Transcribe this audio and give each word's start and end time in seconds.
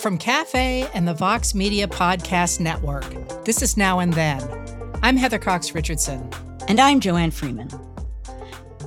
From 0.00 0.16
Cafe 0.16 0.88
and 0.94 1.06
the 1.06 1.12
Vox 1.12 1.54
Media 1.54 1.86
Podcast 1.86 2.58
Network, 2.58 3.04
this 3.44 3.60
is 3.60 3.76
Now 3.76 3.98
and 3.98 4.14
Then. 4.14 4.42
I'm 5.02 5.18
Heather 5.18 5.38
Cox 5.38 5.74
Richardson. 5.74 6.26
And 6.68 6.80
I'm 6.80 7.00
Joanne 7.00 7.30
Freeman. 7.30 7.68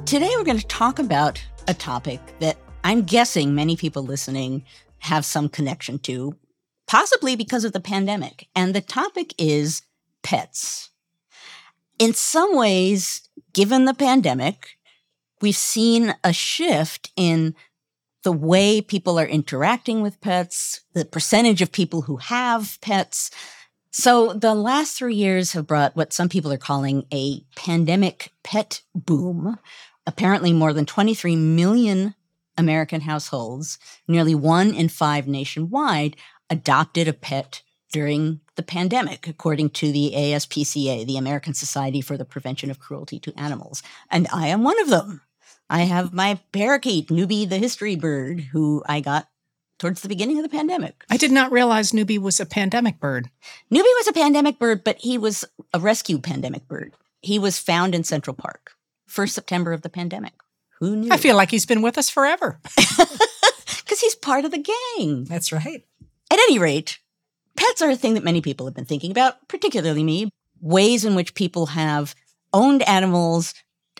Today 0.08 0.32
we're 0.36 0.44
going 0.44 0.58
to 0.58 0.66
talk 0.66 0.98
about 0.98 1.40
a 1.68 1.76
topic 1.76 2.20
that 2.40 2.58
I'm 2.84 3.04
guessing 3.04 3.54
many 3.54 3.78
people 3.78 4.02
listening 4.02 4.66
have 4.98 5.24
some 5.24 5.50
connection 5.50 6.00
to, 6.00 6.36
possibly 6.88 7.36
because 7.36 7.64
of 7.64 7.74
the 7.74 7.80
pandemic. 7.80 8.48
And 8.56 8.74
the 8.74 8.82
topic 8.82 9.36
is 9.38 9.84
pets. 10.24 10.90
In 12.00 12.16
some 12.16 12.56
ways, 12.56 13.30
given 13.54 13.86
the 13.86 13.94
pandemic, 13.94 14.80
we've 15.44 15.56
seen 15.56 16.16
a 16.24 16.34
shift 16.34 17.12
in 17.16 17.54
the 18.24 18.32
way 18.32 18.82
people 18.82 19.20
are 19.20 19.26
interacting 19.26 20.02
with 20.02 20.22
pets, 20.22 20.82
the 20.94 21.06
percentage 21.06 21.62
of 21.62 21.72
people 21.72 22.04
who 22.04 22.18
have 22.18 22.78
pets. 22.82 23.30
So 23.92 24.34
the 24.34 24.56
last 24.56 24.98
three 24.98 25.16
years 25.16 25.52
have 25.52 25.68
brought 25.68 25.96
what 25.96 26.14
some 26.14 26.30
people 26.30 26.52
are 26.52 26.58
calling 26.58 27.06
a 27.14 27.42
pandemic 27.56 28.32
pet 28.44 28.82
boom. 28.96 29.60
Apparently, 30.08 30.52
more 30.52 30.74
than 30.74 30.86
23 30.86 31.36
million 31.36 32.16
American 32.58 33.02
households, 33.02 33.78
nearly 34.08 34.36
one 34.36 34.74
in 34.74 34.90
five 34.90 35.28
nationwide, 35.28 36.16
adopted 36.50 37.08
a 37.08 37.14
pet 37.14 37.62
during 37.92 38.40
the 38.56 38.64
pandemic, 38.64 39.28
according 39.28 39.70
to 39.70 39.92
the 39.92 40.12
ASPCA, 40.16 41.06
the 41.06 41.18
American 41.18 41.54
Society 41.54 42.02
for 42.02 42.18
the 42.18 42.26
Prevention 42.26 42.72
of 42.72 42.80
Cruelty 42.80 43.20
to 43.20 43.40
Animals. 43.40 43.84
And 44.10 44.28
I 44.34 44.48
am 44.48 44.64
one 44.64 44.80
of 44.82 44.90
them. 44.90 45.22
I 45.70 45.82
have 45.84 46.14
my 46.14 46.40
parakeet, 46.52 47.10
Newbie 47.10 47.48
the 47.48 47.58
history 47.58 47.96
bird, 47.96 48.42
who 48.52 48.84
I 48.88 49.00
got 49.00 49.28
towards 49.80 50.02
the 50.02 50.10
beginning 50.10 50.38
of 50.38 50.44
the 50.44 50.56
pandemic. 50.56 51.04
I 51.10 51.18
did 51.18 51.32
not 51.32 51.52
realize 51.52 51.92
Newbie 51.92 52.20
was 52.20 52.40
a 52.40 52.46
pandemic 52.46 53.00
bird. 53.00 53.30
Newbie 53.72 53.84
was 53.84 54.08
a 54.08 54.14
pandemic 54.14 54.60
bird, 54.60 54.84
but 54.84 54.98
he 55.00 55.18
was 55.18 55.46
a 55.74 55.80
rescue 55.80 56.20
pandemic 56.20 56.68
bird. 56.68 56.94
He 57.22 57.40
was 57.40 57.60
found 57.60 57.96
in 57.96 58.04
Central 58.04 58.36
Park, 58.36 58.72
first 59.08 59.34
September 59.34 59.74
of 59.74 59.82
the 59.82 59.90
pandemic. 59.90 60.34
Who 60.80 60.96
knew? 60.96 61.10
I 61.12 61.18
feel 61.18 61.36
like 61.36 61.52
he's 61.52 61.66
been 61.66 61.82
with 61.82 61.98
us 61.98 62.10
forever. 62.10 62.60
Because 63.94 64.00
he's 64.00 64.16
part 64.16 64.46
of 64.46 64.52
the 64.52 64.66
gang. 64.98 65.26
That's 65.26 65.52
right. 65.52 65.86
At 66.32 66.40
any 66.40 66.58
rate, 66.58 67.00
pets 67.56 67.82
are 67.82 67.92
a 67.92 67.96
thing 67.96 68.14
that 68.16 68.24
many 68.24 68.42
people 68.42 68.66
have 68.66 68.74
been 68.74 68.86
thinking 68.86 69.12
about, 69.12 69.48
particularly 69.48 70.04
me. 70.04 70.30
Ways 70.62 71.06
in 71.06 71.14
which 71.14 71.36
people 71.36 71.68
have 71.68 72.16
owned 72.54 72.82
animals 72.84 73.54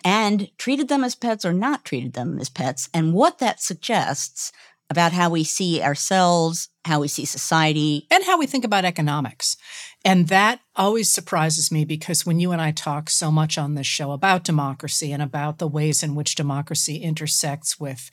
and 0.04 0.50
treated 0.58 0.88
them 0.88 1.02
as 1.02 1.14
pets 1.14 1.44
or 1.44 1.52
not 1.52 1.84
treated 1.84 2.12
them 2.12 2.38
as 2.38 2.50
pets, 2.50 2.88
and 2.92 3.14
what 3.14 3.38
that 3.38 3.60
suggests 3.60 4.52
about 4.90 5.12
how 5.12 5.30
we 5.30 5.42
see 5.42 5.82
ourselves, 5.82 6.68
how 6.84 7.00
we 7.00 7.08
see 7.08 7.24
society, 7.24 8.06
and 8.10 8.22
how 8.24 8.38
we 8.38 8.46
think 8.46 8.64
about 8.64 8.84
economics. 8.84 9.56
And 10.04 10.28
that 10.28 10.60
always 10.76 11.10
surprises 11.10 11.72
me 11.72 11.86
because 11.86 12.26
when 12.26 12.38
you 12.38 12.52
and 12.52 12.60
I 12.60 12.70
talk 12.70 13.08
so 13.08 13.30
much 13.30 13.56
on 13.56 13.74
this 13.74 13.86
show 13.86 14.12
about 14.12 14.44
democracy 14.44 15.10
and 15.10 15.22
about 15.22 15.58
the 15.58 15.66
ways 15.66 16.02
in 16.02 16.14
which 16.14 16.34
democracy 16.34 16.96
intersects 16.96 17.80
with 17.80 18.10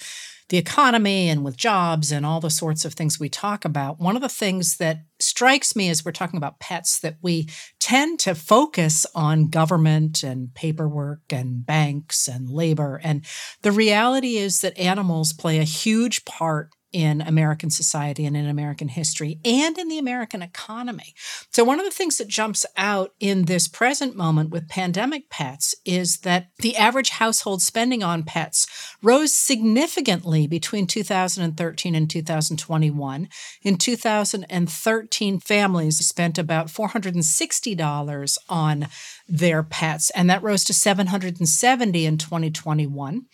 the 0.51 0.57
economy 0.57 1.29
and 1.29 1.45
with 1.45 1.55
jobs 1.55 2.11
and 2.11 2.25
all 2.25 2.41
the 2.41 2.49
sorts 2.49 2.83
of 2.83 2.93
things 2.93 3.17
we 3.17 3.29
talk 3.29 3.63
about, 3.63 4.01
one 4.01 4.17
of 4.17 4.21
the 4.21 4.27
things 4.27 4.75
that 4.77 5.05
strikes 5.17 5.77
me 5.77 5.87
as 5.87 6.03
we're 6.03 6.11
talking 6.11 6.35
about 6.35 6.59
pets 6.59 6.99
that 6.99 7.15
we 7.21 7.47
tend 7.79 8.19
to 8.19 8.35
focus 8.35 9.05
on 9.15 9.47
government 9.47 10.23
and 10.23 10.53
paperwork 10.53 11.21
and 11.29 11.65
banks 11.65 12.27
and 12.27 12.49
labor. 12.49 12.99
And 13.01 13.25
the 13.61 13.71
reality 13.71 14.35
is 14.35 14.59
that 14.59 14.77
animals 14.77 15.31
play 15.31 15.57
a 15.57 15.63
huge 15.63 16.25
part 16.25 16.71
in 16.91 17.21
American 17.21 17.69
society 17.69 18.25
and 18.25 18.35
in 18.35 18.47
American 18.47 18.89
history 18.89 19.39
and 19.45 19.77
in 19.77 19.87
the 19.87 19.97
American 19.97 20.41
economy. 20.41 21.13
So, 21.51 21.63
one 21.63 21.79
of 21.79 21.85
the 21.85 21.91
things 21.91 22.17
that 22.17 22.27
jumps 22.27 22.65
out 22.77 23.13
in 23.19 23.45
this 23.45 23.67
present 23.67 24.15
moment 24.15 24.49
with 24.49 24.67
pandemic 24.67 25.29
pets 25.29 25.75
is 25.85 26.19
that 26.19 26.47
the 26.59 26.75
average 26.75 27.09
household 27.11 27.61
spending 27.61 28.03
on 28.03 28.23
pets 28.23 28.67
rose 29.01 29.33
significantly 29.33 30.47
between 30.47 30.87
2013 30.87 31.95
and 31.95 32.09
2021. 32.09 33.29
In 33.63 33.77
2013, 33.77 35.39
families 35.39 36.05
spent 36.05 36.37
about 36.37 36.67
$460 36.67 38.37
on 38.49 38.87
their 39.27 39.63
pets, 39.63 40.09
and 40.11 40.29
that 40.29 40.43
rose 40.43 40.63
to 40.65 40.73
770 40.73 42.05
in 42.05 42.17
2021. 42.17 43.25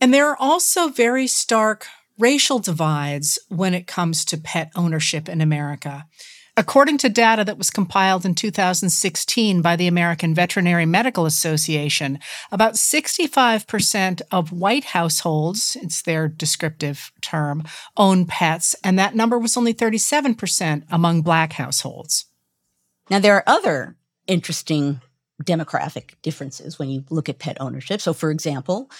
And 0.00 0.14
there 0.14 0.28
are 0.30 0.36
also 0.38 0.88
very 0.88 1.26
stark 1.26 1.86
racial 2.18 2.58
divides 2.58 3.38
when 3.48 3.74
it 3.74 3.86
comes 3.86 4.24
to 4.26 4.36
pet 4.36 4.70
ownership 4.74 5.28
in 5.28 5.40
America. 5.40 6.06
According 6.58 6.98
to 6.98 7.08
data 7.08 7.44
that 7.44 7.56
was 7.56 7.70
compiled 7.70 8.24
in 8.24 8.34
2016 8.34 9.62
by 9.62 9.76
the 9.76 9.86
American 9.86 10.34
Veterinary 10.34 10.86
Medical 10.86 11.24
Association, 11.24 12.18
about 12.50 12.74
65% 12.74 14.22
of 14.32 14.50
white 14.50 14.86
households, 14.86 15.76
it's 15.80 16.02
their 16.02 16.26
descriptive 16.26 17.12
term, 17.20 17.62
own 17.96 18.26
pets, 18.26 18.74
and 18.82 18.98
that 18.98 19.14
number 19.14 19.38
was 19.38 19.56
only 19.56 19.72
37% 19.72 20.82
among 20.90 21.22
black 21.22 21.52
households. 21.52 22.26
Now, 23.08 23.20
there 23.20 23.36
are 23.36 23.44
other 23.46 23.96
interesting 24.26 25.00
demographic 25.44 26.14
differences 26.22 26.76
when 26.76 26.88
you 26.88 27.04
look 27.08 27.28
at 27.28 27.38
pet 27.38 27.56
ownership. 27.60 28.00
So, 28.00 28.12
for 28.12 28.32
example, 28.32 28.90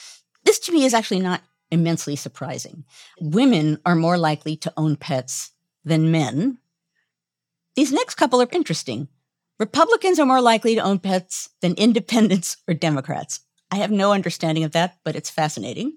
this 0.44 0.60
to 0.60 0.72
me 0.72 0.84
is 0.84 0.94
actually 0.94 1.20
not 1.20 1.42
immensely 1.70 2.16
surprising. 2.16 2.84
Women 3.20 3.78
are 3.84 3.94
more 3.94 4.18
likely 4.18 4.56
to 4.56 4.72
own 4.76 4.96
pets 4.96 5.52
than 5.84 6.10
men. 6.10 6.58
These 7.76 7.92
next 7.92 8.16
couple 8.16 8.42
are 8.42 8.48
interesting. 8.52 9.08
Republicans 9.58 10.18
are 10.18 10.26
more 10.26 10.40
likely 10.40 10.74
to 10.74 10.82
own 10.82 10.98
pets 10.98 11.50
than 11.60 11.74
independents 11.74 12.56
or 12.68 12.74
Democrats. 12.74 13.40
I 13.70 13.76
have 13.76 13.90
no 13.90 14.12
understanding 14.12 14.64
of 14.64 14.72
that, 14.72 14.98
but 15.04 15.16
it's 15.16 15.30
fascinating. 15.30 15.96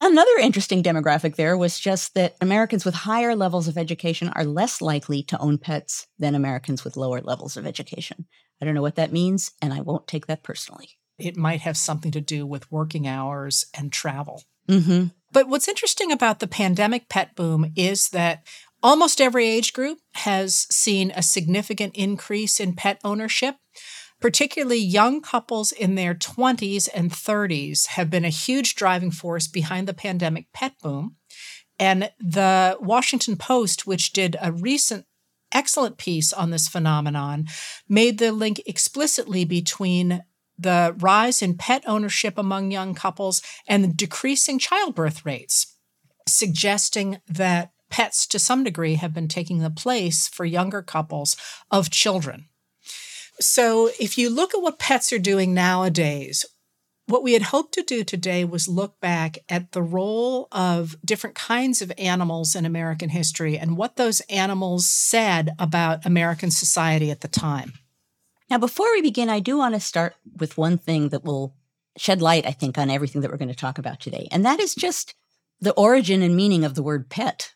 Another 0.00 0.36
interesting 0.40 0.82
demographic 0.82 1.36
there 1.36 1.56
was 1.56 1.78
just 1.78 2.14
that 2.14 2.34
Americans 2.40 2.84
with 2.84 2.94
higher 2.94 3.36
levels 3.36 3.68
of 3.68 3.78
education 3.78 4.30
are 4.34 4.44
less 4.44 4.80
likely 4.80 5.22
to 5.22 5.38
own 5.38 5.58
pets 5.58 6.08
than 6.18 6.34
Americans 6.34 6.82
with 6.82 6.96
lower 6.96 7.20
levels 7.20 7.56
of 7.56 7.66
education. 7.66 8.26
I 8.60 8.64
don't 8.64 8.74
know 8.74 8.82
what 8.82 8.96
that 8.96 9.12
means, 9.12 9.52
and 9.62 9.72
I 9.72 9.80
won't 9.80 10.08
take 10.08 10.26
that 10.26 10.42
personally. 10.42 10.90
It 11.18 11.36
might 11.36 11.60
have 11.60 11.76
something 11.76 12.10
to 12.12 12.20
do 12.20 12.44
with 12.44 12.72
working 12.72 13.06
hours 13.06 13.66
and 13.72 13.92
travel. 13.92 14.42
Mm-hmm. 14.68 15.06
But 15.32 15.48
what's 15.48 15.68
interesting 15.68 16.12
about 16.12 16.40
the 16.40 16.46
pandemic 16.46 17.08
pet 17.08 17.34
boom 17.34 17.72
is 17.76 18.10
that 18.10 18.46
almost 18.82 19.20
every 19.20 19.46
age 19.48 19.72
group 19.72 19.98
has 20.16 20.66
seen 20.70 21.12
a 21.14 21.22
significant 21.22 21.96
increase 21.96 22.60
in 22.60 22.74
pet 22.74 23.00
ownership. 23.04 23.56
particularly 24.22 24.78
young 24.78 25.20
couples 25.20 25.72
in 25.72 25.96
their 25.96 26.14
20s 26.14 26.88
and 26.94 27.10
30s 27.10 27.88
have 27.88 28.08
been 28.08 28.24
a 28.24 28.30
huge 28.30 28.76
driving 28.76 29.10
force 29.10 29.48
behind 29.48 29.86
the 29.86 29.92
pandemic 29.92 30.46
pet 30.54 30.74
boom. 30.80 31.16
And 31.78 32.10
the 32.20 32.78
Washington 32.80 33.36
Post, 33.36 33.86
which 33.86 34.12
did 34.12 34.36
a 34.40 34.52
recent 34.52 35.04
excellent 35.52 35.98
piece 35.98 36.32
on 36.32 36.50
this 36.50 36.68
phenomenon, 36.68 37.46
made 37.88 38.18
the 38.18 38.32
link 38.32 38.62
explicitly 38.64 39.44
between 39.44 40.22
the 40.62 40.94
rise 40.98 41.42
in 41.42 41.56
pet 41.56 41.82
ownership 41.86 42.38
among 42.38 42.70
young 42.70 42.94
couples 42.94 43.42
and 43.66 43.84
the 43.84 43.88
decreasing 43.88 44.58
childbirth 44.58 45.24
rates, 45.26 45.76
suggesting 46.26 47.20
that 47.28 47.72
pets 47.90 48.26
to 48.26 48.38
some 48.38 48.64
degree 48.64 48.94
have 48.94 49.12
been 49.12 49.28
taking 49.28 49.58
the 49.58 49.70
place 49.70 50.26
for 50.26 50.44
younger 50.44 50.82
couples 50.82 51.36
of 51.70 51.90
children. 51.90 52.48
So, 53.40 53.90
if 53.98 54.18
you 54.18 54.30
look 54.30 54.54
at 54.54 54.62
what 54.62 54.78
pets 54.78 55.12
are 55.12 55.18
doing 55.18 55.54
nowadays, 55.54 56.44
what 57.06 57.22
we 57.22 57.32
had 57.32 57.42
hoped 57.42 57.74
to 57.74 57.82
do 57.82 58.04
today 58.04 58.44
was 58.44 58.68
look 58.68 59.00
back 59.00 59.38
at 59.48 59.72
the 59.72 59.82
role 59.82 60.48
of 60.52 60.96
different 61.04 61.34
kinds 61.34 61.82
of 61.82 61.92
animals 61.98 62.54
in 62.54 62.64
American 62.64 63.08
history 63.08 63.58
and 63.58 63.76
what 63.76 63.96
those 63.96 64.20
animals 64.22 64.86
said 64.88 65.50
about 65.58 66.06
American 66.06 66.50
society 66.50 67.10
at 67.10 67.20
the 67.20 67.28
time. 67.28 67.72
Now, 68.52 68.58
before 68.58 68.92
we 68.92 69.00
begin, 69.00 69.30
I 69.30 69.40
do 69.40 69.56
want 69.56 69.74
to 69.74 69.80
start 69.80 70.14
with 70.36 70.58
one 70.58 70.76
thing 70.76 71.08
that 71.08 71.24
will 71.24 71.54
shed 71.96 72.20
light, 72.20 72.44
I 72.44 72.50
think, 72.50 72.76
on 72.76 72.90
everything 72.90 73.22
that 73.22 73.30
we're 73.30 73.38
going 73.38 73.48
to 73.48 73.54
talk 73.54 73.78
about 73.78 73.98
today, 73.98 74.28
and 74.30 74.44
that 74.44 74.60
is 74.60 74.74
just 74.74 75.14
the 75.62 75.72
origin 75.72 76.20
and 76.20 76.36
meaning 76.36 76.62
of 76.62 76.74
the 76.74 76.82
word 76.82 77.08
pet. 77.08 77.54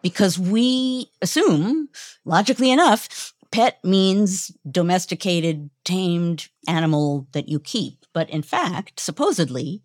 Because 0.00 0.38
we 0.38 1.10
assume, 1.20 1.88
logically 2.24 2.70
enough, 2.70 3.34
pet 3.50 3.82
means 3.82 4.52
domesticated, 4.70 5.68
tamed 5.82 6.48
animal 6.68 7.26
that 7.32 7.48
you 7.48 7.58
keep. 7.58 8.06
But 8.12 8.30
in 8.30 8.42
fact, 8.42 9.00
supposedly, 9.00 9.82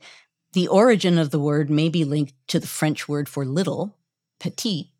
the 0.53 0.67
origin 0.67 1.17
of 1.17 1.31
the 1.31 1.39
word 1.39 1.71
may 1.71 1.89
be 1.89 2.05
linked 2.05 2.35
to 2.49 2.59
the 2.59 2.67
French 2.67 3.09
word 3.09 3.27
for 3.27 3.45
little, 3.45 3.97
petit, 4.39 4.91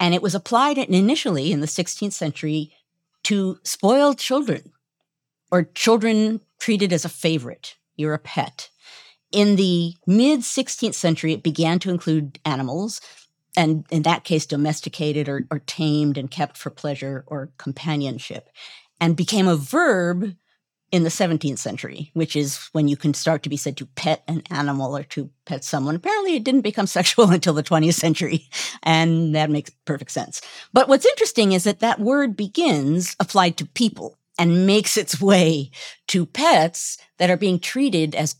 and 0.00 0.14
it 0.14 0.22
was 0.22 0.34
applied 0.34 0.78
initially 0.78 1.52
in 1.52 1.60
the 1.60 1.66
16th 1.66 2.12
century 2.12 2.72
to 3.28 3.58
spoiled 3.62 4.16
children 4.16 4.72
or 5.50 5.64
children 5.74 6.40
treated 6.58 6.94
as 6.94 7.04
a 7.04 7.10
favorite. 7.10 7.76
You're 7.94 8.14
a 8.14 8.18
pet. 8.18 8.70
In 9.30 9.56
the 9.56 9.92
mid 10.06 10.40
16th 10.40 10.94
century, 10.94 11.34
it 11.34 11.42
began 11.42 11.78
to 11.80 11.90
include 11.90 12.38
animals, 12.46 13.02
and 13.54 13.84
in 13.90 14.00
that 14.04 14.24
case, 14.24 14.46
domesticated 14.46 15.28
or, 15.28 15.46
or 15.50 15.58
tamed 15.58 16.16
and 16.16 16.30
kept 16.30 16.56
for 16.56 16.70
pleasure 16.70 17.24
or 17.26 17.50
companionship, 17.58 18.48
and 18.98 19.14
became 19.14 19.46
a 19.46 19.56
verb 19.56 20.34
in 20.90 21.02
the 21.02 21.10
17th 21.10 21.58
century, 21.58 22.10
which 22.14 22.34
is 22.34 22.68
when 22.72 22.88
you 22.88 22.96
can 22.96 23.12
start 23.12 23.42
to 23.42 23.48
be 23.48 23.56
said 23.56 23.76
to 23.76 23.86
pet 23.86 24.22
an 24.26 24.42
animal 24.50 24.96
or 24.96 25.02
to 25.02 25.30
pet 25.44 25.64
someone. 25.64 25.94
Apparently, 25.94 26.34
it 26.34 26.44
didn't 26.44 26.62
become 26.62 26.86
sexual 26.98 27.30
until 27.30 27.54
the 27.54 27.62
20th 27.62 27.94
century, 27.94 28.48
and 28.82 29.34
that 29.34 29.50
makes 29.50 29.70
perfect 29.84 30.10
sense. 30.10 30.40
But 30.72 30.88
what's 30.88 31.06
interesting 31.06 31.52
is 31.52 31.64
that 31.64 31.80
that 31.80 32.00
word 32.00 32.36
begins 32.36 33.16
applied 33.20 33.56
to 33.58 33.66
people 33.66 34.18
and 34.38 34.66
makes 34.66 34.96
its 34.96 35.20
way 35.20 35.70
to 36.06 36.24
pets 36.24 36.96
that 37.18 37.30
are 37.30 37.36
being 37.36 37.58
treated 37.58 38.14
as 38.14 38.36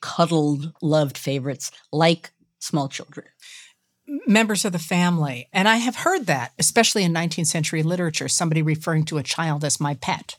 cuddled, 0.00 0.72
loved 0.82 1.18
favorites 1.18 1.70
like 1.92 2.30
small 2.58 2.88
children 2.88 3.26
members 4.26 4.64
of 4.64 4.72
the 4.72 4.78
family. 4.78 5.48
And 5.52 5.68
I 5.68 5.76
have 5.76 5.96
heard 5.96 6.26
that, 6.26 6.52
especially 6.58 7.04
in 7.04 7.12
19th 7.12 7.46
century 7.46 7.82
literature, 7.82 8.28
somebody 8.28 8.62
referring 8.62 9.04
to 9.06 9.18
a 9.18 9.22
child 9.22 9.64
as 9.64 9.80
my 9.80 9.94
pet. 9.94 10.36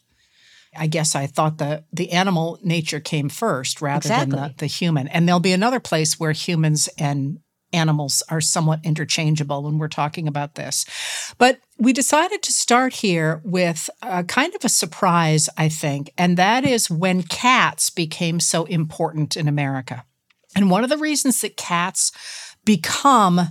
I 0.76 0.88
guess 0.88 1.16
I 1.16 1.28
thought 1.28 1.58
the 1.58 1.84
the 1.92 2.12
animal 2.12 2.60
nature 2.64 3.00
came 3.00 3.30
first 3.30 3.82
rather 3.82 3.98
exactly. 3.98 4.38
than 4.38 4.50
the, 4.50 4.56
the 4.58 4.66
human. 4.68 5.08
And 5.08 5.28
there'll 5.28 5.40
be 5.40 5.54
another 5.54 5.80
place 5.80 6.20
where 6.20 6.32
humans 6.32 6.88
and 6.98 7.40
animals 7.74 8.22
are 8.30 8.42
somewhat 8.42 8.80
interchangeable 8.84 9.64
when 9.64 9.78
we're 9.78 9.88
talking 9.88 10.28
about 10.28 10.56
this. 10.56 10.86
But 11.38 11.60
we 11.78 11.94
decided 11.94 12.44
to 12.44 12.52
start 12.52 12.94
here 12.94 13.42
with 13.44 13.90
a 14.02 14.24
kind 14.24 14.54
of 14.56 14.66
a 14.66 14.70
surprise, 14.70 15.50
I 15.58 15.70
think, 15.70 16.12
and 16.18 16.38
that 16.38 16.66
is 16.66 16.90
when 16.90 17.24
cats 17.24 17.90
became 17.90 18.40
so 18.40 18.66
important 18.66 19.38
in 19.38 19.48
America. 19.48 20.06
And 20.56 20.70
one 20.70 20.84
of 20.84 20.90
the 20.90 20.98
reasons 20.98 21.42
that 21.42 21.56
cats 21.56 22.12
become 22.66 23.48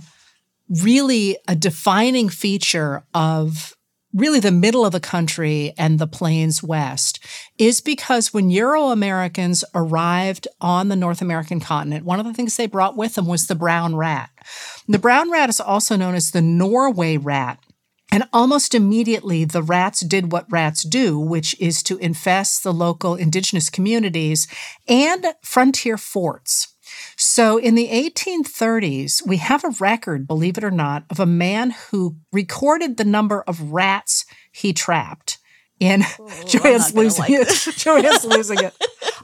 really 0.69 1.37
a 1.47 1.55
defining 1.55 2.29
feature 2.29 3.03
of 3.13 3.75
really 4.13 4.39
the 4.39 4.51
middle 4.51 4.85
of 4.85 4.91
the 4.91 4.99
country 4.99 5.73
and 5.77 5.99
the 5.99 6.07
plains 6.07 6.61
west 6.61 7.23
is 7.57 7.81
because 7.81 8.33
when 8.33 8.49
Euro 8.49 8.89
Americans 8.89 9.63
arrived 9.73 10.47
on 10.59 10.87
the 10.87 10.95
North 10.95 11.21
American 11.21 11.59
continent, 11.59 12.05
one 12.05 12.19
of 12.19 12.25
the 12.25 12.33
things 12.33 12.57
they 12.57 12.67
brought 12.67 12.97
with 12.97 13.15
them 13.15 13.27
was 13.27 13.47
the 13.47 13.55
brown 13.55 13.95
rat. 13.95 14.29
The 14.87 14.99
brown 14.99 15.31
rat 15.31 15.49
is 15.49 15.61
also 15.61 15.95
known 15.95 16.15
as 16.15 16.31
the 16.31 16.41
Norway 16.41 17.17
rat. 17.17 17.59
And 18.13 18.25
almost 18.33 18.75
immediately, 18.75 19.45
the 19.45 19.63
rats 19.63 20.01
did 20.01 20.33
what 20.33 20.51
rats 20.51 20.83
do, 20.83 21.17
which 21.17 21.57
is 21.61 21.81
to 21.83 21.97
infest 21.99 22.61
the 22.61 22.73
local 22.73 23.15
indigenous 23.15 23.69
communities 23.69 24.49
and 24.85 25.25
frontier 25.41 25.97
forts. 25.97 26.70
So 27.23 27.57
in 27.59 27.75
the 27.75 27.87
1830s, 27.87 29.27
we 29.27 29.37
have 29.37 29.63
a 29.63 29.75
record, 29.79 30.25
believe 30.25 30.57
it 30.57 30.63
or 30.63 30.71
not, 30.71 31.03
of 31.11 31.19
a 31.19 31.27
man 31.27 31.69
who 31.69 32.15
recorded 32.31 32.97
the 32.97 33.05
number 33.05 33.43
of 33.43 33.71
rats 33.71 34.25
he 34.51 34.73
trapped. 34.73 35.37
In 35.79 36.03
Joanne's 36.47 36.95
losing 36.95 37.21
like 37.21 37.31
it. 37.31 37.47
Joanne's 37.77 38.25
losing 38.25 38.59
it. 38.63 38.73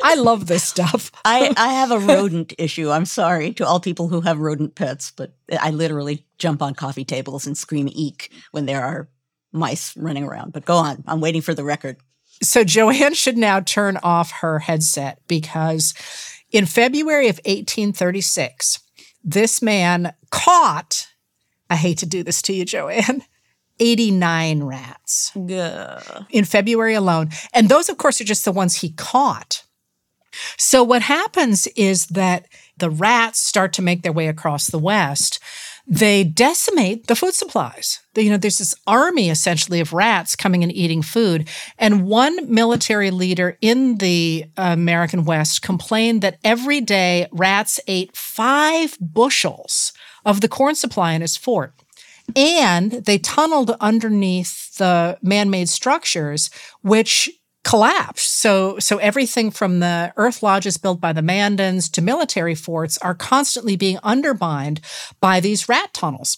I 0.04 0.14
love 0.14 0.46
this 0.46 0.64
stuff. 0.64 1.12
I, 1.26 1.52
I 1.58 1.74
have 1.74 1.90
a 1.90 1.98
rodent 2.14 2.54
issue. 2.60 2.92
I'm 2.92 3.06
sorry 3.06 3.54
to 3.54 3.66
all 3.66 3.80
people 3.80 4.10
who 4.10 4.22
have 4.22 4.38
rodent 4.38 4.76
pets, 4.76 5.12
but 5.16 5.34
I 5.60 5.72
literally 5.72 6.24
jump 6.38 6.62
on 6.62 6.76
coffee 6.76 7.06
tables 7.06 7.48
and 7.48 7.58
scream 7.58 7.90
eek 7.92 8.32
when 8.52 8.68
there 8.68 8.84
are 8.84 9.10
mice 9.52 9.98
running 9.98 10.24
around. 10.24 10.54
But 10.54 10.66
go 10.66 10.76
on. 10.76 11.04
I'm 11.08 11.20
waiting 11.20 11.42
for 11.42 11.56
the 11.56 11.64
record. 11.64 11.98
So 12.44 12.64
Joanne 12.64 13.16
should 13.16 13.38
now 13.38 13.60
turn 13.60 13.98
off 13.98 14.32
her 14.42 14.60
headset 14.60 15.20
because 15.28 15.96
in 16.52 16.66
February 16.66 17.28
of 17.28 17.38
1836, 17.38 18.80
this 19.24 19.62
man 19.62 20.14
caught, 20.32 21.08
I 21.70 21.76
hate 21.76 21.98
to 22.00 22.06
do 22.06 22.24
this 22.24 22.42
to 22.44 22.54
you, 22.54 22.66
Joanne, 22.66 23.24
89 23.80 24.64
rats 24.64 25.32
Gah. 25.36 26.26
in 26.30 26.46
February 26.46 26.94
alone. 26.94 27.30
And 27.54 27.70
those, 27.70 27.90
of 27.90 27.98
course, 27.98 28.22
are 28.22 28.26
just 28.26 28.46
the 28.46 28.52
ones 28.52 28.76
he 28.76 28.92
caught. 28.92 29.64
So 30.58 30.84
what 30.84 31.02
happens 31.04 31.68
is 31.76 32.08
that 32.08 32.48
the 32.78 32.90
rats 32.90 33.40
start 33.40 33.74
to 33.74 33.82
make 33.82 34.04
their 34.04 34.14
way 34.14 34.28
across 34.28 34.68
the 34.68 34.80
West 34.80 35.40
they 35.88 36.26
decimate 36.26 37.08
the 37.08 37.16
food 37.16 37.34
supplies. 37.34 38.02
You 38.16 38.30
know, 38.30 38.38
there's 38.38 38.58
this 38.58 38.76
army 38.86 39.30
essentially 39.30 39.80
of 39.80 39.94
rats 39.94 40.36
coming 40.36 40.62
and 40.62 40.72
eating 40.72 41.02
food. 41.02 41.48
And 41.78 42.04
one 42.04 42.54
military 42.54 43.10
leader 43.10 43.58
in 43.62 43.98
the 43.98 44.46
American 44.58 45.24
West 45.24 45.62
complained 45.62 46.22
that 46.24 46.40
every 46.44 46.82
day 46.82 47.28
rats 47.32 47.80
ate 47.88 48.16
five 48.18 48.98
bushels 49.00 49.94
of 50.26 50.42
the 50.42 50.50
corn 50.50 50.76
supply 50.76 51.14
in 51.14 51.22
his 51.22 51.38
fort. 51.38 51.74
And 52.36 52.92
they 52.92 53.18
tunneled 53.18 53.72
underneath 53.80 54.76
the 54.78 55.18
man 55.22 55.50
made 55.50 55.70
structures, 55.70 56.50
which 56.82 57.30
collapsed. 57.68 58.40
So, 58.40 58.80
so 58.80 58.98
everything 58.98 59.52
from 59.52 59.82
the 59.82 60.14
earth 60.16 60.42
lodges 60.42 60.78
built 60.78 61.02
by 61.02 61.12
the 61.12 61.22
Mandans 61.22 61.92
to 61.92 62.02
military 62.02 62.56
forts 62.56 62.98
are 63.00 63.14
constantly 63.14 63.76
being 63.76 64.00
undermined 64.04 64.80
by 65.20 65.42
these 65.42 65.68
rat 65.68 65.94
tunnels. 65.94 66.38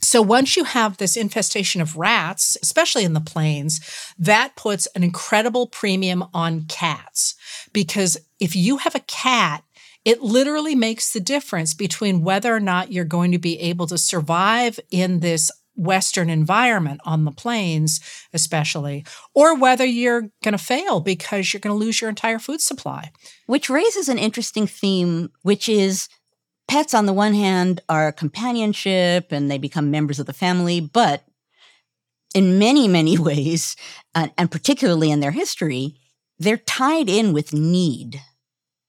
So 0.00 0.20
once 0.20 0.56
you 0.56 0.64
have 0.64 0.96
this 0.96 1.16
infestation 1.16 1.80
of 1.80 1.96
rats, 1.96 2.58
especially 2.60 3.04
in 3.04 3.12
the 3.12 3.20
plains, 3.20 3.80
that 4.18 4.56
puts 4.56 4.86
an 4.96 5.04
incredible 5.04 5.68
premium 5.68 6.24
on 6.34 6.64
cats. 6.66 7.36
Because 7.72 8.18
if 8.40 8.56
you 8.56 8.78
have 8.78 8.96
a 8.96 9.00
cat, 9.00 9.62
it 10.04 10.22
literally 10.22 10.74
makes 10.74 11.12
the 11.12 11.20
difference 11.20 11.72
between 11.72 12.22
whether 12.22 12.54
or 12.54 12.60
not 12.60 12.92
you're 12.92 13.04
going 13.04 13.30
to 13.30 13.38
be 13.38 13.60
able 13.60 13.86
to 13.86 13.96
survive 13.96 14.80
in 14.90 15.20
this 15.20 15.52
Western 15.76 16.30
environment 16.30 17.00
on 17.04 17.24
the 17.24 17.32
plains, 17.32 18.00
especially, 18.32 19.04
or 19.34 19.56
whether 19.56 19.84
you're 19.84 20.30
going 20.42 20.52
to 20.52 20.58
fail 20.58 21.00
because 21.00 21.52
you're 21.52 21.60
going 21.60 21.76
to 21.76 21.84
lose 21.84 22.00
your 22.00 22.10
entire 22.10 22.38
food 22.38 22.60
supply. 22.60 23.10
Which 23.46 23.70
raises 23.70 24.08
an 24.08 24.18
interesting 24.18 24.66
theme, 24.66 25.30
which 25.42 25.68
is 25.68 26.08
pets, 26.68 26.94
on 26.94 27.06
the 27.06 27.12
one 27.12 27.34
hand, 27.34 27.80
are 27.88 28.12
companionship 28.12 29.32
and 29.32 29.50
they 29.50 29.58
become 29.58 29.90
members 29.90 30.18
of 30.18 30.26
the 30.26 30.32
family, 30.32 30.80
but 30.80 31.24
in 32.34 32.58
many, 32.58 32.88
many 32.88 33.18
ways, 33.30 33.76
and 34.14 34.50
particularly 34.50 35.10
in 35.10 35.20
their 35.20 35.32
history, 35.32 35.96
they're 36.38 36.56
tied 36.56 37.08
in 37.08 37.32
with 37.32 37.52
need. 37.52 38.20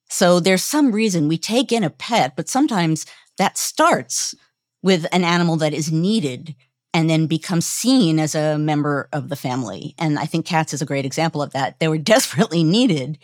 So 0.10 0.40
there's 0.40 0.64
some 0.64 0.92
reason 0.92 1.28
we 1.28 1.38
take 1.38 1.72
in 1.72 1.84
a 1.84 1.90
pet, 1.90 2.36
but 2.36 2.50
sometimes 2.50 3.06
that 3.38 3.58
starts 3.58 4.36
with 4.82 5.06
an 5.12 5.24
animal 5.24 5.58
that 5.58 5.74
is 5.74 5.92
needed 5.92 6.56
and 6.96 7.10
then 7.10 7.28
become 7.28 7.60
seen 7.60 8.20
as 8.20 8.36
a 8.36 8.58
member 8.58 9.10
of 9.12 9.28
the 9.28 9.36
family. 9.36 9.94
And 10.00 10.18
I 10.18 10.26
think 10.26 10.46
cats 10.46 10.74
is 10.74 10.82
a 10.82 10.86
great 10.86 11.04
example 11.04 11.42
of 11.42 11.52
that. 11.52 11.78
They 11.80 11.90
were 11.90 11.98
desperately 12.16 12.64
needed. 12.64 13.20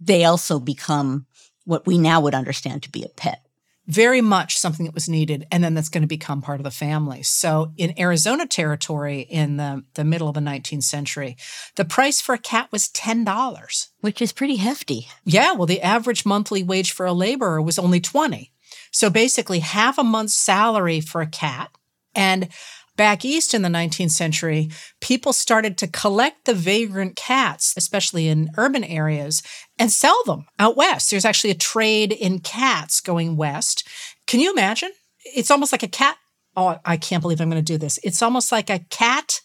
They 0.00 0.24
also 0.24 0.58
become 0.58 1.26
what 1.64 1.86
we 1.86 1.98
now 1.98 2.20
would 2.20 2.34
understand 2.34 2.82
to 2.82 2.90
be 2.90 3.04
a 3.04 3.08
pet 3.08 3.42
very 3.88 4.20
much 4.20 4.58
something 4.58 4.84
that 4.84 4.94
was 4.96 5.08
needed 5.08 5.46
and 5.52 5.62
then 5.62 5.74
that's 5.74 5.88
going 5.88 6.02
to 6.02 6.08
become 6.08 6.42
part 6.42 6.58
of 6.58 6.64
the 6.64 6.72
family 6.72 7.22
so 7.22 7.70
in 7.76 7.96
arizona 8.00 8.44
territory 8.44 9.20
in 9.20 9.58
the, 9.58 9.84
the 9.94 10.02
middle 10.02 10.26
of 10.26 10.34
the 10.34 10.40
19th 10.40 10.82
century 10.82 11.36
the 11.76 11.84
price 11.84 12.20
for 12.20 12.34
a 12.34 12.38
cat 12.38 12.66
was 12.72 12.88
$10 12.88 13.88
which 14.00 14.20
is 14.20 14.32
pretty 14.32 14.56
hefty 14.56 15.06
yeah 15.24 15.52
well 15.52 15.66
the 15.66 15.80
average 15.82 16.26
monthly 16.26 16.64
wage 16.64 16.90
for 16.90 17.06
a 17.06 17.12
laborer 17.12 17.62
was 17.62 17.78
only 17.78 18.00
20 18.00 18.50
so 18.90 19.08
basically 19.08 19.60
half 19.60 19.98
a 19.98 20.02
month's 20.02 20.34
salary 20.34 21.00
for 21.00 21.20
a 21.20 21.28
cat 21.28 21.70
and 22.16 22.48
back 22.96 23.24
east 23.24 23.54
in 23.54 23.62
the 23.62 23.68
19th 23.68 24.10
century, 24.10 24.70
people 25.00 25.32
started 25.32 25.78
to 25.78 25.86
collect 25.86 26.44
the 26.44 26.54
vagrant 26.54 27.16
cats, 27.16 27.74
especially 27.76 28.28
in 28.28 28.50
urban 28.56 28.84
areas, 28.84 29.42
and 29.78 29.90
sell 29.90 30.22
them 30.24 30.46
out 30.58 30.76
west. 30.76 31.10
There's 31.10 31.24
actually 31.24 31.50
a 31.50 31.54
trade 31.54 32.12
in 32.12 32.40
cats 32.40 33.00
going 33.00 33.36
west. 33.36 33.86
Can 34.26 34.40
you 34.40 34.52
imagine? 34.52 34.90
It's 35.24 35.50
almost 35.50 35.72
like 35.72 35.82
a 35.82 35.88
cat. 35.88 36.16
Oh, 36.56 36.78
I 36.84 36.96
can't 36.96 37.22
believe 37.22 37.40
I'm 37.40 37.50
going 37.50 37.62
to 37.62 37.72
do 37.72 37.78
this. 37.78 37.98
It's 38.02 38.22
almost 38.22 38.50
like 38.50 38.70
a 38.70 38.80
cat 38.90 39.40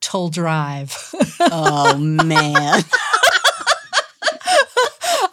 toll 0.00 0.28
drive. 0.28 0.96
oh, 1.40 1.98
man. 1.98 2.82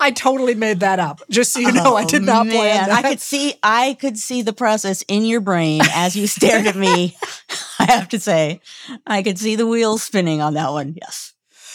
I 0.08 0.12
totally 0.12 0.56
made 0.56 0.80
that 0.80 1.00
up. 1.00 1.22
Just 1.30 1.52
so 1.52 1.60
you 1.60 1.70
know, 1.74 1.84
oh, 1.94 1.96
I 1.98 2.06
did 2.06 2.22
oh, 2.22 2.26
not 2.26 2.46
man. 2.48 2.56
plan 2.56 2.88
that. 2.88 3.04
I 3.06 3.10
could 3.10 3.20
see 3.20 3.56
I 3.62 3.98
could 4.00 4.18
see 4.18 4.42
the 4.42 4.54
process 4.54 5.04
in 5.10 5.26
your 5.26 5.42
brain 5.42 5.82
as 5.94 6.16
you 6.16 6.28
stared 6.28 6.66
at 6.66 6.78
me. 6.78 7.18
I 7.80 7.92
have 7.92 8.08
to 8.10 8.20
say, 8.20 8.62
I 9.06 9.22
could 9.22 9.38
see 9.38 9.58
the 9.58 9.68
wheels 9.68 10.04
spinning 10.04 10.42
on 10.42 10.54
that 10.54 10.72
one. 10.72 10.96
Yes. 10.96 11.34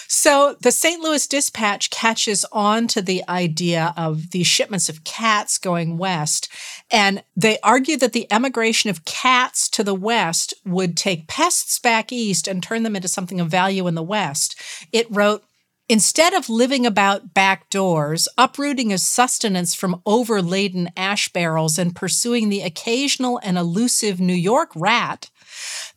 So 0.08 0.56
the 0.60 0.72
St. 0.72 1.02
Louis 1.02 1.26
Dispatch 1.26 1.90
catches 1.90 2.46
on 2.52 2.86
to 2.88 3.02
the 3.02 3.22
idea 3.28 3.92
of 3.98 4.30
these 4.30 4.46
shipments 4.46 4.88
of 4.88 5.04
cats 5.04 5.58
going 5.58 5.98
west. 5.98 6.48
And 6.90 7.22
they 7.36 7.58
argue 7.62 7.98
that 7.98 8.14
the 8.14 8.30
emigration 8.32 8.88
of 8.88 9.04
cats 9.04 9.68
to 9.70 9.84
the 9.84 9.94
west 9.94 10.54
would 10.64 10.96
take 10.96 11.28
pests 11.28 11.78
back 11.78 12.12
east 12.12 12.48
and 12.48 12.62
turn 12.62 12.82
them 12.82 12.96
into 12.96 13.08
something 13.08 13.40
of 13.40 13.48
value 13.48 13.86
in 13.86 13.94
the 13.94 14.02
west. 14.02 14.58
It 14.90 15.06
wrote, 15.10 15.44
Instead 15.88 16.32
of 16.32 16.48
living 16.48 16.86
about 16.86 17.34
back 17.34 17.68
doors, 17.68 18.28
uprooting 18.38 18.90
his 18.90 19.02
sustenance 19.02 19.74
from 19.74 20.00
overladen 20.06 20.90
ash 20.96 21.28
barrels 21.32 21.78
and 21.78 21.94
pursuing 21.94 22.48
the 22.48 22.62
occasional 22.62 23.40
and 23.42 23.58
elusive 23.58 24.20
New 24.20 24.32
York 24.32 24.70
rat, 24.74 25.28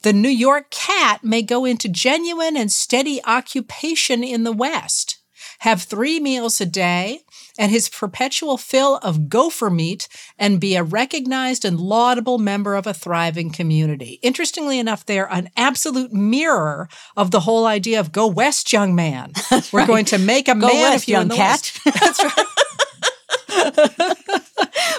the 0.01 0.13
New 0.13 0.30
York 0.30 0.70
cat 0.72 1.24
may 1.24 1.42
go 1.42 1.65
into 1.65 1.88
genuine 1.88 2.58
and 2.58 2.72
steady 2.72 3.24
occupation 3.25 4.24
in 4.24 4.44
the 4.44 4.51
West, 4.51 5.14
have 5.59 5.83
three 5.83 6.19
meals 6.19 6.59
a 6.62 6.65
day, 6.65 7.21
and 7.57 7.71
his 7.71 7.89
perpetual 7.89 8.57
fill 8.57 8.97
of 8.97 9.29
gopher 9.29 9.69
meat 9.69 10.07
and 10.38 10.59
be 10.59 10.75
a 10.75 10.83
recognized 10.83 11.65
and 11.65 11.79
laudable 11.79 12.38
member 12.38 12.75
of 12.75 12.85
a 12.88 12.93
thriving 12.93 13.51
community. 13.51 14.19
Interestingly 14.21 14.79
enough, 14.79 15.05
they're 15.05 15.31
an 15.31 15.50
absolute 15.55 16.12
mirror 16.13 16.89
of 17.15 17.31
the 17.31 17.41
whole 17.41 17.65
idea 17.65 18.00
of 18.00 18.12
go 18.12 18.27
west, 18.27 18.74
young 18.74 18.95
man. 18.95 19.31
That's 19.50 19.71
We're 19.74 19.79
right. 19.79 19.88
going 19.88 20.05
to 20.05 20.17
make 20.17 20.47
a 20.47 20.55
go 20.55 20.67
man 20.67 20.91
west, 20.91 21.03
of 21.03 21.07
you 21.09 21.13
young 21.13 21.29
cat. 21.29 21.71
That's 21.85 22.24
right. 22.24 22.45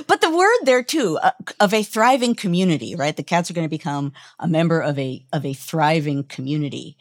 but 0.07 0.21
the 0.21 0.35
word 0.35 0.59
there 0.65 0.83
too 0.83 1.19
uh, 1.23 1.33
of 1.61 1.75
a 1.75 1.83
thriving 1.83 2.35
community, 2.35 2.95
right? 2.95 3.17
The 3.17 3.23
cats 3.23 3.51
are 3.51 3.55
going 3.55 3.67
to 3.67 3.71
become 3.71 4.13
a 4.39 4.49
member 4.49 4.81
of 4.81 4.99
a 4.99 5.25
of 5.33 5.45
a 5.45 5.53
thriving 5.53 6.25
community. 6.25 6.97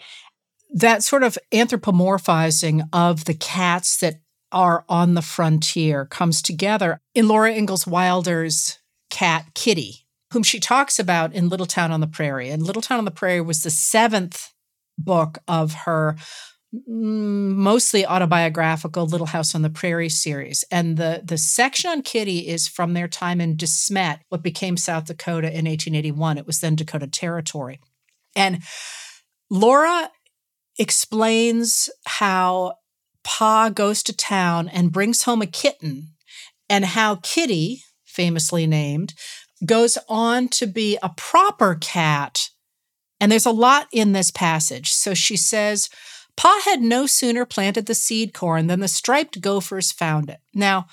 That 0.75 1.03
sort 1.03 1.23
of 1.23 1.37
anthropomorphizing 1.53 2.89
of 2.91 3.23
the 3.23 3.33
cats 3.33 3.97
that 3.99 4.15
are 4.51 4.83
on 4.89 5.13
the 5.13 5.21
frontier 5.21 6.05
comes 6.05 6.41
together 6.41 6.99
in 7.13 7.29
Laura 7.29 7.53
Ingalls 7.53 7.87
Wilder's 7.87 8.77
cat 9.09 9.53
Kitty, 9.55 10.05
whom 10.33 10.43
she 10.43 10.59
talks 10.59 10.99
about 10.99 11.33
in 11.33 11.47
Little 11.47 11.65
Town 11.65 11.93
on 11.93 12.01
the 12.01 12.07
Prairie. 12.07 12.49
And 12.49 12.61
Little 12.61 12.81
Town 12.81 12.99
on 12.99 13.05
the 13.05 13.11
Prairie 13.11 13.39
was 13.39 13.63
the 13.63 13.69
seventh 13.69 14.51
book 14.97 15.37
of 15.47 15.73
her 15.85 16.17
mm, 16.73 17.55
mostly 17.55 18.05
autobiographical 18.05 19.05
Little 19.05 19.27
House 19.27 19.55
on 19.55 19.61
the 19.61 19.69
Prairie 19.69 20.09
series. 20.09 20.65
And 20.69 20.97
the, 20.97 21.21
the 21.23 21.37
section 21.37 21.89
on 21.89 22.01
Kitty 22.01 22.49
is 22.49 22.67
from 22.67 22.93
their 22.93 23.07
time 23.07 23.39
in 23.39 23.55
De 23.55 23.65
Smet, 23.65 24.23
what 24.27 24.43
became 24.43 24.75
South 24.75 25.05
Dakota 25.05 25.47
in 25.47 25.65
1881. 25.67 26.37
It 26.37 26.45
was 26.45 26.59
then 26.59 26.75
Dakota 26.75 27.07
Territory. 27.07 27.79
And 28.35 28.61
Laura 29.49 30.09
explains 30.77 31.89
how 32.05 32.75
Pa 33.23 33.69
goes 33.69 34.03
to 34.03 34.15
town 34.15 34.67
and 34.67 34.91
brings 34.91 35.23
home 35.23 35.41
a 35.41 35.47
kitten, 35.47 36.09
and 36.69 36.85
how 36.85 37.15
Kitty, 37.17 37.83
famously 38.03 38.67
named, 38.67 39.13
goes 39.65 39.97
on 40.09 40.47
to 40.49 40.67
be 40.67 40.97
a 41.01 41.09
proper 41.09 41.75
cat. 41.75 42.49
And 43.19 43.31
there's 43.31 43.45
a 43.45 43.51
lot 43.51 43.87
in 43.91 44.11
this 44.11 44.31
passage. 44.31 44.91
So 44.91 45.13
she 45.13 45.37
says, 45.37 45.89
Pa 46.35 46.61
had 46.65 46.81
no 46.81 47.05
sooner 47.05 47.45
planted 47.45 47.85
the 47.85 47.95
seed 47.95 48.33
corn 48.33 48.67
than 48.67 48.81
the 48.81 48.87
striped 48.87 49.41
gophers 49.41 49.91
found 49.91 50.29
it. 50.29 50.39
Now, 50.53 50.87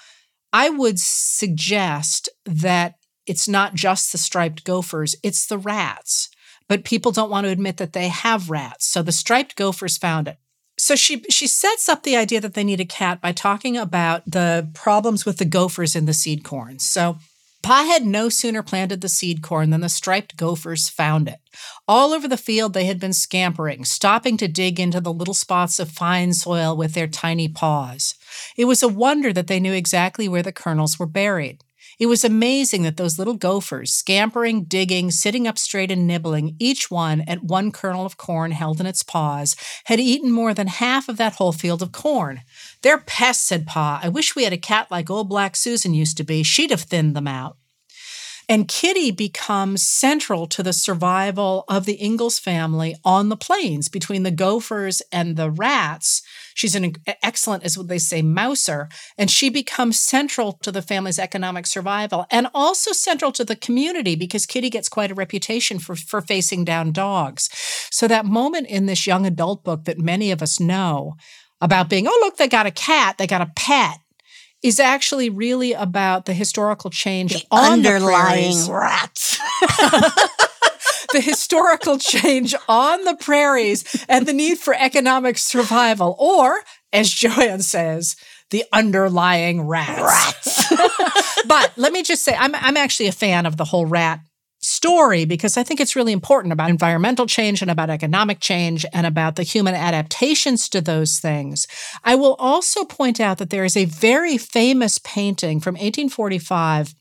I 0.53 0.71
would 0.71 1.01
suggest 1.01 2.29
that 2.45 2.95
it's 3.27 3.49
not 3.49 3.75
just 3.75 4.13
the 4.13 4.19
striped 4.19 4.65
gophers, 4.65 5.17
it's 5.23 5.47
the 5.47 5.59
rats. 5.59 6.29
But 6.73 6.85
people 6.85 7.13
don't 7.13 7.29
want 7.29 7.45
to 7.45 7.51
admit 7.51 7.77
that 7.77 7.93
they 7.93 8.09
have 8.09 8.49
rats. 8.49 8.87
So 8.87 9.03
the 9.03 9.13
striped 9.13 9.57
gophers 9.57 9.99
found 9.99 10.27
it. 10.27 10.39
So 10.79 10.97
she 10.97 11.23
she 11.29 11.47
sets 11.47 11.87
up 11.87 12.03
the 12.03 12.17
idea 12.17 12.41
that 12.41 12.55
they 12.55 12.65
need 12.65 12.81
a 12.81 12.87
cat 12.87 13.21
by 13.21 13.33
talking 13.33 13.77
about 13.77 14.23
the 14.25 14.71
problems 14.73 15.27
with 15.27 15.37
the 15.37 15.45
gophers 15.45 15.95
in 15.95 16.07
the 16.07 16.15
seed 16.15 16.45
corn. 16.45 16.79
So 16.79 17.19
Pa 17.63 17.85
had 17.85 18.07
no 18.07 18.31
sooner 18.31 18.63
planted 18.63 19.03
the 19.03 19.11
seed 19.11 19.43
corn 19.43 19.69
than 19.69 19.83
the 19.83 19.91
striped 19.91 20.39
gophers 20.39 20.89
found 20.89 21.29
it. 21.29 21.41
All 21.87 22.15
over 22.15 22.27
the 22.27 22.39
field 22.39 22.73
they 22.73 22.87
had 22.87 22.99
been 22.99 23.13
scampering, 23.13 23.85
stopping 23.85 24.39
to 24.39 24.49
dig 24.49 24.81
into 24.81 25.03
the 25.03 25.13
little 25.13 25.35
spots 25.35 25.79
of 25.79 25.91
fine 25.91 26.33
soil 26.33 26.75
with 26.75 26.95
their 26.95 27.07
tiny 27.07 27.49
paws. 27.49 28.15
It 28.57 28.65
was 28.65 28.83
a 28.83 28.89
wonder 28.89 29.31
that 29.35 29.47
they 29.47 29.61
knew 29.61 29.75
exactly 29.75 30.27
where 30.27 30.43
the 30.43 30.53
kernels 30.53 30.99
were 30.99 31.05
buried. 31.05 31.65
It 31.99 32.07
was 32.07 32.25
amazing 32.25 32.83
that 32.83 32.97
those 32.97 33.19
little 33.19 33.35
gophers, 33.35 33.93
scampering, 33.93 34.65
digging, 34.65 35.11
sitting 35.11 35.47
up 35.47 35.59
straight 35.59 35.91
and 35.91 36.07
nibbling, 36.07 36.57
each 36.59 36.91
one 36.91 37.23
at 37.23 37.45
one 37.45 37.71
kernel 37.71 38.07
of 38.07 38.17
corn 38.17 38.53
held 38.53 38.81
in 38.81 38.87
its 38.87 39.03
paws, 39.03 39.57
had 39.85 40.01
eaten 40.01 40.31
more 40.31 40.55
than 40.55 40.67
half 40.67 41.09
of 41.09 41.17
that 41.19 41.35
whole 41.35 41.53
field 41.53 41.83
of 41.83 41.93
corn. 41.93 42.41
They're 42.83 42.99
pests, 42.99 43.47
said 43.47 43.67
Pa. 43.67 44.01
I 44.03 44.09
wish 44.09 44.35
we 44.35 44.45
had 44.45 44.53
a 44.53 44.59
cat 44.59 44.91
like 44.91 45.11
old 45.11 45.29
Black 45.29 45.57
Susan 45.57 45.95
used 45.95 46.17
to 46.17 46.25
be. 46.25 46.43
She'd 46.43 46.71
have 46.71 46.83
thinned 46.83 47.15
them 47.15 47.29
out. 47.29 47.57
And 48.49 48.69
Kitty 48.69 49.13
becomes 49.13 49.83
central 49.83 50.47
to 50.49 50.63
the 50.63 50.73
survival 50.73 51.65
of 51.69 51.85
the 51.85 52.03
Ingalls 52.03 52.39
family 52.39 52.97
on 53.05 53.29
the 53.29 53.37
plains 53.37 53.89
between 53.89 54.25
the 54.25 54.31
gophers 54.31 55.01
and 55.13 55.37
the 55.37 55.51
rats. 55.51 56.23
She's 56.55 56.75
an 56.75 56.95
excellent, 57.23 57.65
as 57.65 57.75
they 57.75 57.99
say, 57.99 58.23
mouser, 58.23 58.89
and 59.19 59.31
she 59.31 59.49
becomes 59.49 59.99
central 59.99 60.55
to 60.63 60.73
the 60.73 60.83
family's 60.83 61.19
economic 61.19 61.67
survival 61.67 62.27
and 62.31 62.49
also 62.55 62.93
central 62.93 63.33
to 63.33 63.45
the 63.45 63.57
community 63.57 64.17
because 64.17 64.47
Kitty 64.47 64.71
gets 64.71 64.89
quite 64.89 65.11
a 65.11 65.15
reputation 65.15 65.79
for, 65.79 65.95
for 65.95 66.21
facing 66.21 66.65
down 66.65 66.93
dogs. 66.93 67.49
So 67.91 68.09
that 68.09 68.27
moment 68.27 68.69
in 68.69 68.87
this 68.87 69.07
young 69.07 69.27
adult 69.27 69.65
book 69.65 69.85
that 69.85 69.99
many 69.99 70.31
of 70.31 70.43
us 70.43 70.61
know 70.61 71.15
about 71.61 71.89
being, 71.89 72.07
oh, 72.07 72.21
look, 72.23 72.37
they 72.37 72.49
got 72.49 72.67
a 72.67 72.71
cat, 72.71 73.19
they 73.19 73.27
got 73.27 73.41
a 73.41 73.53
pet 73.55 73.99
is 74.63 74.79
actually 74.79 75.29
really 75.29 75.73
about 75.73 76.25
the 76.25 76.33
historical 76.33 76.89
change 76.89 77.35
the 77.35 77.47
on 77.51 77.73
underlying 77.73 78.57
the 78.65 78.73
rats. 78.73 79.39
the 81.13 81.21
historical 81.21 81.99
change 81.99 82.55
on 82.69 83.05
the 83.05 83.17
prairies 83.17 84.05
and 84.09 84.27
the 84.27 84.33
need 84.33 84.59
for 84.59 84.75
economic 84.75 85.39
survival, 85.39 86.17
or 86.19 86.61
as 86.93 87.11
Joanne 87.11 87.63
says, 87.63 88.17
the 88.51 88.65
underlying 88.73 89.67
rats. 89.67 90.71
Rats. 90.71 91.45
but 91.47 91.73
let 91.77 91.93
me 91.93 92.03
just 92.03 92.25
say, 92.25 92.35
I'm 92.39 92.55
I'm 92.55 92.77
actually 92.77 93.07
a 93.07 93.13
fan 93.13 93.47
of 93.47 93.57
the 93.57 93.65
whole 93.65 93.87
rat 93.87 94.21
story 94.63 95.25
because 95.25 95.57
I 95.57 95.65
think 95.65 95.81
it's 95.81 95.97
really 95.97 96.13
important 96.13 96.53
about 96.53 96.71
environmental 96.71 97.27
change 97.27 97.63
and 97.63 97.71
about 97.71 97.91
economic 97.91 98.39
change 98.39 98.87
and 98.93 99.07
about 99.07 99.35
the 99.35 99.43
human 99.43 99.75
adaptations 99.75 100.69
to 100.69 100.81
those 100.81 101.19
things. 101.19 101.67
I 102.05 102.15
will 102.15 102.35
also 102.35 102.85
point 102.85 103.21
out 103.21 103.39
that 103.39 103.51
there 103.51 103.65
is 103.65 103.77
a 103.77 103.87
very 103.87 104.39
famous 104.39 104.99
painting 104.99 105.59
from 105.59 105.75
1845 105.75 106.95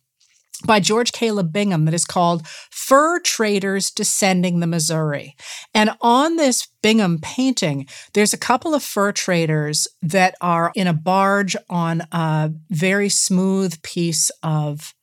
by 0.65 0.79
George 0.79 1.11
Caleb 1.11 1.51
Bingham 1.51 1.85
that 1.85 1.93
is 1.93 2.05
called 2.05 2.47
Fur 2.69 3.19
Traders 3.19 3.91
Descending 3.91 4.59
the 4.59 4.67
Missouri. 4.67 5.35
And 5.73 5.91
on 6.01 6.35
this 6.35 6.67
Bingham 6.81 7.19
painting, 7.21 7.87
there's 8.13 8.33
a 8.33 8.37
couple 8.37 8.73
of 8.73 8.83
fur 8.83 9.11
traders 9.11 9.87
that 10.01 10.35
are 10.41 10.71
in 10.75 10.87
a 10.87 10.93
barge 10.93 11.55
on 11.69 12.01
a 12.11 12.51
very 12.69 13.09
smooth 13.09 13.81
piece 13.83 14.31
of 14.43 14.93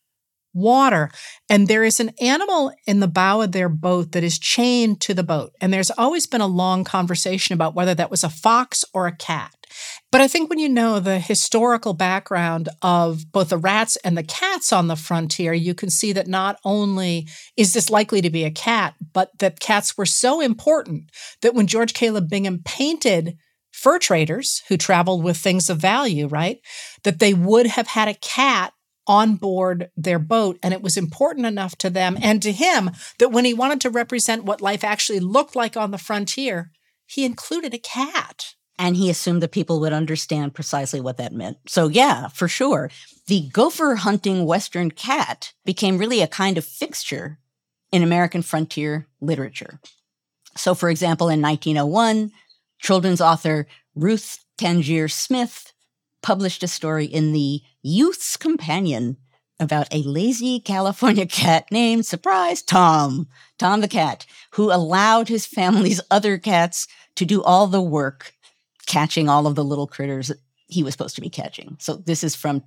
water. 0.54 1.10
And 1.48 1.68
there 1.68 1.84
is 1.84 2.00
an 2.00 2.10
animal 2.20 2.72
in 2.86 3.00
the 3.00 3.08
bow 3.08 3.42
of 3.42 3.52
their 3.52 3.68
boat 3.68 4.12
that 4.12 4.24
is 4.24 4.38
chained 4.38 5.00
to 5.02 5.14
the 5.14 5.22
boat. 5.22 5.52
And 5.60 5.72
there's 5.72 5.90
always 5.90 6.26
been 6.26 6.40
a 6.40 6.46
long 6.46 6.84
conversation 6.84 7.54
about 7.54 7.74
whether 7.74 7.94
that 7.94 8.10
was 8.10 8.24
a 8.24 8.30
fox 8.30 8.84
or 8.92 9.06
a 9.06 9.16
cat. 9.16 9.57
But 10.10 10.20
I 10.20 10.28
think 10.28 10.48
when 10.48 10.58
you 10.58 10.68
know 10.68 11.00
the 11.00 11.18
historical 11.18 11.94
background 11.94 12.68
of 12.82 13.30
both 13.32 13.50
the 13.50 13.58
rats 13.58 13.96
and 13.96 14.16
the 14.16 14.22
cats 14.22 14.72
on 14.72 14.86
the 14.86 14.96
frontier, 14.96 15.52
you 15.52 15.74
can 15.74 15.90
see 15.90 16.12
that 16.12 16.26
not 16.26 16.58
only 16.64 17.28
is 17.56 17.74
this 17.74 17.90
likely 17.90 18.20
to 18.22 18.30
be 18.30 18.44
a 18.44 18.50
cat, 18.50 18.94
but 19.12 19.30
that 19.38 19.60
cats 19.60 19.96
were 19.98 20.06
so 20.06 20.40
important 20.40 21.10
that 21.42 21.54
when 21.54 21.66
George 21.66 21.94
Caleb 21.94 22.28
Bingham 22.28 22.62
painted 22.64 23.36
fur 23.70 23.98
traders 23.98 24.62
who 24.68 24.76
traveled 24.76 25.22
with 25.22 25.36
things 25.36 25.70
of 25.70 25.78
value, 25.78 26.26
right, 26.26 26.60
that 27.04 27.18
they 27.18 27.34
would 27.34 27.66
have 27.66 27.86
had 27.86 28.08
a 28.08 28.14
cat 28.14 28.72
on 29.08 29.36
board 29.36 29.90
their 29.96 30.18
boat. 30.18 30.58
And 30.62 30.74
it 30.74 30.82
was 30.82 30.96
important 30.96 31.46
enough 31.46 31.76
to 31.78 31.90
them 31.90 32.18
and 32.20 32.42
to 32.42 32.52
him 32.52 32.90
that 33.18 33.30
when 33.30 33.44
he 33.44 33.54
wanted 33.54 33.80
to 33.80 33.90
represent 33.90 34.44
what 34.44 34.60
life 34.60 34.84
actually 34.84 35.20
looked 35.20 35.56
like 35.56 35.76
on 35.76 35.90
the 35.90 35.98
frontier, 35.98 36.70
he 37.06 37.24
included 37.24 37.72
a 37.72 37.78
cat. 37.78 38.54
And 38.78 38.96
he 38.96 39.10
assumed 39.10 39.42
that 39.42 39.52
people 39.52 39.80
would 39.80 39.92
understand 39.92 40.54
precisely 40.54 41.00
what 41.00 41.16
that 41.16 41.32
meant. 41.32 41.58
So, 41.66 41.88
yeah, 41.88 42.28
for 42.28 42.46
sure. 42.46 42.90
The 43.26 43.48
gopher 43.48 43.96
hunting 43.96 44.46
Western 44.46 44.90
cat 44.90 45.52
became 45.64 45.98
really 45.98 46.22
a 46.22 46.28
kind 46.28 46.56
of 46.56 46.64
fixture 46.64 47.38
in 47.90 48.02
American 48.02 48.42
frontier 48.42 49.08
literature. 49.20 49.80
So, 50.56 50.74
for 50.74 50.90
example, 50.90 51.28
in 51.28 51.42
1901, 51.42 52.32
children's 52.80 53.20
author 53.20 53.66
Ruth 53.94 54.44
Tangier 54.56 55.08
Smith 55.08 55.72
published 56.22 56.62
a 56.62 56.68
story 56.68 57.06
in 57.06 57.32
the 57.32 57.62
Youth's 57.82 58.36
Companion 58.36 59.16
about 59.60 59.92
a 59.92 60.02
lazy 60.02 60.60
California 60.60 61.26
cat 61.40 61.66
named, 61.70 62.06
surprise, 62.06 62.62
Tom, 62.62 63.28
Tom 63.58 63.80
the 63.80 63.88
cat, 63.88 64.26
who 64.52 64.72
allowed 64.72 65.28
his 65.28 65.46
family's 65.46 66.00
other 66.10 66.38
cats 66.38 66.86
to 67.16 67.24
do 67.24 67.42
all 67.42 67.66
the 67.66 67.82
work 67.82 68.34
catching 68.88 69.28
all 69.28 69.46
of 69.46 69.54
the 69.54 69.62
little 69.62 69.86
critters 69.86 70.32
he 70.66 70.82
was 70.82 70.92
supposed 70.92 71.14
to 71.14 71.20
be 71.20 71.30
catching. 71.30 71.76
So 71.78 71.94
this 71.94 72.24
is 72.24 72.34
from 72.34 72.64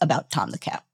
about 0.00 0.30
Tom 0.30 0.50
the 0.50 0.58
cat. 0.58 0.84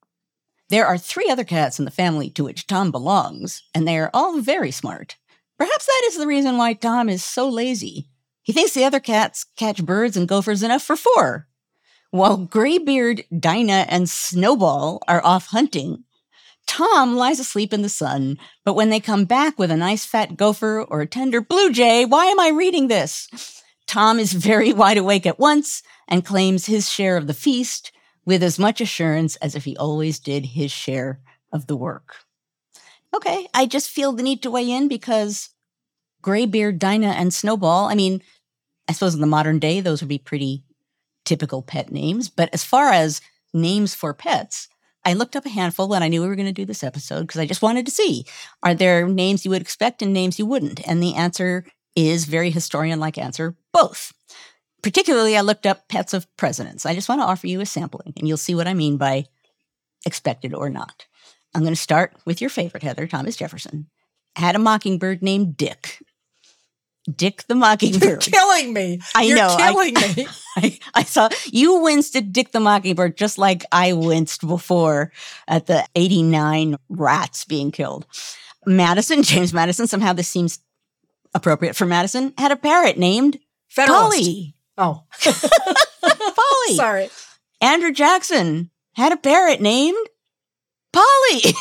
There 0.70 0.86
are 0.86 0.96
three 0.96 1.28
other 1.28 1.44
cats 1.44 1.78
in 1.78 1.84
the 1.84 1.90
family 1.90 2.30
to 2.30 2.44
which 2.44 2.66
Tom 2.66 2.90
belongs, 2.90 3.62
and 3.74 3.86
they 3.86 3.98
are 3.98 4.10
all 4.14 4.40
very 4.40 4.70
smart. 4.70 5.16
Perhaps 5.58 5.86
that 5.86 6.02
is 6.06 6.16
the 6.16 6.26
reason 6.26 6.56
why 6.56 6.72
Tom 6.72 7.08
is 7.08 7.22
so 7.22 7.48
lazy. 7.48 8.08
He 8.42 8.52
thinks 8.52 8.72
the 8.72 8.84
other 8.84 9.00
cats 9.00 9.44
catch 9.56 9.84
birds 9.84 10.16
and 10.16 10.26
gophers 10.26 10.62
enough 10.62 10.82
for 10.82 10.96
four. 10.96 11.46
While 12.10 12.38
Graybeard, 12.38 13.24
Dinah, 13.38 13.86
and 13.88 14.08
Snowball 14.08 15.00
are 15.06 15.24
off 15.24 15.46
hunting, 15.48 16.04
Tom 16.66 17.16
lies 17.16 17.40
asleep 17.40 17.72
in 17.72 17.82
the 17.82 17.88
sun, 17.88 18.38
but 18.64 18.74
when 18.74 18.88
they 18.88 19.00
come 19.00 19.26
back 19.26 19.58
with 19.58 19.70
a 19.70 19.76
nice 19.76 20.04
fat 20.04 20.36
gopher 20.36 20.82
or 20.82 21.02
a 21.02 21.06
tender 21.06 21.40
blue 21.40 21.70
jay, 21.70 22.04
why 22.04 22.26
am 22.26 22.40
I 22.40 22.48
reading 22.48 22.88
this? 22.88 23.63
Tom 23.86 24.18
is 24.18 24.32
very 24.32 24.72
wide 24.74 24.98
awake 24.98 25.26
at 25.26 25.38
once 25.38 25.82
and 26.08 26.24
claims 26.24 26.66
his 26.66 26.90
share 26.90 27.16
of 27.16 27.26
the 27.26 27.34
feast 27.34 27.92
with 28.24 28.42
as 28.42 28.58
much 28.58 28.80
assurance 28.80 29.36
as 29.36 29.54
if 29.54 29.64
he 29.64 29.76
always 29.76 30.18
did 30.18 30.46
his 30.46 30.72
share 30.72 31.20
of 31.52 31.66
the 31.66 31.76
work. 31.76 32.16
Okay, 33.14 33.46
I 33.54 33.66
just 33.66 33.90
feel 33.90 34.12
the 34.12 34.22
need 34.22 34.42
to 34.42 34.50
weigh 34.50 34.70
in 34.70 34.88
because 34.88 35.50
Graybeard, 36.22 36.78
Dinah, 36.78 37.14
and 37.16 37.32
Snowball, 37.32 37.86
I 37.86 37.94
mean, 37.94 38.22
I 38.88 38.92
suppose 38.92 39.14
in 39.14 39.20
the 39.20 39.26
modern 39.26 39.58
day, 39.58 39.80
those 39.80 40.00
would 40.00 40.08
be 40.08 40.18
pretty 40.18 40.64
typical 41.24 41.62
pet 41.62 41.92
names. 41.92 42.28
But 42.28 42.50
as 42.52 42.64
far 42.64 42.90
as 42.90 43.20
names 43.52 43.94
for 43.94 44.14
pets, 44.14 44.68
I 45.04 45.12
looked 45.12 45.36
up 45.36 45.46
a 45.46 45.50
handful 45.50 45.88
when 45.88 46.02
I 46.02 46.08
knew 46.08 46.22
we 46.22 46.28
were 46.28 46.36
going 46.36 46.46
to 46.46 46.52
do 46.52 46.64
this 46.64 46.82
episode 46.82 47.22
because 47.22 47.40
I 47.40 47.46
just 47.46 47.62
wanted 47.62 47.86
to 47.86 47.92
see 47.92 48.24
are 48.62 48.74
there 48.74 49.06
names 49.06 49.44
you 49.44 49.50
would 49.50 49.62
expect 49.62 50.02
and 50.02 50.12
names 50.12 50.38
you 50.38 50.46
wouldn't? 50.46 50.86
And 50.88 51.02
the 51.02 51.14
answer 51.14 51.64
is 51.96 52.24
very 52.24 52.50
historian 52.50 53.00
like 53.00 53.18
answer 53.18 53.56
both. 53.72 54.12
Particularly, 54.82 55.36
I 55.36 55.40
looked 55.40 55.66
up 55.66 55.88
pets 55.88 56.12
of 56.12 56.26
presidents. 56.36 56.84
I 56.84 56.94
just 56.94 57.08
want 57.08 57.20
to 57.20 57.26
offer 57.26 57.46
you 57.46 57.60
a 57.60 57.66
sampling, 57.66 58.12
and 58.18 58.28
you'll 58.28 58.36
see 58.36 58.54
what 58.54 58.68
I 58.68 58.74
mean 58.74 58.98
by 58.98 59.24
expected 60.04 60.52
or 60.52 60.68
not. 60.68 61.06
I'm 61.54 61.62
going 61.62 61.74
to 61.74 61.80
start 61.80 62.14
with 62.26 62.40
your 62.40 62.50
favorite, 62.50 62.82
Heather, 62.82 63.06
Thomas 63.06 63.36
Jefferson. 63.36 63.86
Had 64.36 64.56
a 64.56 64.58
mockingbird 64.58 65.22
named 65.22 65.56
Dick. 65.56 66.02
Dick 67.14 67.44
the 67.48 67.54
Mockingbird. 67.54 68.02
You're 68.02 68.18
killing 68.18 68.72
me. 68.72 69.00
I 69.14 69.22
You're 69.24 69.36
know. 69.36 69.54
killing 69.58 69.96
I, 69.96 70.14
me. 70.16 70.26
I, 70.56 70.78
I 70.94 71.02
saw 71.02 71.28
you 71.46 71.80
winced 71.80 72.16
at 72.16 72.32
Dick 72.32 72.52
the 72.52 72.60
Mockingbird 72.60 73.16
just 73.16 73.36
like 73.36 73.64
I 73.70 73.92
winced 73.92 74.46
before 74.46 75.12
at 75.46 75.66
the 75.66 75.86
89 75.94 76.76
rats 76.88 77.44
being 77.44 77.70
killed. 77.70 78.06
Madison, 78.66 79.22
James 79.22 79.52
Madison, 79.52 79.86
somehow 79.86 80.14
this 80.14 80.28
seems 80.28 80.60
appropriate 81.34 81.76
for 81.76 81.86
Madison, 81.86 82.32
had 82.38 82.52
a 82.52 82.56
parrot 82.56 82.98
named 82.98 83.38
Federalist. 83.68 84.18
Polly. 84.18 84.54
Oh, 84.78 85.04
Polly. 86.02 86.76
sorry. 86.76 87.10
Andrew 87.60 87.92
Jackson 87.92 88.70
had 88.94 89.12
a 89.12 89.16
parrot 89.16 89.60
named 89.60 90.06
Polly. 90.92 91.54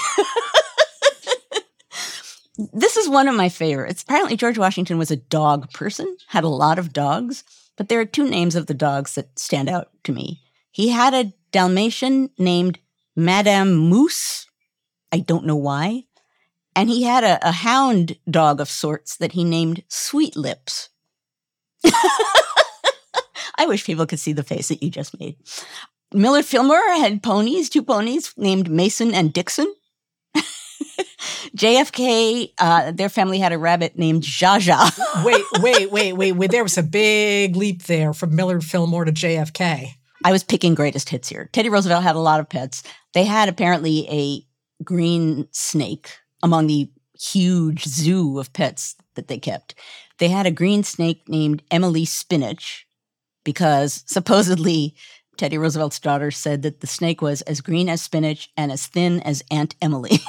this 2.74 2.98
is 2.98 3.10
one 3.10 3.28
of 3.28 3.36
my 3.36 3.50
favorites. 3.50 4.04
Apparently, 4.04 4.36
George 4.36 4.58
Washington 4.58 4.98
was 4.98 5.12
a 5.12 5.16
dog 5.16 5.72
person, 5.74 6.16
had 6.28 6.44
a 6.44 6.50
lot 6.50 6.78
of 6.80 6.94
dogs, 6.94 7.44
but 7.78 7.90
there 7.90 8.00
are 8.00 8.06
two 8.06 8.30
names 8.30 8.56
of 8.56 8.68
the 8.68 8.74
dogs 8.74 9.16
that 9.16 9.40
stand 9.40 9.70
out 9.70 9.90
to 10.04 10.12
me. 10.12 10.42
He 10.72 10.90
had 10.90 11.14
a 11.14 11.34
Dalmatian 11.52 12.30
named 12.38 12.80
Madame 13.16 13.76
Moose. 13.76 14.48
I 15.12 15.20
don't 15.20 15.46
know 15.46 15.56
why. 15.56 16.04
And 16.76 16.90
he 16.90 17.04
had 17.04 17.24
a, 17.24 17.48
a 17.48 17.52
hound 17.52 18.18
dog 18.30 18.60
of 18.60 18.70
sorts 18.70 19.18
that 19.18 19.34
he 19.34 19.44
named 19.44 19.84
Sweet 19.88 20.36
Lips. 20.36 20.90
I 21.86 23.66
wish 23.68 23.86
people 23.86 24.06
could 24.06 24.20
see 24.20 24.34
the 24.34 24.44
face 24.44 24.70
that 24.70 24.82
you 24.82 24.90
just 24.90 25.20
made. 25.20 25.38
Millard 26.14 26.46
Fillmore 26.46 26.78
had 26.96 27.24
ponies, 27.24 27.70
two 27.70 27.84
ponies 27.84 28.34
named 28.38 28.70
Mason 28.70 29.14
and 29.14 29.34
Dixon. 29.34 29.74
JFK, 31.56 32.54
uh, 32.58 32.92
their 32.92 33.10
family 33.10 33.40
had 33.40 33.54
a 33.54 33.58
rabbit 33.58 33.98
named 33.98 34.24
Zsa 34.24 34.60
Zsa. 34.60 35.24
Wait, 35.26 35.44
wait, 35.62 35.92
wait, 35.92 36.14
wait, 36.14 36.32
wait. 36.34 36.52
There 36.52 36.64
was 36.64 36.78
a 36.78 36.84
big 36.84 37.56
leap 37.56 37.84
there 37.84 38.14
from 38.14 38.36
Millard 38.36 38.64
Fillmore 38.64 39.06
to 39.06 39.12
JFK. 39.12 39.90
I 40.26 40.32
was 40.32 40.44
picking 40.44 40.74
greatest 40.74 41.10
hits 41.10 41.30
here. 41.30 41.50
Teddy 41.52 41.70
Roosevelt 41.70 42.04
had 42.04 42.16
a 42.16 42.20
lot 42.20 42.40
of 42.40 42.50
pets. 42.50 42.84
They 43.14 43.26
had 43.26 43.50
apparently 43.50 44.08
a 44.10 44.84
green 44.84 45.48
snake 45.52 46.18
among 46.44 46.68
the 46.68 46.92
huge 47.20 47.86
zoo 47.86 48.38
of 48.38 48.54
pets 48.54 48.96
that 49.16 49.28
they 49.28 49.40
kept. 49.40 49.74
They 50.20 50.28
had 50.28 50.46
a 50.46 50.52
green 50.52 50.84
snake 50.84 51.24
named 51.28 51.64
Emily 51.72 52.06
Spinach 52.06 52.86
because 53.44 54.04
supposedly 54.08 54.96
Teddy 55.38 55.58
Roosevelt's 55.58 56.00
daughter 56.00 56.30
said 56.30 56.62
that 56.62 56.82
the 56.82 56.88
snake 56.88 57.22
was 57.22 57.42
as 57.44 57.62
green 57.62 57.90
as 57.90 58.02
spinach 58.02 58.52
and 58.56 58.72
as 58.72 58.86
thin 58.86 59.22
as 59.22 59.44
Aunt 59.50 59.76
Emily. 59.82 60.12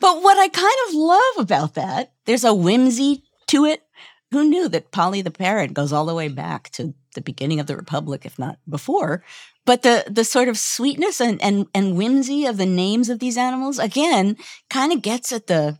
but 0.00 0.22
what 0.22 0.38
I 0.38 0.48
kind 0.48 0.76
of 0.88 0.94
love 0.94 1.38
about 1.38 1.74
that, 1.74 2.12
there's 2.24 2.44
a 2.44 2.54
whimsy 2.54 3.24
to 3.48 3.66
it. 3.66 3.82
Who 4.30 4.44
knew 4.44 4.66
that 4.70 4.92
Polly 4.92 5.20
the 5.20 5.30
parrot 5.30 5.74
goes 5.74 5.92
all 5.92 6.06
the 6.06 6.14
way 6.14 6.28
back 6.28 6.70
to 6.70 6.94
the 7.14 7.20
beginning 7.20 7.60
of 7.60 7.66
the 7.66 7.76
Republic, 7.76 8.24
if 8.24 8.38
not 8.38 8.56
before? 8.66 9.22
But 9.64 9.82
the 9.82 10.04
the 10.10 10.24
sort 10.24 10.48
of 10.48 10.58
sweetness 10.58 11.20
and 11.20 11.40
and, 11.40 11.66
and 11.74 11.96
whimsy 11.96 12.46
of 12.46 12.56
the 12.56 12.66
names 12.66 13.08
of 13.08 13.20
these 13.20 13.36
animals, 13.36 13.78
again, 13.78 14.36
kind 14.70 14.92
of 14.92 15.02
gets 15.02 15.30
at 15.32 15.46
the 15.46 15.78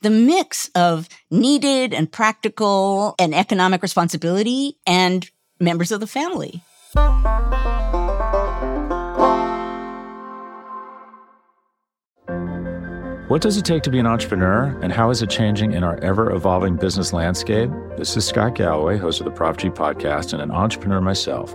the 0.00 0.10
mix 0.10 0.70
of 0.74 1.08
needed 1.30 1.92
and 1.92 2.10
practical 2.10 3.14
and 3.18 3.34
economic 3.34 3.82
responsibility 3.82 4.78
and 4.86 5.30
members 5.60 5.92
of 5.92 6.00
the 6.00 6.06
family. 6.06 6.62
What 13.28 13.42
does 13.42 13.58
it 13.58 13.66
take 13.66 13.82
to 13.82 13.90
be 13.90 13.98
an 13.98 14.06
entrepreneur, 14.06 14.78
and 14.80 14.90
how 14.90 15.10
is 15.10 15.20
it 15.20 15.28
changing 15.28 15.72
in 15.72 15.84
our 15.84 15.98
ever 16.00 16.32
evolving 16.32 16.76
business 16.76 17.12
landscape? 17.12 17.70
This 17.98 18.16
is 18.16 18.26
Scott 18.26 18.54
Galloway, 18.54 18.96
host 18.96 19.20
of 19.20 19.26
the 19.26 19.30
Prop 19.30 19.58
G 19.58 19.68
podcast, 19.68 20.32
and 20.32 20.40
an 20.40 20.50
entrepreneur 20.50 21.02
myself. 21.02 21.54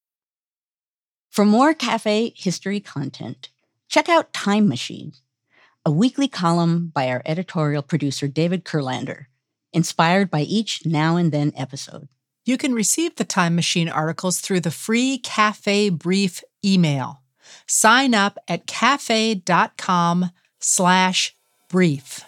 For 1.31 1.45
more 1.45 1.73
cafe 1.73 2.33
history 2.35 2.81
content, 2.81 3.47
check 3.87 4.09
out 4.09 4.33
Time 4.33 4.67
Machine, 4.67 5.13
a 5.85 5.89
weekly 5.89 6.27
column 6.27 6.91
by 6.93 7.07
our 7.07 7.21
editorial 7.25 7.83
producer 7.83 8.27
David 8.27 8.65
Kurlander, 8.65 9.27
inspired 9.71 10.29
by 10.29 10.41
each 10.41 10.85
now 10.85 11.15
and 11.15 11.31
then 11.31 11.53
episode. 11.55 12.09
You 12.43 12.57
can 12.57 12.73
receive 12.73 13.15
the 13.15 13.23
Time 13.23 13.55
Machine 13.55 13.87
articles 13.87 14.41
through 14.41 14.59
the 14.59 14.71
free 14.71 15.19
Cafe 15.19 15.87
Brief 15.91 16.43
email. 16.65 17.21
Sign 17.65 18.13
up 18.13 18.37
at 18.49 18.67
cafe.com 18.67 20.31
slash 20.59 21.33
brief. 21.69 22.25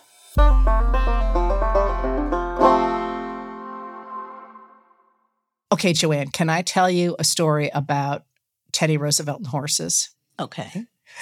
Okay, 5.74 5.92
Joanne, 5.92 6.30
can 6.30 6.50
I 6.50 6.62
tell 6.62 6.90
you 6.90 7.18
a 7.20 7.26
story 7.26 7.70
about 7.74 8.24
Teddy 8.74 8.98
Roosevelt 8.98 9.40
and 9.40 9.48
horses? 9.48 10.10
Okay. 10.40 10.86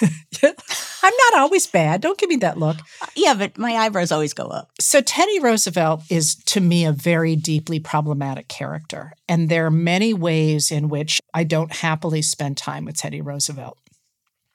I'm 1.02 1.12
not 1.32 1.40
always 1.40 1.66
bad. 1.66 2.00
Don't 2.00 2.18
give 2.18 2.28
me 2.28 2.36
that 2.36 2.58
look. 2.58 2.78
Uh, 3.00 3.06
yeah, 3.14 3.34
but 3.34 3.58
my 3.58 3.72
eyebrows 3.72 4.12
always 4.12 4.32
go 4.32 4.46
up. 4.46 4.70
So, 4.80 5.00
Teddy 5.00 5.40
Roosevelt 5.40 6.02
is 6.10 6.36
to 6.46 6.60
me 6.60 6.84
a 6.84 6.92
very 6.92 7.36
deeply 7.36 7.80
problematic 7.80 8.48
character. 8.48 9.12
And 9.28 9.48
there 9.48 9.66
are 9.66 9.70
many 9.70 10.14
ways 10.14 10.70
in 10.70 10.88
which 10.88 11.20
I 11.34 11.44
don't 11.44 11.72
happily 11.72 12.22
spend 12.22 12.56
time 12.56 12.84
with 12.84 12.96
Teddy 12.96 13.20
Roosevelt. 13.20 13.78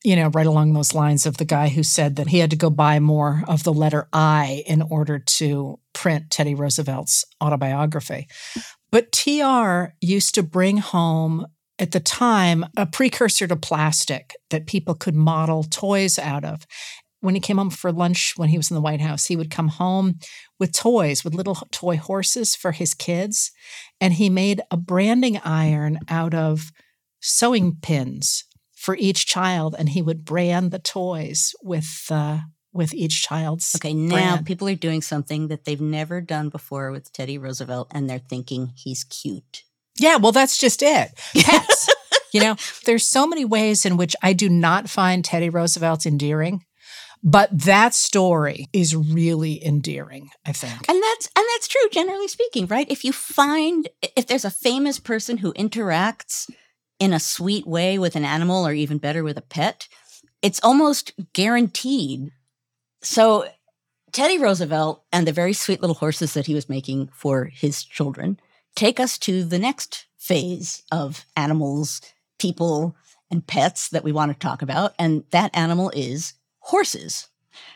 You 0.03 0.15
know, 0.15 0.29
right 0.29 0.45
along 0.45 0.73
those 0.73 0.93
lines 0.93 1.25
of 1.25 1.37
the 1.37 1.45
guy 1.45 1.69
who 1.69 1.83
said 1.83 2.15
that 2.15 2.29
he 2.29 2.39
had 2.39 2.51
to 2.51 2.55
go 2.55 2.69
buy 2.69 2.99
more 2.99 3.43
of 3.47 3.63
the 3.63 3.73
letter 3.73 4.07
I 4.13 4.63
in 4.65 4.81
order 4.81 5.19
to 5.19 5.79
print 5.93 6.29
Teddy 6.29 6.55
Roosevelt's 6.55 7.25
autobiography. 7.41 8.27
But 8.89 9.11
TR 9.11 9.93
used 9.99 10.35
to 10.35 10.43
bring 10.43 10.77
home 10.77 11.47
at 11.79 11.91
the 11.91 11.99
time 11.99 12.65
a 12.75 12.85
precursor 12.85 13.47
to 13.47 13.55
plastic 13.55 14.35
that 14.49 14.67
people 14.67 14.95
could 14.95 15.15
model 15.15 15.63
toys 15.63 16.17
out 16.17 16.43
of. 16.43 16.65
When 17.19 17.35
he 17.35 17.41
came 17.41 17.57
home 17.57 17.71
for 17.71 17.91
lunch 17.91 18.33
when 18.37 18.49
he 18.49 18.57
was 18.57 18.69
in 18.69 18.75
the 18.75 18.81
White 18.81 19.01
House, 19.01 19.25
he 19.25 19.35
would 19.35 19.49
come 19.49 19.69
home 19.69 20.19
with 20.59 20.71
toys, 20.71 21.23
with 21.23 21.33
little 21.33 21.55
toy 21.71 21.97
horses 21.97 22.55
for 22.55 22.71
his 22.71 22.93
kids. 22.93 23.51
And 23.99 24.13
he 24.13 24.29
made 24.29 24.61
a 24.69 24.77
branding 24.77 25.39
iron 25.43 25.99
out 26.07 26.33
of 26.33 26.71
sewing 27.19 27.77
pins 27.81 28.45
for 28.75 28.95
each 28.99 29.25
child. 29.25 29.75
And 29.77 29.89
he 29.89 30.01
would 30.03 30.25
brand 30.25 30.69
the 30.69 30.79
toys 30.79 31.55
with 31.63 32.07
uh, 32.11 32.39
with 32.71 32.93
each 32.93 33.23
child's. 33.23 33.75
Okay, 33.75 33.93
now 33.93 34.35
brand. 34.35 34.45
people 34.45 34.69
are 34.69 34.75
doing 34.75 35.01
something 35.01 35.47
that 35.47 35.65
they've 35.65 35.81
never 35.81 36.21
done 36.21 36.49
before 36.49 36.91
with 36.91 37.11
Teddy 37.11 37.39
Roosevelt, 37.39 37.87
and 37.91 38.07
they're 38.07 38.19
thinking 38.19 38.71
he's 38.75 39.03
cute. 39.03 39.63
Yeah, 39.99 40.17
well, 40.17 40.31
that's 40.31 40.57
just 40.57 40.81
it. 40.81 41.11
Pets. 41.35 41.89
you 42.33 42.41
know, 42.41 42.55
there's 42.85 43.05
so 43.05 43.27
many 43.27 43.45
ways 43.45 43.85
in 43.85 43.97
which 43.97 44.15
I 44.21 44.33
do 44.33 44.49
not 44.49 44.89
find 44.89 45.23
Teddy 45.23 45.49
Roosevelt 45.49 46.05
endearing, 46.05 46.63
but 47.23 47.49
that 47.51 47.93
story 47.93 48.67
is 48.73 48.95
really 48.95 49.63
endearing, 49.65 50.29
I 50.45 50.51
think. 50.51 50.87
And 50.89 51.01
that's 51.01 51.29
and 51.35 51.45
that's 51.53 51.67
true 51.67 51.89
generally 51.91 52.27
speaking, 52.27 52.67
right? 52.67 52.89
If 52.89 53.03
you 53.03 53.11
find 53.11 53.89
if 54.15 54.27
there's 54.27 54.45
a 54.45 54.51
famous 54.51 54.99
person 54.99 55.37
who 55.37 55.53
interacts 55.53 56.49
in 56.99 57.13
a 57.13 57.19
sweet 57.19 57.67
way 57.67 57.97
with 57.97 58.15
an 58.15 58.25
animal 58.25 58.65
or 58.65 58.73
even 58.73 58.97
better 58.97 59.23
with 59.23 59.37
a 59.37 59.41
pet, 59.41 59.87
it's 60.41 60.59
almost 60.63 61.13
guaranteed. 61.33 62.31
So 63.01 63.47
Teddy 64.11 64.37
Roosevelt 64.37 65.03
and 65.11 65.27
the 65.27 65.31
very 65.31 65.53
sweet 65.53 65.81
little 65.81 65.95
horses 65.95 66.33
that 66.33 66.45
he 66.45 66.53
was 66.53 66.69
making 66.69 67.09
for 67.13 67.45
his 67.45 67.83
children 67.83 68.39
take 68.77 68.99
us 68.99 69.17
to 69.17 69.43
the 69.43 69.59
next 69.59 70.05
phase 70.17 70.83
of 70.91 71.25
animals, 71.35 71.99
people, 72.39 72.95
and 73.29 73.45
pets 73.45 73.89
that 73.89 74.03
we 74.03 74.11
want 74.11 74.31
to 74.31 74.39
talk 74.39 74.61
about. 74.61 74.93
And 74.97 75.23
that 75.31 75.51
animal 75.53 75.91
is 75.93 76.33
horses. 76.59 77.27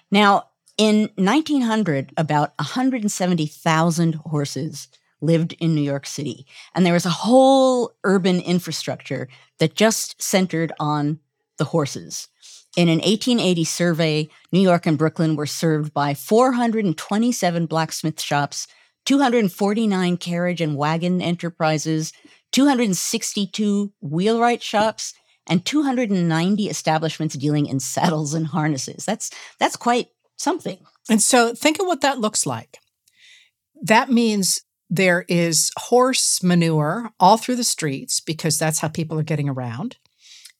Now, 0.09 0.45
in 0.77 1.09
1900, 1.15 2.13
about 2.15 2.53
170,000 2.59 4.15
horses 4.15 4.87
lived 5.19 5.53
in 5.59 5.75
New 5.75 5.81
York 5.81 6.05
City. 6.05 6.45
And 6.73 6.85
there 6.85 6.93
was 6.93 7.05
a 7.05 7.09
whole 7.09 7.93
urban 8.03 8.39
infrastructure 8.39 9.27
that 9.59 9.75
just 9.75 10.21
centered 10.21 10.71
on 10.79 11.19
the 11.57 11.65
horses. 11.65 12.27
In 12.77 12.87
an 12.87 12.99
1880 12.99 13.63
survey, 13.65 14.29
New 14.51 14.61
York 14.61 14.85
and 14.85 14.97
Brooklyn 14.97 15.35
were 15.35 15.45
served 15.45 15.93
by 15.93 16.13
427 16.13 17.65
blacksmith 17.65 18.21
shops, 18.21 18.67
249 19.05 20.17
carriage 20.17 20.61
and 20.61 20.77
wagon 20.77 21.21
enterprises, 21.21 22.13
262 22.51 23.91
wheelwright 24.01 24.61
shops, 24.61 25.13
and 25.47 25.65
290 25.65 26.69
establishments 26.69 27.35
dealing 27.35 27.65
in 27.65 27.79
saddles 27.79 28.33
and 28.33 28.47
harnesses. 28.47 29.05
That's 29.05 29.31
that's 29.59 29.75
quite 29.75 30.07
something. 30.37 30.77
And 31.09 31.21
so 31.21 31.53
think 31.53 31.79
of 31.79 31.87
what 31.87 32.01
that 32.01 32.19
looks 32.19 32.45
like. 32.45 32.77
That 33.81 34.09
means 34.09 34.61
there 34.89 35.25
is 35.27 35.71
horse 35.77 36.43
manure 36.43 37.11
all 37.19 37.37
through 37.37 37.55
the 37.55 37.63
streets 37.63 38.19
because 38.19 38.59
that's 38.59 38.79
how 38.79 38.89
people 38.89 39.17
are 39.17 39.23
getting 39.23 39.49
around. 39.49 39.97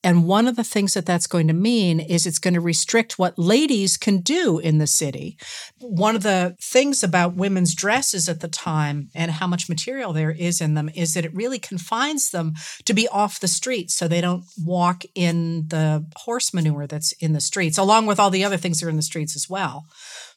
And 0.04 0.26
one 0.26 0.48
of 0.48 0.56
the 0.56 0.64
things 0.64 0.96
that 0.96 1.06
that's 1.06 1.28
going 1.28 1.48
to 1.48 1.54
mean 1.54 2.00
is 2.00 2.26
it's 2.26 2.40
going 2.40 2.56
to 2.56 2.60
restrict 2.60 3.20
what 3.20 3.38
ladies 3.38 3.98
can 3.98 4.22
do 4.22 4.58
in 4.58 4.80
the 4.80 4.88
city. 4.88 5.38
One 5.80 6.16
of 6.16 6.24
the 6.24 6.56
things 6.60 7.04
about 7.04 7.36
women's 7.36 7.76
dresses 7.76 8.28
at 8.28 8.40
the 8.40 8.48
time 8.48 9.10
and 9.14 9.30
how 9.30 9.46
much 9.46 9.70
material 9.70 10.12
there 10.12 10.32
is 10.32 10.60
in 10.60 10.74
them 10.74 10.90
is 10.96 11.14
that 11.14 11.26
it 11.26 11.36
really 11.36 11.60
confines 11.60 12.32
them 12.32 12.54
to 12.86 12.94
be 12.94 13.08
off 13.10 13.40
the 13.40 13.48
streets 13.48 13.94
so 13.94 14.08
they 14.08 14.22
don't 14.22 14.44
walk 14.64 15.04
in 15.14 15.68
the 15.68 16.06
horse 16.16 16.54
manure 16.54 16.88
that's 16.88 17.12
in 17.14 17.34
the 17.34 17.42
streets, 17.42 17.78
along 17.78 18.08
with 18.08 18.20
all 18.20 18.32
the 18.32 18.44
other 18.44 18.58
things 18.58 18.80
that 18.80 18.88
are 18.88 18.92
in 18.92 18.96
the 18.96 19.02
streets 19.04 19.36
as 19.36 19.50
well. 19.50 19.86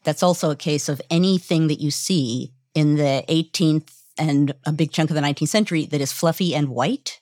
That's 0.05 0.23
also 0.23 0.51
a 0.51 0.57
case 0.57 0.91
of 0.91 1.01
anything 1.11 1.69
that 1.69 1.81
you 1.81 1.91
see 1.91 2.53
in 2.75 2.97
the 2.97 3.25
18th 3.29 3.91
and 4.19 4.55
a 4.67 4.73
big 4.73 4.93
chunk 4.93 5.11
of 5.11 5.17
the 5.17 5.23
19th 5.23 5.49
century 5.49 5.87
that 5.87 6.01
is 6.01 6.13
fluffy 6.13 6.55
and 6.55 6.69
white 6.69 7.21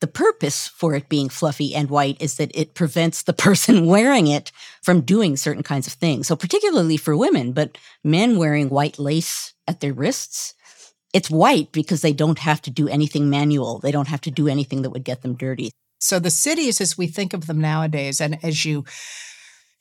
the 0.00 0.06
purpose 0.06 0.68
for 0.68 0.94
it 0.94 1.08
being 1.08 1.28
fluffy 1.28 1.74
and 1.74 1.88
white 1.88 2.20
is 2.20 2.36
that 2.36 2.50
it 2.54 2.74
prevents 2.74 3.22
the 3.22 3.32
person 3.46 3.86
wearing 3.86 4.26
it 4.26 4.52
from 4.82 5.00
doing 5.00 5.36
certain 5.36 5.62
kinds 5.62 5.86
of 5.86 5.94
things. 5.94 6.28
So, 6.28 6.36
particularly 6.36 6.96
for 6.96 7.16
women, 7.16 7.52
but 7.52 7.78
men 8.04 8.36
wearing 8.36 8.68
white 8.68 8.98
lace 8.98 9.54
at 9.66 9.80
their 9.80 9.92
wrists, 9.92 10.54
it's 11.12 11.30
white 11.30 11.72
because 11.72 12.02
they 12.02 12.12
don't 12.12 12.40
have 12.40 12.60
to 12.62 12.70
do 12.70 12.88
anything 12.88 13.30
manual. 13.30 13.78
They 13.78 13.92
don't 13.92 14.08
have 14.08 14.20
to 14.22 14.30
do 14.30 14.48
anything 14.48 14.82
that 14.82 14.90
would 14.90 15.04
get 15.04 15.22
them 15.22 15.34
dirty. 15.34 15.70
So, 15.98 16.18
the 16.18 16.30
cities 16.30 16.80
as 16.80 16.98
we 16.98 17.06
think 17.06 17.32
of 17.32 17.46
them 17.46 17.60
nowadays, 17.60 18.20
and 18.20 18.38
as 18.44 18.64
you 18.64 18.84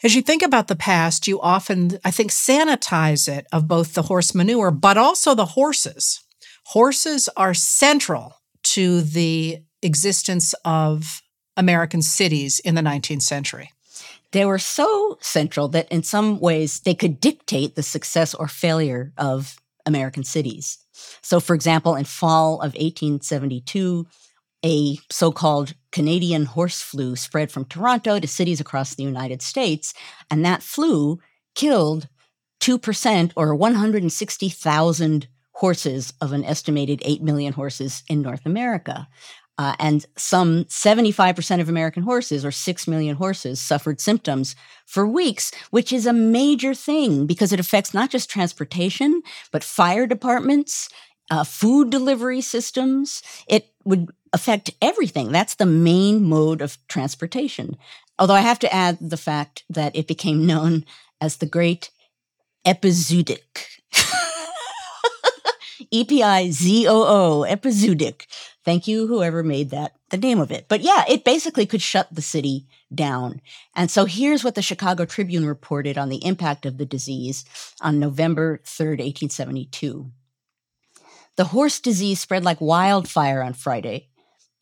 as 0.04 0.14
you 0.14 0.22
think 0.22 0.44
about 0.44 0.68
the 0.68 0.76
past, 0.76 1.28
you 1.28 1.40
often, 1.42 2.00
I 2.04 2.12
think, 2.12 2.32
sanitize 2.32 3.28
it 3.28 3.48
of 3.52 3.68
both 3.68 3.94
the 3.94 4.04
horse 4.04 4.36
manure, 4.36 4.70
but 4.70 4.98
also 4.98 5.34
the 5.34 5.46
horses. 5.46 6.22
Horses 6.68 7.30
are 7.38 7.54
central 7.54 8.42
to 8.64 9.02
the 9.02 9.60
existence 9.86 10.54
of 10.66 11.22
American 11.56 12.02
cities 12.02 12.60
in 12.60 12.76
the 12.76 12.82
19th 12.82 13.22
century. 13.22 13.72
They 14.32 14.46
were 14.46 14.60
so 14.60 15.18
central 15.22 15.70
that 15.70 15.90
in 15.90 16.04
some 16.04 16.40
ways 16.40 16.82
they 16.82 16.96
could 16.96 17.22
dictate 17.22 17.76
the 17.76 17.84
success 17.84 18.34
or 18.34 18.48
failure 18.48 19.14
of 19.18 19.56
American 19.86 20.24
cities. 20.24 20.80
So, 21.22 21.40
for 21.40 21.54
example, 21.54 21.96
in 21.96 22.06
fall 22.06 22.56
of 22.56 22.74
1872, 22.74 24.06
a 24.66 24.98
so 25.12 25.32
called 25.32 25.76
Canadian 25.92 26.46
horse 26.46 26.82
flu 26.82 27.16
spread 27.16 27.52
from 27.52 27.66
Toronto 27.66 28.20
to 28.20 28.28
cities 28.28 28.60
across 28.60 28.96
the 28.96 29.04
United 29.04 29.42
States, 29.42 29.94
and 30.30 30.44
that 30.44 30.64
flu 30.64 31.20
killed 31.54 32.10
2% 32.62 33.32
or 33.36 33.56
160,000 33.56 35.28
horses 35.52 36.14
of 36.20 36.34
an 36.34 36.44
estimated 36.44 37.02
8 37.06 37.22
million 37.22 37.54
horses 37.54 38.04
in 38.10 38.22
North 38.22 38.46
America. 38.46 39.08
Uh, 39.58 39.74
and 39.80 40.06
some 40.18 40.66
75% 40.66 41.62
of 41.62 41.70
American 41.70 42.04
horses, 42.04 42.44
or 42.44 42.52
6 42.52 42.88
million 42.88 43.16
horses, 43.16 43.60
suffered 43.60 44.02
symptoms 44.02 44.56
for 44.86 45.08
weeks, 45.08 45.52
which 45.72 45.94
is 45.94 46.06
a 46.06 46.12
major 46.14 46.74
thing 46.74 47.26
because 47.26 47.54
it 47.54 47.60
affects 47.60 47.94
not 47.94 48.10
just 48.10 48.30
transportation, 48.30 49.22
but 49.52 49.64
fire 49.64 50.06
departments, 50.06 50.90
uh, 51.32 51.46
food 51.46 51.90
delivery 51.90 52.42
systems. 52.42 53.24
It 53.48 53.70
would 53.86 54.10
affect 54.34 54.72
everything. 54.82 55.32
That's 55.32 55.56
the 55.56 55.66
main 55.66 56.26
mode 56.26 56.62
of 56.62 56.78
transportation. 56.90 57.78
Although 58.20 58.34
I 58.34 58.42
have 58.42 58.60
to 58.60 58.74
add 58.74 58.98
the 59.00 59.18
fact 59.18 59.64
that 59.70 59.96
it 59.96 60.08
became 60.08 60.46
known 60.46 60.84
as 61.22 61.38
the 61.38 61.46
Great 61.46 61.92
Epizootic. 62.66 63.68
E 65.92 66.04
P 66.04 66.24
I 66.24 66.50
Z 66.52 66.88
O 66.88 67.04
O, 67.04 67.46
epizootic. 67.48 68.26
Thank 68.66 68.88
you, 68.88 69.06
whoever 69.06 69.44
made 69.44 69.70
that, 69.70 69.94
the 70.10 70.18
name 70.18 70.40
of 70.40 70.52
it. 70.52 70.66
But 70.68 70.82
yeah, 70.82 71.06
it 71.08 71.24
basically 71.24 71.68
could 71.68 71.84
shut 71.84 72.08
the 72.12 72.24
city 72.24 72.66
down. 72.94 73.42
And 73.76 73.92
so 73.92 74.06
here's 74.06 74.44
what 74.44 74.56
the 74.56 74.64
Chicago 74.64 75.06
Tribune 75.06 75.46
reported 75.46 76.00
on 76.00 76.10
the 76.10 76.26
impact 76.26 76.66
of 76.66 76.80
the 76.80 76.86
disease 76.86 77.46
on 77.80 78.00
November 78.00 78.60
3rd, 78.66 78.98
1872. 79.00 80.12
The 81.36 81.46
horse 81.46 81.80
disease 81.80 82.20
spread 82.20 82.44
like 82.44 82.60
wildfire 82.60 83.44
on 83.44 83.54
Friday. 83.54 84.10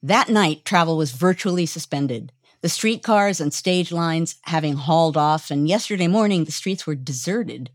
That 0.01 0.27
night, 0.27 0.65
travel 0.65 0.97
was 0.97 1.13
virtually 1.13 1.65
suspended. 1.65 2.33
The 2.61 2.69
streetcars 2.69 3.39
and 3.39 3.53
stage 3.53 3.91
lines 3.91 4.35
having 4.43 4.73
hauled 4.73 5.15
off, 5.15 5.49
and 5.49 5.67
yesterday 5.67 6.07
morning 6.07 6.43
the 6.43 6.51
streets 6.51 6.85
were 6.85 6.95
deserted. 6.95 7.69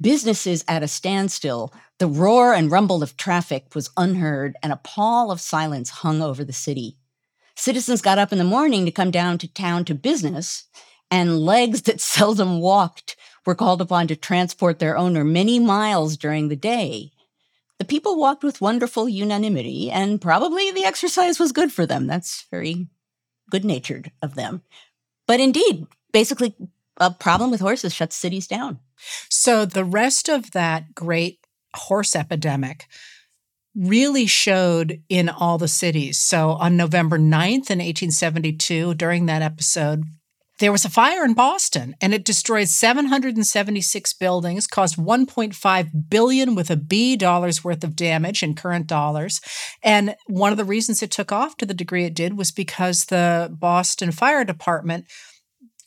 Businesses 0.00 0.64
at 0.68 0.82
a 0.82 0.88
standstill, 0.88 1.72
the 2.02 2.08
roar 2.08 2.52
and 2.52 2.68
rumble 2.68 3.00
of 3.00 3.16
traffic 3.16 3.76
was 3.76 3.88
unheard, 3.96 4.56
and 4.60 4.72
a 4.72 4.76
pall 4.82 5.30
of 5.30 5.40
silence 5.40 5.88
hung 5.88 6.20
over 6.20 6.42
the 6.42 6.52
city. 6.52 6.96
Citizens 7.54 8.02
got 8.02 8.18
up 8.18 8.32
in 8.32 8.38
the 8.38 8.44
morning 8.44 8.84
to 8.84 8.90
come 8.90 9.12
down 9.12 9.38
to 9.38 9.46
town 9.46 9.84
to 9.84 9.94
business, 9.94 10.64
and 11.12 11.38
legs 11.38 11.82
that 11.82 12.00
seldom 12.16 12.58
walked 12.58 13.14
were 13.46 13.54
called 13.54 13.80
upon 13.80 14.08
to 14.08 14.16
transport 14.16 14.80
their 14.80 14.98
owner 14.98 15.22
many 15.22 15.60
miles 15.60 16.16
during 16.16 16.48
the 16.48 16.56
day. 16.56 17.12
The 17.78 17.84
people 17.84 18.18
walked 18.18 18.42
with 18.42 18.60
wonderful 18.60 19.08
unanimity, 19.08 19.88
and 19.88 20.20
probably 20.20 20.72
the 20.72 20.84
exercise 20.84 21.38
was 21.38 21.52
good 21.52 21.70
for 21.70 21.86
them. 21.86 22.08
That's 22.08 22.46
very 22.50 22.88
good 23.48 23.64
natured 23.64 24.10
of 24.20 24.34
them. 24.34 24.62
But 25.28 25.38
indeed, 25.38 25.86
basically, 26.12 26.56
a 26.96 27.12
problem 27.12 27.52
with 27.52 27.60
horses 27.60 27.94
shuts 27.94 28.16
cities 28.16 28.48
down. 28.48 28.80
So 29.28 29.64
the 29.64 29.84
rest 29.84 30.28
of 30.28 30.50
that 30.50 30.96
great 30.96 31.38
horse 31.74 32.14
epidemic 32.14 32.86
really 33.74 34.26
showed 34.26 35.02
in 35.08 35.28
all 35.28 35.58
the 35.58 35.68
cities. 35.68 36.18
So 36.18 36.50
on 36.50 36.76
November 36.76 37.18
9th 37.18 37.70
in 37.70 37.78
1872, 37.78 38.94
during 38.94 39.26
that 39.26 39.42
episode, 39.42 40.04
there 40.58 40.72
was 40.72 40.84
a 40.84 40.90
fire 40.90 41.24
in 41.24 41.34
Boston 41.34 41.96
and 42.00 42.12
it 42.14 42.24
destroyed 42.24 42.68
776 42.68 44.14
buildings, 44.14 44.66
caused 44.66 44.96
1.5 44.96 45.90
billion 46.08 46.54
with 46.54 46.70
a 46.70 46.76
B 46.76 47.16
dollars 47.16 47.64
worth 47.64 47.82
of 47.82 47.96
damage 47.96 48.42
in 48.42 48.54
current 48.54 48.86
dollars. 48.86 49.40
And 49.82 50.14
one 50.26 50.52
of 50.52 50.58
the 50.58 50.64
reasons 50.64 51.02
it 51.02 51.10
took 51.10 51.32
off 51.32 51.56
to 51.56 51.66
the 51.66 51.74
degree 51.74 52.04
it 52.04 52.14
did 52.14 52.36
was 52.36 52.52
because 52.52 53.06
the 53.06 53.52
Boston 53.58 54.12
Fire 54.12 54.44
Department 54.44 55.06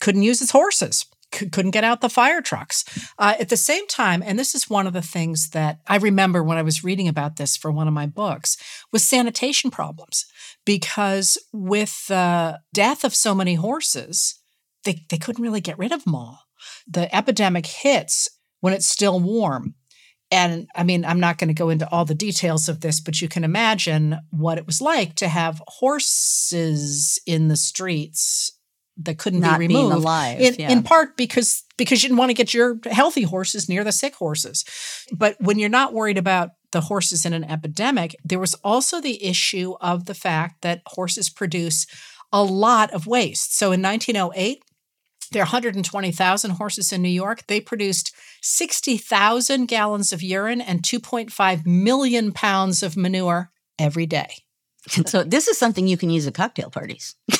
couldn't 0.02 0.24
use 0.24 0.41
its 0.41 0.52
horses 0.52 1.06
couldn't 1.36 1.71
get 1.71 1.84
out 1.84 2.02
the 2.02 2.10
fire 2.10 2.41
trucks. 2.41 2.84
Uh, 3.17 3.36
at 3.39 3.50
the 3.50 3.58
same 3.58 3.88
time, 3.88 4.24
and 4.26 4.38
this 4.39 4.56
is 4.56 4.69
one 4.69 4.88
of 4.88 4.93
the 4.93 5.02
things 5.02 5.50
that 5.50 5.80
I 5.88 5.98
remember 5.98 6.43
when 6.43 6.58
I 6.58 6.63
was 6.63 6.84
reading 6.84 7.08
about 7.08 7.36
this 7.36 7.58
for 7.58 7.71
one 7.71 7.88
of 7.88 7.93
my 7.93 8.06
books, 8.06 8.58
was 8.91 9.04
sanitation 9.04 9.71
problems. 9.71 10.26
Because 10.65 11.38
with 11.54 12.08
the 12.08 12.60
death 12.74 13.04
of 13.04 13.13
so 13.13 13.36
many 13.36 13.56
horses, 13.56 14.39
they, 14.84 15.04
they 15.10 15.17
couldn't 15.17 15.43
really 15.43 15.62
get 15.62 15.78
rid 15.78 15.91
of 15.91 16.04
them 16.04 16.15
all. 16.15 16.39
The 16.88 17.13
epidemic 17.15 17.65
hits 17.67 18.30
when 18.62 18.74
it's 18.74 18.88
still 18.88 19.19
warm. 19.19 19.76
And 20.32 20.67
I 20.76 20.84
mean, 20.84 21.06
I'm 21.06 21.19
not 21.19 21.38
going 21.38 21.50
to 21.50 21.54
go 21.54 21.69
into 21.69 21.88
all 21.89 22.04
the 22.04 22.15
details 22.15 22.67
of 22.67 22.82
this, 22.82 23.00
but 23.00 23.21
you 23.21 23.28
can 23.28 23.43
imagine 23.43 24.17
what 24.32 24.58
it 24.58 24.65
was 24.65 24.82
like 24.82 25.13
to 25.15 25.28
have 25.28 25.62
horses 25.67 27.19
in 27.28 27.48
the 27.48 27.56
streets 27.56 28.55
that 28.97 29.17
couldn't 29.17 29.41
Not 29.41 29.60
be 29.60 29.67
removed. 29.67 29.93
alive, 29.93 30.39
in, 30.39 30.55
yeah. 30.58 30.71
in 30.71 30.84
part 30.84 31.17
because 31.17 31.63
because 31.77 32.01
you 32.01 32.10
didn't 32.10 32.17
want 32.17 32.29
to 32.29 32.34
get 32.34 32.53
your 32.53 32.79
healthy 32.86 33.23
horses 33.23 33.67
near 33.67 33.84
the 33.84 33.91
sick 33.91 34.15
horses. 34.15 34.63
But 35.12 35.36
when 35.39 35.60
you're 35.60 35.69
not 35.69 35.93
worried 35.93 36.17
about 36.17 36.51
the 36.71 36.81
horses 36.81 37.25
in 37.25 37.34
an 37.34 37.43
epidemic, 37.43 38.15
there 38.23 38.39
was 38.39 38.53
also 38.55 39.01
the 39.01 39.23
issue 39.23 39.75
of 39.81 40.05
the 40.05 40.13
fact 40.13 40.62
that 40.62 40.81
horses 40.86 41.29
produce 41.29 41.86
a 42.31 42.43
lot 42.43 42.91
of 42.91 43.08
waste. 43.08 43.58
So 43.58 43.71
in 43.71 43.81
1908, 43.81 44.62
there 45.31 45.41
are 45.41 45.45
120,000 45.45 46.51
horses 46.51 46.91
in 46.91 47.01
New 47.01 47.10
York. 47.10 47.47
They 47.47 47.60
produced 47.60 48.13
60,000 48.41 49.65
gallons 49.67 50.13
of 50.13 50.21
urine 50.21 50.62
and 50.62 50.81
2.5 50.81 51.65
million 51.65 52.31
pounds 52.31 52.84
of 52.84 52.95
manure 52.95 53.51
every 53.79 54.05
day. 54.05 54.29
So 55.05 55.23
this 55.23 55.47
is 55.47 55.58
something 55.58 55.88
you 55.88 55.97
can 55.97 56.10
use 56.10 56.27
at 56.27 56.36
cocktail 56.36 56.69
parties. 56.69 57.15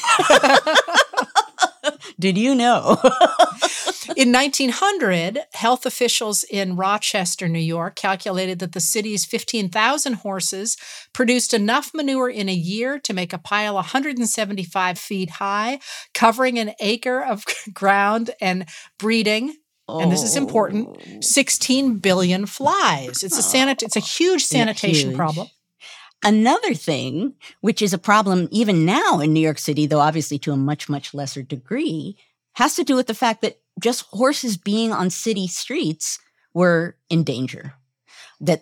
Did 2.20 2.38
you 2.38 2.56
know? 2.56 2.98
In 4.16 4.32
1900, 4.32 5.40
health 5.54 5.86
officials 5.86 6.44
in 6.44 6.76
Rochester, 6.76 7.48
New 7.48 7.60
York, 7.60 7.96
calculated 7.96 8.60
that 8.60 8.72
the 8.74 8.80
city's 8.80 9.26
15,000 9.26 10.14
horses 10.14 10.78
produced 11.12 11.54
enough 11.54 11.92
manure 11.94 12.30
in 12.30 12.48
a 12.48 12.54
year 12.54 13.00
to 13.00 13.14
make 13.14 13.34
a 13.34 13.40
pile 13.40 13.74
175 13.76 15.00
feet 15.00 15.30
high, 15.32 15.80
covering 16.14 16.60
an 16.60 16.74
acre 16.80 17.24
of 17.24 17.44
ground 17.74 18.32
and 18.40 18.68
breeding. 19.00 19.56
And 19.88 20.12
this 20.12 20.24
is 20.24 20.36
important: 20.36 21.24
16 21.24 21.98
billion 21.98 22.46
flies. 22.46 23.24
It's 23.24 23.38
a 23.38 23.42
sanit- 23.42 23.84
It's 23.84 23.96
a 23.96 24.00
huge 24.00 24.44
sanitation 24.44 25.10
huge. 25.10 25.18
problem. 25.18 25.48
Another 26.24 26.74
thing, 26.74 27.36
which 27.62 27.82
is 27.82 27.94
a 27.94 28.00
problem 28.00 28.48
even 28.52 28.86
now 28.86 29.20
in 29.20 29.34
New 29.34 29.40
York 29.40 29.60
City, 29.60 29.86
though 29.86 30.00
obviously 30.00 30.40
to 30.40 30.52
a 30.52 30.58
much, 30.58 30.90
much 30.90 31.14
lesser 31.14 31.42
degree, 31.42 32.18
has 32.54 32.76
to 32.76 32.84
do 32.84 32.96
with 32.96 33.08
the 33.08 33.14
fact 33.14 33.42
that 33.42 33.60
just 33.80 34.06
horses 34.08 34.58
being 34.58 34.92
on 34.92 35.10
city 35.10 35.48
streets 35.48 36.20
were 36.54 36.96
in 37.10 37.24
danger. 37.24 37.74
That 38.40 38.62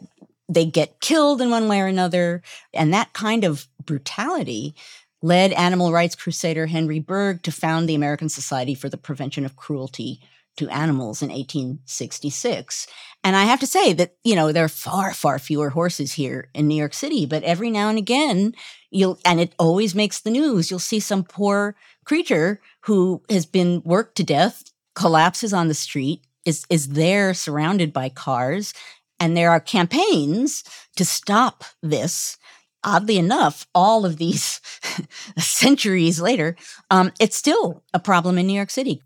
they 0.50 0.66
get 0.66 1.00
killed 1.00 1.42
in 1.42 1.50
one 1.50 1.68
way 1.68 1.80
or 1.80 1.88
another. 1.88 2.42
And 2.74 2.94
that 2.94 3.14
kind 3.14 3.44
of 3.44 3.68
brutality 3.86 4.76
led 5.22 5.54
animal 5.54 5.92
rights 5.92 6.16
crusader 6.16 6.66
Henry 6.66 7.00
Bergh 7.00 7.42
to 7.44 7.52
found 7.52 7.88
the 7.88 7.96
American 7.96 8.30
Society 8.30 8.76
for 8.76 8.90
the 8.90 8.98
Prevention 8.98 9.46
of 9.46 9.56
Cruelty 9.56 10.20
to 10.58 10.70
Animals 10.70 11.22
in 11.22 11.30
1866. 11.30 12.88
And 13.24 13.36
I 13.36 13.44
have 13.44 13.60
to 13.62 13.68
say 13.68 13.94
that, 13.94 14.16
you 14.24 14.36
know, 14.36 14.52
there 14.52 14.66
are 14.66 14.70
far, 14.70 15.14
far 15.14 15.40
fewer 15.40 15.72
horses 15.72 16.14
here 16.14 16.50
in 16.54 16.68
New 16.68 16.76
York 16.76 16.94
City, 16.94 17.26
but 17.26 17.44
every 17.44 17.72
now 17.72 17.90
and 17.90 17.98
again, 17.98 18.54
you'll, 18.92 19.18
and 19.26 19.40
it 19.40 19.56
always 19.58 19.96
makes 19.96 20.20
the 20.20 20.30
news, 20.30 20.70
you'll 20.70 20.80
see 20.80 21.00
some 21.00 21.24
poor 21.24 21.76
creature 22.06 22.62
who 22.82 23.24
has 23.30 23.46
been 23.46 23.82
worked 23.86 24.16
to 24.18 24.24
death, 24.24 24.64
collapses 24.96 25.54
on 25.54 25.68
the 25.68 25.74
street, 25.74 26.22
is, 26.46 26.66
is 26.70 26.90
there 26.90 27.34
surrounded 27.34 27.94
by 27.94 28.10
cars. 28.10 28.74
And 29.20 29.38
there 29.38 29.52
are 29.52 29.60
campaigns 29.60 30.64
to 30.98 31.06
stop 31.06 31.64
this. 31.82 32.38
Oddly 32.84 33.18
enough, 33.18 33.66
all 33.74 34.06
of 34.06 34.18
these 34.18 34.60
centuries 35.38 36.20
later, 36.20 36.58
um, 36.92 37.14
it's 37.22 37.38
still 37.38 37.82
a 37.94 38.00
problem 38.00 38.38
in 38.38 38.46
New 38.46 38.54
York 38.54 38.70
City. 38.70 39.02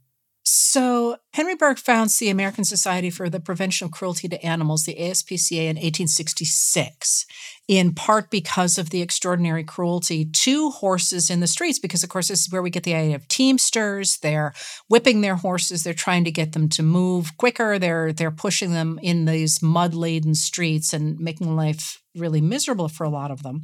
So, 0.49 1.17
Henry 1.33 1.57
Bergh 1.57 1.77
founds 1.77 2.17
the 2.17 2.29
American 2.29 2.63
Society 2.63 3.09
for 3.09 3.29
the 3.29 3.41
Prevention 3.41 3.83
of 3.83 3.91
Cruelty 3.91 4.29
to 4.29 4.41
Animals, 4.45 4.85
the 4.85 4.95
ASPCA, 4.95 5.63
in 5.63 5.75
1866, 5.75 7.25
in 7.67 7.93
part 7.93 8.31
because 8.31 8.77
of 8.77 8.89
the 8.89 9.01
extraordinary 9.01 9.65
cruelty 9.65 10.23
to 10.23 10.69
horses 10.69 11.29
in 11.29 11.41
the 11.41 11.47
streets. 11.47 11.79
Because, 11.79 12.01
of 12.01 12.07
course, 12.07 12.29
this 12.29 12.43
is 12.45 12.51
where 12.51 12.61
we 12.61 12.69
get 12.69 12.83
the 12.83 12.95
idea 12.95 13.15
of 13.15 13.27
teamsters. 13.27 14.19
They're 14.19 14.53
whipping 14.87 15.19
their 15.19 15.35
horses. 15.35 15.83
They're 15.83 15.93
trying 15.93 16.23
to 16.23 16.31
get 16.31 16.53
them 16.53 16.69
to 16.69 16.81
move 16.81 17.35
quicker. 17.35 17.77
They're 17.77 18.13
they're 18.13 18.31
pushing 18.31 18.71
them 18.71 19.01
in 19.03 19.25
these 19.25 19.61
mud 19.61 19.93
laden 19.93 20.33
streets 20.33 20.93
and 20.93 21.19
making 21.19 21.57
life 21.57 22.01
really 22.15 22.39
miserable 22.39 22.87
for 22.87 23.03
a 23.03 23.09
lot 23.09 23.31
of 23.31 23.43
them. 23.43 23.63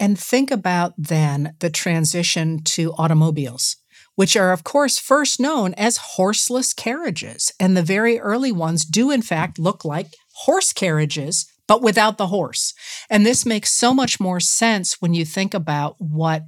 And 0.00 0.18
think 0.18 0.50
about 0.50 0.94
then 0.98 1.54
the 1.60 1.70
transition 1.70 2.64
to 2.64 2.92
automobiles 2.94 3.76
which 4.18 4.34
are, 4.34 4.50
of 4.50 4.64
course, 4.64 4.98
first 4.98 5.38
known 5.38 5.72
as 5.74 5.96
horseless 5.96 6.72
carriages. 6.72 7.52
And 7.60 7.76
the 7.76 7.84
very 7.84 8.18
early 8.18 8.50
ones 8.50 8.84
do, 8.84 9.12
in 9.12 9.22
fact, 9.22 9.60
look 9.60 9.84
like 9.84 10.08
horse 10.38 10.72
carriages, 10.72 11.46
but 11.68 11.82
without 11.82 12.18
the 12.18 12.26
horse. 12.26 12.74
And 13.08 13.24
this 13.24 13.46
makes 13.46 13.72
so 13.72 13.94
much 13.94 14.18
more 14.18 14.40
sense 14.40 15.00
when 15.00 15.14
you 15.14 15.24
think 15.24 15.54
about 15.54 15.94
what 16.00 16.42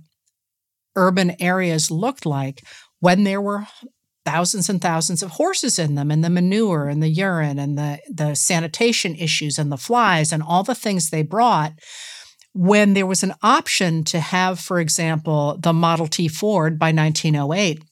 urban 0.96 1.40
areas 1.40 1.92
looked 1.92 2.26
like 2.26 2.60
when 2.98 3.22
there 3.22 3.40
were 3.40 3.68
thousands 4.24 4.68
and 4.68 4.82
thousands 4.82 5.22
of 5.22 5.30
horses 5.30 5.78
in 5.78 5.94
them 5.94 6.10
and 6.10 6.24
the 6.24 6.28
manure 6.28 6.88
and 6.88 7.00
the 7.00 7.08
urine 7.08 7.60
and 7.60 7.78
the, 7.78 8.00
the 8.12 8.34
sanitation 8.34 9.14
issues 9.14 9.60
and 9.60 9.70
the 9.70 9.76
flies 9.76 10.32
and 10.32 10.42
all 10.42 10.64
the 10.64 10.74
things 10.74 11.10
they 11.10 11.22
brought 11.22 11.74
when 12.52 12.94
there 12.94 13.06
was 13.06 13.22
an 13.22 13.34
option 13.42 14.04
to 14.04 14.20
have, 14.20 14.58
for 14.58 14.80
example, 14.80 15.56
the 15.60 15.72
Model 15.72 16.06
T 16.06 16.28
Ford 16.28 16.78
by 16.78 16.92
1908, 16.92 17.82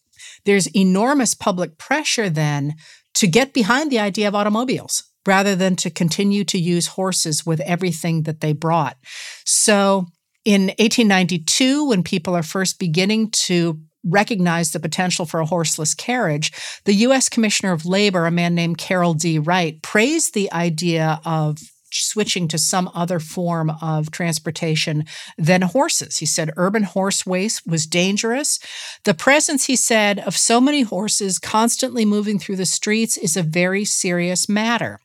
there's 0.44 0.74
enormous 0.74 1.34
public 1.34 1.78
pressure 1.78 2.28
then 2.28 2.74
to 3.14 3.26
get 3.26 3.52
behind 3.52 3.90
the 3.90 3.98
idea 3.98 4.28
of 4.28 4.34
automobiles 4.34 5.04
rather 5.26 5.54
than 5.54 5.76
to 5.76 5.90
continue 5.90 6.44
to 6.44 6.58
use 6.58 6.86
horses 6.88 7.44
with 7.44 7.60
everything 7.60 8.22
that 8.22 8.40
they 8.40 8.52
brought. 8.52 8.96
So 9.44 10.06
In 10.44 10.68
1892, 10.78 11.88
when 11.88 12.02
people 12.02 12.34
are 12.34 12.42
first 12.42 12.78
beginning 12.78 13.30
to 13.32 13.78
recognize 14.02 14.70
the 14.70 14.80
potential 14.80 15.26
for 15.26 15.40
a 15.40 15.46
horseless 15.46 15.94
carriage, 15.94 16.52
the 16.86 16.94
U.S. 16.94 17.28
Commissioner 17.28 17.72
of 17.72 17.84
Labor, 17.84 18.24
a 18.24 18.30
man 18.30 18.54
named 18.54 18.78
Carroll 18.78 19.12
D. 19.12 19.38
Wright, 19.38 19.82
praised 19.82 20.32
the 20.32 20.50
idea 20.50 21.20
of 21.26 21.58
switching 21.90 22.48
to 22.48 22.58
some 22.58 22.90
other 22.94 23.18
form 23.20 23.70
of 23.82 24.10
transportation 24.10 25.04
than 25.36 25.62
horses. 25.62 26.18
He 26.18 26.26
said 26.26 26.52
urban 26.56 26.84
horse 26.84 27.24
waste 27.26 27.66
was 27.66 27.86
dangerous. 27.86 28.58
The 29.04 29.14
presence, 29.14 29.66
he 29.66 29.76
said, 29.76 30.18
of 30.20 30.36
so 30.36 30.60
many 30.60 30.82
horses 30.82 31.38
constantly 31.38 32.04
moving 32.04 32.38
through 32.38 32.56
the 32.56 32.66
streets 32.66 33.16
is 33.16 33.36
a 33.36 33.42
very 33.42 33.84
serious 33.84 34.48
matter. 34.48 35.00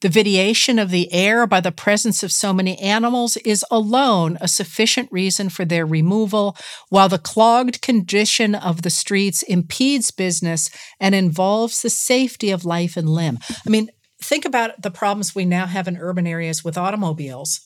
The 0.00 0.08
vitiation 0.08 0.78
of 0.78 0.90
the 0.90 1.12
air 1.12 1.46
by 1.46 1.60
the 1.60 1.72
presence 1.72 2.22
of 2.22 2.32
so 2.32 2.52
many 2.52 2.78
animals 2.78 3.36
is 3.38 3.64
alone 3.70 4.38
a 4.40 4.48
sufficient 4.48 5.10
reason 5.12 5.48
for 5.48 5.64
their 5.64 5.86
removal, 5.86 6.56
while 6.88 7.08
the 7.08 7.18
clogged 7.18 7.80
condition 7.80 8.54
of 8.54 8.82
the 8.82 8.90
streets 8.90 9.42
impedes 9.44 10.10
business 10.10 10.70
and 10.98 11.14
involves 11.14 11.82
the 11.82 11.90
safety 11.90 12.50
of 12.50 12.64
life 12.64 12.96
and 12.96 13.08
limb. 13.08 13.38
I 13.66 13.70
mean, 13.70 13.88
think 14.28 14.44
about 14.44 14.82
the 14.82 14.90
problems 14.90 15.34
we 15.34 15.44
now 15.44 15.66
have 15.66 15.88
in 15.88 15.96
urban 15.96 16.26
areas 16.26 16.62
with 16.62 16.76
automobiles 16.76 17.60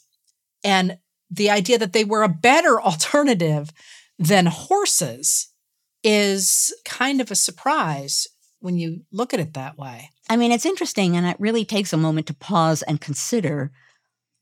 and 0.62 0.96
the 1.28 1.50
idea 1.50 1.76
that 1.78 1.92
they 1.92 2.04
were 2.04 2.22
a 2.22 2.28
better 2.28 2.80
alternative 2.90 3.70
than 4.18 4.46
horses 4.46 5.48
is 6.04 6.72
kind 6.84 7.20
of 7.20 7.30
a 7.30 7.36
surprise 7.36 8.28
when 8.60 8.76
you 8.76 9.00
look 9.10 9.34
at 9.34 9.40
it 9.40 9.54
that 9.54 9.76
way. 9.76 10.10
I 10.30 10.36
mean, 10.36 10.52
it's 10.52 10.66
interesting, 10.66 11.16
and 11.16 11.26
it 11.26 11.36
really 11.40 11.64
takes 11.64 11.92
a 11.92 11.96
moment 11.96 12.28
to 12.28 12.34
pause 12.34 12.82
and 12.82 13.00
consider 13.00 13.72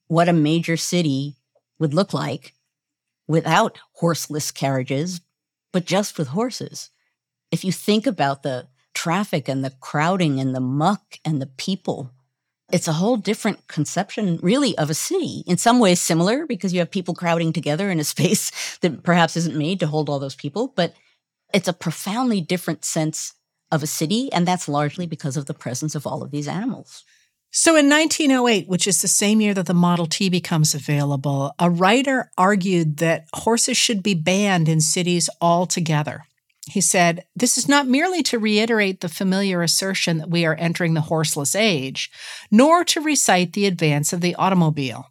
what 0.09 0.29
a 0.29 0.35
major 0.35 0.77
city 0.77 1.37
would 1.79 1.95
look 1.95 2.13
like 2.13 2.55
without 3.27 3.79
horseless 3.95 4.51
carriages, 4.51 5.21
but 5.73 5.87
just 5.87 6.19
with 6.19 6.29
horses. 6.29 6.91
If 7.51 7.65
you 7.65 7.73
think 7.73 8.07
about 8.07 8.43
the 8.43 8.69
traffic 9.01 9.49
and 9.49 9.65
the 9.65 9.73
crowding 9.81 10.39
and 10.39 10.55
the 10.55 10.61
muck 10.61 11.19
and 11.25 11.41
the 11.41 11.47
people. 11.47 12.11
It's 12.71 12.87
a 12.87 12.93
whole 12.93 13.17
different 13.17 13.67
conception, 13.67 14.39
really, 14.43 14.77
of 14.77 14.91
a 14.91 14.95
city. 14.95 15.43
In 15.47 15.57
some 15.57 15.79
ways, 15.79 16.01
similar 16.01 16.47
because 16.47 16.75
you 16.75 16.81
have 16.81 16.91
people 16.91 17.15
crowding 17.15 17.55
together 17.55 17.91
in 17.91 17.99
a 17.99 18.05
space 18.15 18.77
that 18.83 19.03
perhaps 19.03 19.39
isn't 19.39 19.57
made 19.57 19.81
to 19.81 19.87
hold 19.87 20.11
all 20.11 20.19
those 20.19 20.35
people, 20.35 20.75
but 20.77 20.93
it's 21.55 21.67
a 21.67 21.73
profoundly 21.73 22.43
different 22.43 22.85
sense 22.85 23.33
of 23.73 23.83
a 23.83 23.87
city. 23.87 24.31
And 24.35 24.47
that's 24.47 24.69
largely 24.69 25.07
because 25.07 25.39
of 25.39 25.47
the 25.47 25.55
presence 25.55 25.95
of 25.95 26.07
all 26.07 26.23
of 26.23 26.31
these 26.31 26.47
animals. 26.47 27.03
So 27.51 27.77
in 27.77 27.89
1908, 27.89 28.69
which 28.69 28.87
is 28.87 29.01
the 29.01 29.09
same 29.09 29.41
year 29.41 29.55
that 29.55 29.65
the 29.65 29.73
Model 29.73 30.07
T 30.07 30.29
becomes 30.29 30.75
available, 30.75 31.55
a 31.59 31.71
writer 31.71 32.31
argued 32.37 32.99
that 32.99 33.29
horses 33.33 33.79
should 33.79 34.03
be 34.03 34.15
banned 34.15 34.69
in 34.69 34.83
cities 34.83 35.31
altogether. 35.41 36.25
He 36.71 36.81
said, 36.81 37.25
This 37.35 37.59
is 37.59 37.69
not 37.69 37.89
merely 37.89 38.23
to 38.25 38.39
reiterate 38.39 39.01
the 39.01 39.09
familiar 39.09 39.63
assertion 39.63 40.19
that 40.19 40.31
we 40.31 40.47
are 40.47 40.55
entering 40.55 40.95
the 40.95 41.01
horseless 41.03 41.55
age, 41.55 42.11
nor 42.51 42.85
to 42.85 43.01
recite 43.01 43.53
the 43.53 43.67
advance 43.67 44.13
of 44.13 44.21
the 44.21 44.37
automobile. 44.37 45.07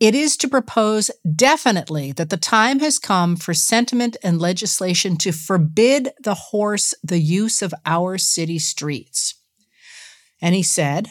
It 0.00 0.14
is 0.14 0.36
to 0.38 0.48
propose 0.48 1.10
definitely 1.36 2.12
that 2.12 2.30
the 2.30 2.36
time 2.36 2.80
has 2.80 2.98
come 2.98 3.36
for 3.36 3.54
sentiment 3.54 4.16
and 4.22 4.40
legislation 4.40 5.16
to 5.18 5.30
forbid 5.30 6.10
the 6.22 6.34
horse 6.34 6.94
the 7.02 7.20
use 7.20 7.62
of 7.62 7.74
our 7.86 8.18
city 8.18 8.58
streets. 8.58 9.34
And 10.40 10.54
he 10.54 10.62
said, 10.62 11.08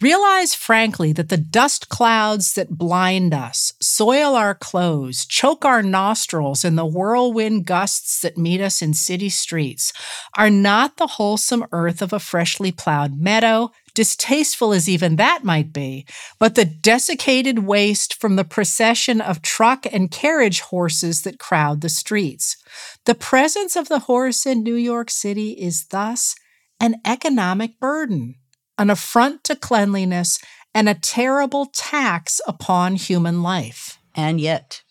Realize 0.00 0.54
frankly 0.54 1.12
that 1.12 1.28
the 1.28 1.36
dust 1.36 1.88
clouds 1.88 2.54
that 2.54 2.76
blind 2.76 3.32
us, 3.32 3.72
soil 3.80 4.34
our 4.34 4.54
clothes, 4.54 5.24
choke 5.24 5.64
our 5.64 5.82
nostrils, 5.82 6.64
and 6.64 6.76
the 6.76 6.84
whirlwind 6.84 7.64
gusts 7.64 8.20
that 8.20 8.36
meet 8.36 8.60
us 8.60 8.82
in 8.82 8.92
city 8.92 9.28
streets 9.28 9.92
are 10.36 10.50
not 10.50 10.96
the 10.96 11.06
wholesome 11.06 11.64
earth 11.70 12.02
of 12.02 12.12
a 12.12 12.18
freshly 12.18 12.72
plowed 12.72 13.16
meadow, 13.16 13.70
distasteful 13.94 14.72
as 14.72 14.88
even 14.88 15.14
that 15.14 15.44
might 15.44 15.72
be, 15.72 16.04
but 16.40 16.56
the 16.56 16.64
desiccated 16.64 17.60
waste 17.60 18.14
from 18.14 18.34
the 18.34 18.44
procession 18.44 19.20
of 19.20 19.42
truck 19.42 19.86
and 19.92 20.10
carriage 20.10 20.60
horses 20.60 21.22
that 21.22 21.38
crowd 21.38 21.80
the 21.80 21.88
streets. 21.88 22.56
The 23.04 23.14
presence 23.14 23.76
of 23.76 23.88
the 23.88 24.00
horse 24.00 24.44
in 24.44 24.64
New 24.64 24.74
York 24.74 25.08
City 25.08 25.52
is 25.52 25.86
thus 25.86 26.34
an 26.80 26.96
economic 27.06 27.78
burden 27.78 28.34
an 28.78 28.90
affront 28.90 29.44
to 29.44 29.56
cleanliness, 29.56 30.38
and 30.74 30.88
a 30.88 30.94
terrible 30.94 31.66
tax 31.66 32.40
upon 32.46 32.96
human 32.96 33.42
life. 33.42 33.98
And 34.14 34.40
yet, 34.40 34.82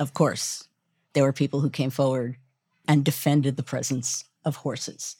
of 0.00 0.12
course, 0.12 0.68
there 1.12 1.22
were 1.22 1.32
people 1.32 1.60
who 1.60 1.70
came 1.70 1.90
forward 1.90 2.36
and 2.86 3.04
defended 3.04 3.56
the 3.56 3.62
presence 3.62 4.24
of 4.44 4.56
horses. 4.56 5.16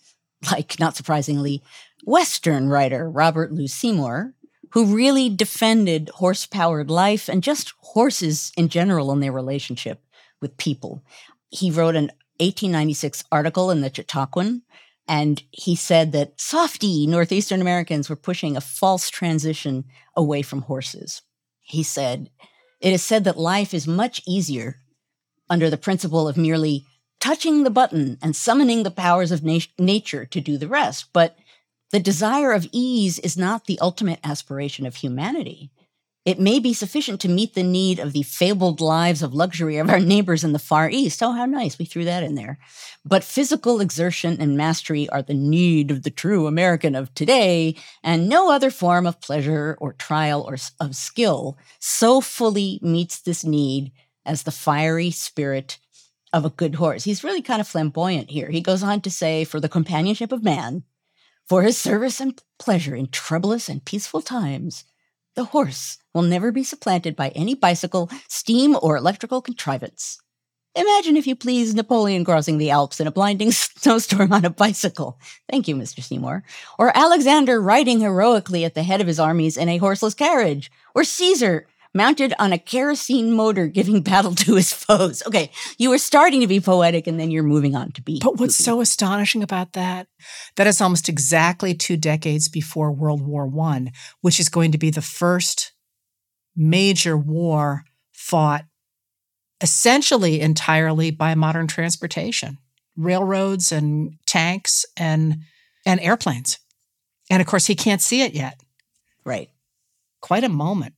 Like, 0.51 0.79
not 0.79 0.97
surprisingly, 0.97 1.63
Western 2.05 2.69
writer 2.69 3.09
Robert 3.09 3.53
Louis 3.53 3.69
Seymour, 3.69 4.35
who 4.73 4.95
really 4.95 5.31
defended 5.31 6.11
horse 6.17 6.45
powered 6.45 6.91
life 6.91 7.29
and 7.29 7.43
just 7.43 7.73
horses 7.79 8.53
in 8.57 8.69
general 8.69 9.11
and 9.13 9.23
their 9.23 9.33
relationship 9.33 10.03
with 10.43 10.59
people. 10.59 11.03
He 11.51 11.71
wrote 11.71 11.95
an 11.95 12.11
1896 12.41 13.25
article 13.31 13.71
in 13.71 13.81
the 13.81 13.89
Chautauquan 13.89 14.63
and 15.07 15.43
he 15.51 15.77
said 15.77 16.13
that 16.13 16.41
softy 16.41 17.07
Northeastern 17.07 17.61
Americans 17.61 18.09
were 18.09 18.17
pushing 18.17 18.57
a 18.57 18.61
false 18.61 19.11
transition 19.11 19.85
away 20.17 20.43
from 20.43 20.63
horses. 20.63 21.23
He 21.61 21.83
said, 21.83 22.31
It 22.81 22.93
is 22.93 23.03
said 23.03 23.25
that 23.25 23.39
life 23.39 23.75
is 23.75 23.87
much 23.87 24.23
easier 24.27 24.77
under 25.51 25.69
the 25.69 25.77
principle 25.77 26.27
of 26.27 26.37
merely 26.37 26.85
touching 27.21 27.65
the 27.65 27.71
button 27.71 28.19
and 28.23 28.35
summoning 28.35 28.83
the 28.83 28.91
powers 28.91 29.31
of 29.31 29.45
na- 29.45 29.61
nature 29.79 30.25
to 30.27 30.41
do 30.41 30.57
the 30.57 30.69
rest. 30.69 31.07
But 31.13 31.37
the 31.91 32.01
desire 32.01 32.53
of 32.53 32.69
ease 32.73 33.19
is 33.19 33.37
not 33.37 33.67
the 33.67 33.79
ultimate 33.81 34.21
aspiration 34.25 34.87
of 34.87 34.97
humanity. 34.97 35.71
It 36.25 36.41
may 36.41 36.59
be 36.59 36.73
sufficient 36.73 37.21
to 37.21 37.29
meet 37.29 37.53
the 37.53 37.63
need 37.63 37.99
of 37.99 38.15
the 38.15 38.23
fabled 38.23 38.81
lives 38.81 39.23
of 39.23 39.35
luxury 39.35 39.77
of 39.77 39.91
our 39.91 40.01
neighbors 40.01 40.43
in 40.43 40.55
the 40.55 40.59
Far 40.59 40.89
East. 40.89 41.23
Oh, 41.23 41.33
how 41.33 41.45
nice. 41.45 41.79
We 41.79 41.85
threw 41.85 42.07
that 42.07 42.23
in 42.23 42.35
there. 42.35 42.59
But 43.05 43.23
physical 43.23 43.81
exertion 43.81 44.41
and 44.41 44.57
mastery 44.57 45.07
are 45.11 45.21
the 45.21 45.35
need 45.35 45.91
of 45.91 46.03
the 46.03 46.11
true 46.11 46.47
American 46.47 46.95
of 46.95 47.15
today, 47.15 47.77
and 48.03 48.27
no 48.27 48.51
other 48.51 48.71
form 48.71 49.07
of 49.07 49.21
pleasure 49.21 49.77
or 49.79 49.93
trial 49.93 50.41
or 50.49 50.57
of 50.81 50.97
skill 50.97 51.59
so 51.79 52.23
fully 52.23 52.79
meets 52.81 53.21
this 53.21 53.45
need 53.45 53.93
as 54.25 54.45
the 54.45 54.51
fiery 54.51 55.11
spirit 55.11 55.79
of 56.33 56.47
a 56.47 56.51
good 56.51 56.77
horse. 56.77 57.05
He's 57.05 57.23
really 57.23 57.43
kind 57.43 57.61
of 57.61 57.69
flamboyant 57.69 58.31
here. 58.31 58.49
He 58.49 58.63
goes 58.63 58.83
on 58.83 59.03
to 59.03 59.11
say, 59.11 59.45
for 59.45 59.61
the 59.61 59.69
companionship 59.69 60.33
of 60.33 60.43
man, 60.43 60.85
for 61.47 61.63
his 61.63 61.77
service 61.77 62.19
and 62.19 62.43
pleasure 62.59 62.97
in 62.97 63.09
troublous 63.09 63.69
and 63.69 63.85
peaceful 63.85 64.23
times, 64.23 64.85
the 65.35 65.45
horse 65.45 65.99
will 66.13 66.23
never 66.23 66.53
be 66.53 66.65
supplanted 66.65 67.17
by 67.17 67.31
any 67.31 67.55
bicycle, 67.55 68.11
steam, 68.29 68.77
or 68.81 68.97
electrical 68.97 69.43
contrivance. 69.43 70.19
Imagine, 70.77 71.17
if 71.17 71.27
you 71.27 71.37
please, 71.37 71.73
Napoleon 71.73 72.25
crossing 72.25 72.59
the 72.59 72.71
Alps 72.71 72.99
in 72.99 73.07
a 73.07 73.13
blinding 73.13 73.53
snowstorm 73.53 74.33
on 74.33 74.45
a 74.45 74.51
bicycle. 74.51 75.21
Thank 75.49 75.69
you, 75.69 75.77
Mr. 75.77 76.03
Seymour. 76.03 76.43
Or 76.79 76.97
Alexander 76.97 77.61
riding 77.61 78.01
heroically 78.01 78.65
at 78.65 78.75
the 78.75 78.83
head 78.83 79.01
of 79.01 79.07
his 79.07 79.21
armies 79.21 79.57
in 79.57 79.69
a 79.69 79.79
horseless 79.79 80.15
carriage. 80.15 80.73
Or 80.95 81.05
Caesar 81.05 81.69
mounted 81.95 82.35
on 82.39 82.53
a 82.53 82.59
kerosene 82.59 83.33
motor 83.33 83.69
giving 83.69 84.03
battle 84.03 84.35
to 84.35 84.57
his 84.57 84.73
foes. 84.73 85.23
Okay, 85.27 85.51
you 85.79 85.91
were 85.91 85.99
starting 85.99 86.41
to 86.41 86.47
be 86.47 86.61
poetic 86.61 87.07
and 87.07 87.19
then 87.19 87.31
you're 87.31 87.43
moving 87.43 87.77
on 87.77 87.93
to 87.93 88.03
be. 88.03 88.21
But 88.23 88.39
what's 88.39 88.57
so 88.57 88.81
astonishing 88.81 89.43
about 89.43 89.73
that? 89.75 90.09
That 90.57 90.67
is 90.67 90.81
almost 90.81 91.09
exactly 91.09 91.75
two 91.75 91.97
decades 91.97 92.49
before 92.49 92.93
World 92.93 93.23
War 93.23 93.51
I, 93.63 93.93
which 94.21 94.41
is 94.41 94.49
going 94.49 94.73
to 94.73 94.79
be 94.79 94.91
the 94.91 95.03
first 95.03 95.73
major 96.57 97.17
war 97.17 97.85
fought 98.13 98.65
essentially 99.61 100.41
entirely 100.41 101.11
by 101.11 101.35
modern 101.35 101.67
transportation, 101.67 102.59
railroads 102.97 103.73
and 103.73 104.15
tanks 104.27 104.85
and 104.97 105.39
and 105.87 106.01
airplanes. 106.01 106.59
And 107.31 107.41
of 107.41 107.47
course 107.47 107.67
he 107.67 107.75
can't 107.75 108.03
see 108.03 108.23
it 108.23 108.35
yet. 108.35 108.61
Right. 109.25 109.49
Quite 110.21 110.45
a 110.45 110.49
moment. 110.49 110.95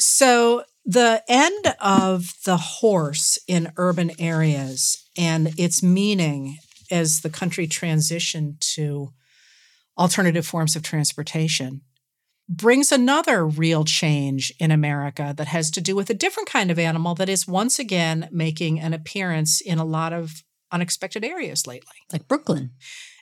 So, 0.00 0.64
the 0.86 1.22
end 1.28 1.74
of 1.78 2.32
the 2.46 2.56
horse 2.56 3.38
in 3.46 3.72
urban 3.76 4.10
areas 4.18 5.06
and 5.16 5.52
its 5.58 5.82
meaning 5.82 6.56
as 6.90 7.20
the 7.20 7.30
country 7.30 7.68
transitioned 7.68 8.58
to 8.74 9.12
alternative 9.98 10.46
forms 10.46 10.74
of 10.74 10.82
transportation 10.82 11.82
brings 12.48 12.90
another 12.90 13.46
real 13.46 13.84
change 13.84 14.52
in 14.58 14.70
America 14.70 15.34
that 15.36 15.46
has 15.46 15.70
to 15.70 15.80
do 15.80 15.94
with 15.94 16.10
a 16.10 16.14
different 16.14 16.48
kind 16.48 16.70
of 16.70 16.78
animal 16.78 17.14
that 17.14 17.28
is 17.28 17.46
once 17.46 17.78
again 17.78 18.28
making 18.32 18.80
an 18.80 18.92
appearance 18.92 19.60
in 19.60 19.78
a 19.78 19.84
lot 19.84 20.12
of 20.12 20.42
unexpected 20.72 21.24
areas 21.24 21.66
lately. 21.66 21.96
Like 22.10 22.26
Brooklyn. 22.26 22.70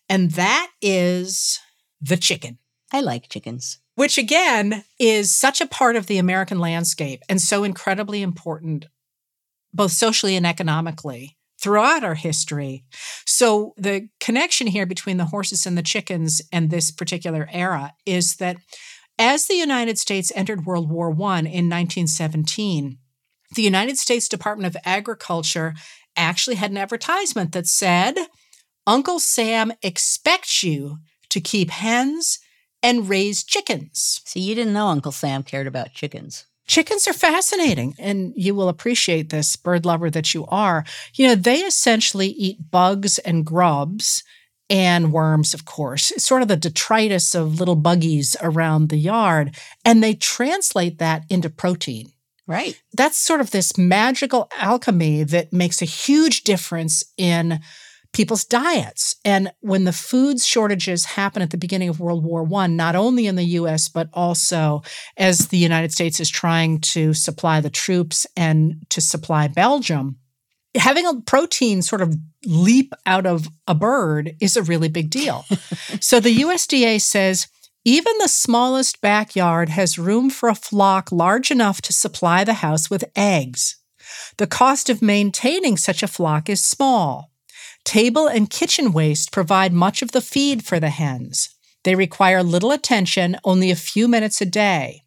And 0.09 0.30
that 0.32 0.70
is 0.80 1.61
the 2.00 2.16
chicken. 2.16 2.59
I 2.90 3.00
like 3.00 3.28
chickens 3.28 3.80
which 3.99 4.16
again 4.16 4.84
is 5.01 5.34
such 5.34 5.61
a 5.61 5.66
part 5.66 5.96
of 5.96 6.07
the 6.07 6.18
American 6.18 6.61
landscape 6.61 7.20
and 7.28 7.40
so 7.40 7.64
incredibly 7.64 8.22
important 8.22 8.86
both 9.74 9.90
socially 9.90 10.36
and 10.36 10.46
economically 10.46 11.36
throughout 11.61 12.05
our 12.05 12.14
history. 12.14 12.84
So 13.26 13.74
the 13.76 14.09
connection 14.20 14.68
here 14.68 14.86
between 14.86 15.16
the 15.16 15.24
horses 15.24 15.66
and 15.66 15.76
the 15.76 15.82
chickens 15.82 16.40
and 16.53 16.70
this 16.70 16.92
particular 16.92 17.49
era 17.53 17.92
is 18.07 18.36
that 18.36 18.59
as 19.18 19.49
the 19.49 19.57
United 19.57 19.99
States 19.99 20.30
entered 20.36 20.64
World 20.64 20.88
War 20.88 21.09
I 21.09 21.40
in 21.40 21.68
1917, 21.68 22.99
the 23.57 23.62
United 23.62 23.99
States 23.99 24.28
Department 24.28 24.72
of 24.72 24.80
Agriculture 24.84 25.74
actually 26.16 26.55
had 26.55 26.70
an 26.70 26.76
advertisement 26.76 27.51
that 27.51 27.66
said, 27.66 28.14
Uncle 28.86 29.18
Sam 29.18 29.72
expects 29.82 30.62
you 30.62 30.99
to 31.30 31.40
keep 31.40 31.70
hens 31.70 32.38
and 32.82 33.08
raise 33.08 33.44
chickens. 33.44 34.20
So 34.24 34.40
you 34.40 34.54
didn't 34.54 34.72
know 34.72 34.88
Uncle 34.88 35.12
Sam 35.12 35.42
cared 35.42 35.66
about 35.66 35.92
chickens. 35.92 36.46
Chickens 36.66 37.08
are 37.08 37.14
fascinating, 37.14 37.94
and 37.98 38.34
you 38.36 38.54
will 38.54 38.68
appreciate 38.68 39.30
this, 39.30 39.56
bird 39.56 39.86
lover 39.86 40.10
that 40.10 40.34
you 40.34 40.44
are. 40.48 40.84
You 41.14 41.28
know, 41.28 41.34
they 41.34 41.60
essentially 41.60 42.28
eat 42.28 42.70
bugs 42.70 43.18
and 43.18 43.44
grubs 43.44 44.22
and 44.68 45.12
worms, 45.12 45.54
of 45.54 45.64
course. 45.64 46.10
It's 46.10 46.26
sort 46.26 46.42
of 46.42 46.48
the 46.48 46.56
detritus 46.56 47.34
of 47.34 47.58
little 47.58 47.74
buggies 47.74 48.36
around 48.42 48.90
the 48.90 48.98
yard, 48.98 49.56
and 49.82 50.02
they 50.02 50.12
translate 50.12 50.98
that 50.98 51.24
into 51.30 51.48
protein. 51.48 52.12
Right. 52.46 52.80
That's 52.94 53.18
sort 53.18 53.40
of 53.40 53.50
this 53.50 53.76
magical 53.78 54.50
alchemy 54.58 55.22
that 55.24 55.52
makes 55.52 55.80
a 55.80 55.86
huge 55.86 56.44
difference 56.44 57.04
in 57.16 57.60
people's 58.12 58.44
diets. 58.44 59.16
And 59.24 59.52
when 59.61 59.84
the 59.84 59.92
food 59.92 60.40
shortages 60.40 61.04
happen 61.04 61.42
at 61.42 61.50
the 61.50 61.59
beginning 61.59 61.88
of 61.88 62.00
World 62.00 62.24
War 62.24 62.46
I, 62.54 62.66
not 62.66 62.96
only 62.96 63.26
in 63.26 63.36
the 63.36 63.44
US, 63.44 63.88
but 63.88 64.09
also 64.12 64.82
as 65.16 65.48
the 65.48 65.59
United 65.59 65.92
States 65.92 66.18
is 66.20 66.30
trying 66.30 66.80
to 66.80 67.12
supply 67.14 67.61
the 67.61 67.70
troops 67.70 68.26
and 68.36 68.76
to 68.90 69.00
supply 69.00 69.48
Belgium, 69.48 70.16
having 70.74 71.06
a 71.06 71.20
protein 71.20 71.82
sort 71.82 72.02
of 72.02 72.14
leap 72.44 72.92
out 73.06 73.26
of 73.26 73.48
a 73.66 73.74
bird 73.74 74.34
is 74.40 74.56
a 74.56 74.62
really 74.62 74.88
big 74.88 75.11
deal. 75.11 75.44
so 76.00 76.20
the 76.20 76.36
USDA 76.38 77.00
says 77.00 77.48
even 77.84 78.12
the 78.18 78.28
smallest 78.28 79.00
backyard 79.00 79.68
has 79.70 79.98
room 79.98 80.30
for 80.30 80.48
a 80.48 80.54
flock 80.54 81.11
large 81.11 81.50
enough 81.50 81.80
to 81.82 81.92
supply 81.92 82.44
the 82.44 82.54
house 82.54 82.90
with 82.90 83.04
eggs. 83.16 83.76
The 84.36 84.46
cost 84.46 84.90
of 84.90 85.02
maintaining 85.02 85.76
such 85.76 86.02
a 86.02 86.09
flock 86.09 86.48
is 86.48 86.64
small. 86.64 87.30
Table 87.89 88.26
and 88.26 88.51
kitchen 88.51 88.93
waste 88.93 89.32
provide 89.32 89.72
much 89.72 90.03
of 90.03 90.12
the 90.12 90.20
feed 90.20 90.62
for 90.62 90.78
the 90.78 90.91
hens. 90.91 91.57
They 91.84 91.95
require 91.95 92.43
little 92.43 92.70
attention, 92.70 93.39
only 93.45 93.70
a 93.70 93.76
few 93.76 94.07
minutes 94.07 94.43
a 94.43 94.45
day. 94.45 95.05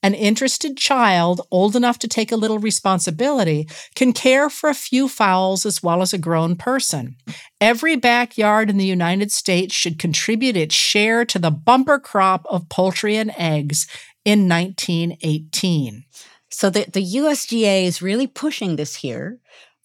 An 0.00 0.14
interested 0.14 0.76
child, 0.76 1.40
old 1.50 1.74
enough 1.74 1.98
to 1.98 2.06
take 2.06 2.30
a 2.30 2.36
little 2.36 2.60
responsibility, 2.60 3.66
can 3.96 4.12
care 4.12 4.48
for 4.48 4.70
a 4.70 4.74
few 4.74 5.08
fowls 5.08 5.66
as 5.66 5.82
well 5.82 6.02
as 6.02 6.12
a 6.12 6.18
grown 6.18 6.54
person. 6.54 7.16
Every 7.60 7.96
backyard 7.96 8.70
in 8.70 8.76
the 8.76 8.86
United 8.86 9.32
States 9.32 9.74
should 9.74 9.98
contribute 9.98 10.56
its 10.56 10.76
share 10.76 11.24
to 11.24 11.38
the 11.40 11.50
bumper 11.50 11.98
crop 11.98 12.46
of 12.48 12.68
poultry 12.68 13.16
and 13.16 13.32
eggs 13.36 13.88
in 14.24 14.48
1918. 14.48 16.04
So 16.48 16.70
the, 16.70 16.84
the 16.84 17.04
USDA 17.04 17.86
is 17.86 18.00
really 18.00 18.28
pushing 18.28 18.76
this 18.76 18.94
here 18.94 19.40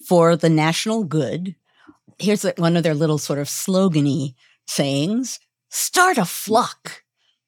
for 0.07 0.35
the 0.35 0.49
national 0.49 1.05
good 1.05 1.55
here's 2.19 2.43
one 2.57 2.77
of 2.77 2.83
their 2.83 2.93
little 2.93 3.17
sort 3.17 3.39
of 3.39 3.47
slogany 3.47 4.35
sayings 4.67 5.39
start 5.69 6.17
a 6.17 6.25
flock. 6.25 7.03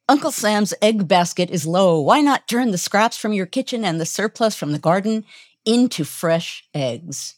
Uncle 0.10 0.32
Sam's 0.32 0.74
egg 0.82 1.08
basket 1.08 1.50
is 1.50 1.68
low. 1.68 2.00
Why 2.00 2.22
not 2.22 2.48
turn 2.48 2.72
the 2.72 2.78
scraps 2.78 3.18
from 3.18 3.34
your 3.34 3.46
kitchen 3.46 3.84
and 3.84 4.00
the 4.00 4.06
surplus 4.06 4.56
from 4.56 4.72
the 4.72 4.80
garden 4.80 5.26
into 5.66 6.06
fresh 6.06 6.68
eggs? 6.74 7.36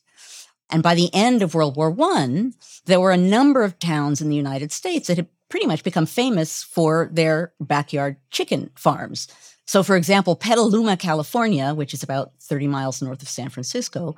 And 0.69 0.83
by 0.83 0.93
the 0.93 1.09
end 1.13 1.41
of 1.41 1.55
World 1.55 1.75
War 1.75 1.95
I, 1.99 2.51
there 2.85 2.99
were 2.99 3.11
a 3.11 3.17
number 3.17 3.63
of 3.63 3.79
towns 3.79 4.21
in 4.21 4.29
the 4.29 4.35
United 4.35 4.71
States 4.71 5.07
that 5.07 5.17
had 5.17 5.27
pretty 5.49 5.65
much 5.65 5.83
become 5.83 6.05
famous 6.05 6.61
for 6.61 7.09
their 7.11 7.53
backyard 7.59 8.17
chicken 8.29 8.69
farms. 8.75 9.27
So, 9.65 9.83
for 9.83 9.95
example, 9.95 10.35
Petaluma, 10.35 10.97
California, 10.97 11.73
which 11.73 11.93
is 11.93 12.03
about 12.03 12.31
30 12.41 12.67
miles 12.67 13.01
north 13.01 13.21
of 13.21 13.29
San 13.29 13.49
Francisco, 13.49 14.15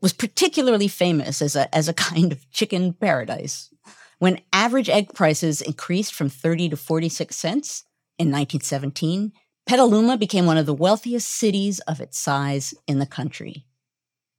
was 0.00 0.12
particularly 0.12 0.88
famous 0.88 1.40
as 1.40 1.56
a, 1.56 1.74
as 1.74 1.88
a 1.88 1.94
kind 1.94 2.32
of 2.32 2.50
chicken 2.50 2.92
paradise. 2.92 3.70
When 4.18 4.40
average 4.52 4.88
egg 4.88 5.12
prices 5.14 5.60
increased 5.60 6.14
from 6.14 6.28
30 6.28 6.70
to 6.70 6.76
46 6.76 7.36
cents 7.36 7.84
in 8.18 8.28
1917, 8.28 9.32
Petaluma 9.66 10.16
became 10.16 10.46
one 10.46 10.56
of 10.56 10.66
the 10.66 10.74
wealthiest 10.74 11.28
cities 11.28 11.80
of 11.80 12.00
its 12.00 12.18
size 12.18 12.72
in 12.86 12.98
the 12.98 13.06
country. 13.06 13.66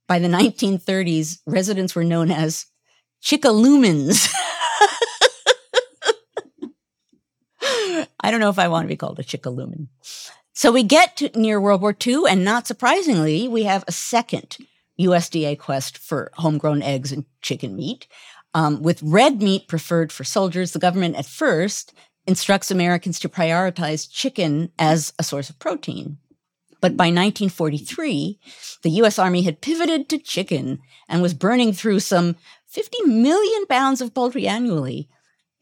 By 0.08 0.18
the 0.18 0.28
1930s, 0.28 1.40
residents 1.46 1.94
were 1.94 2.02
known 2.02 2.30
as 2.30 2.66
Chickalumans. 3.22 4.32
I 8.20 8.30
don't 8.30 8.40
know 8.40 8.48
if 8.48 8.58
I 8.58 8.68
want 8.68 8.84
to 8.84 8.88
be 8.88 8.96
called 8.96 9.18
a 9.20 9.24
Chickaluman. 9.24 9.88
So 10.54 10.72
we 10.72 10.82
get 10.82 11.16
to 11.18 11.30
near 11.38 11.60
World 11.60 11.82
War 11.82 11.94
II, 12.04 12.24
and 12.28 12.44
not 12.44 12.66
surprisingly, 12.66 13.46
we 13.46 13.64
have 13.64 13.84
a 13.86 13.92
second 13.92 14.56
USDA 15.00 15.58
quest 15.58 15.98
for 15.98 16.30
homegrown 16.34 16.82
eggs 16.82 17.12
and 17.12 17.24
chicken 17.42 17.76
meat. 17.76 18.06
Um, 18.54 18.82
with 18.82 19.02
red 19.02 19.42
meat 19.42 19.68
preferred 19.68 20.12
for 20.12 20.24
soldiers, 20.24 20.72
the 20.72 20.78
government 20.78 21.16
at 21.16 21.26
first 21.26 21.92
instructs 22.26 22.70
Americans 22.70 23.18
to 23.20 23.28
prioritize 23.28 24.10
chicken 24.10 24.70
as 24.78 25.12
a 25.18 25.22
source 25.22 25.48
of 25.50 25.58
protein. 25.58 26.18
But 26.80 26.96
by 26.96 27.06
1943, 27.06 28.38
the 28.82 28.90
US 29.02 29.18
Army 29.18 29.42
had 29.42 29.60
pivoted 29.60 30.08
to 30.08 30.18
chicken 30.18 30.80
and 31.08 31.20
was 31.20 31.34
burning 31.34 31.72
through 31.72 32.00
some 32.00 32.36
50 32.66 33.02
million 33.04 33.66
pounds 33.66 34.00
of 34.00 34.14
poultry 34.14 34.46
annually, 34.46 35.08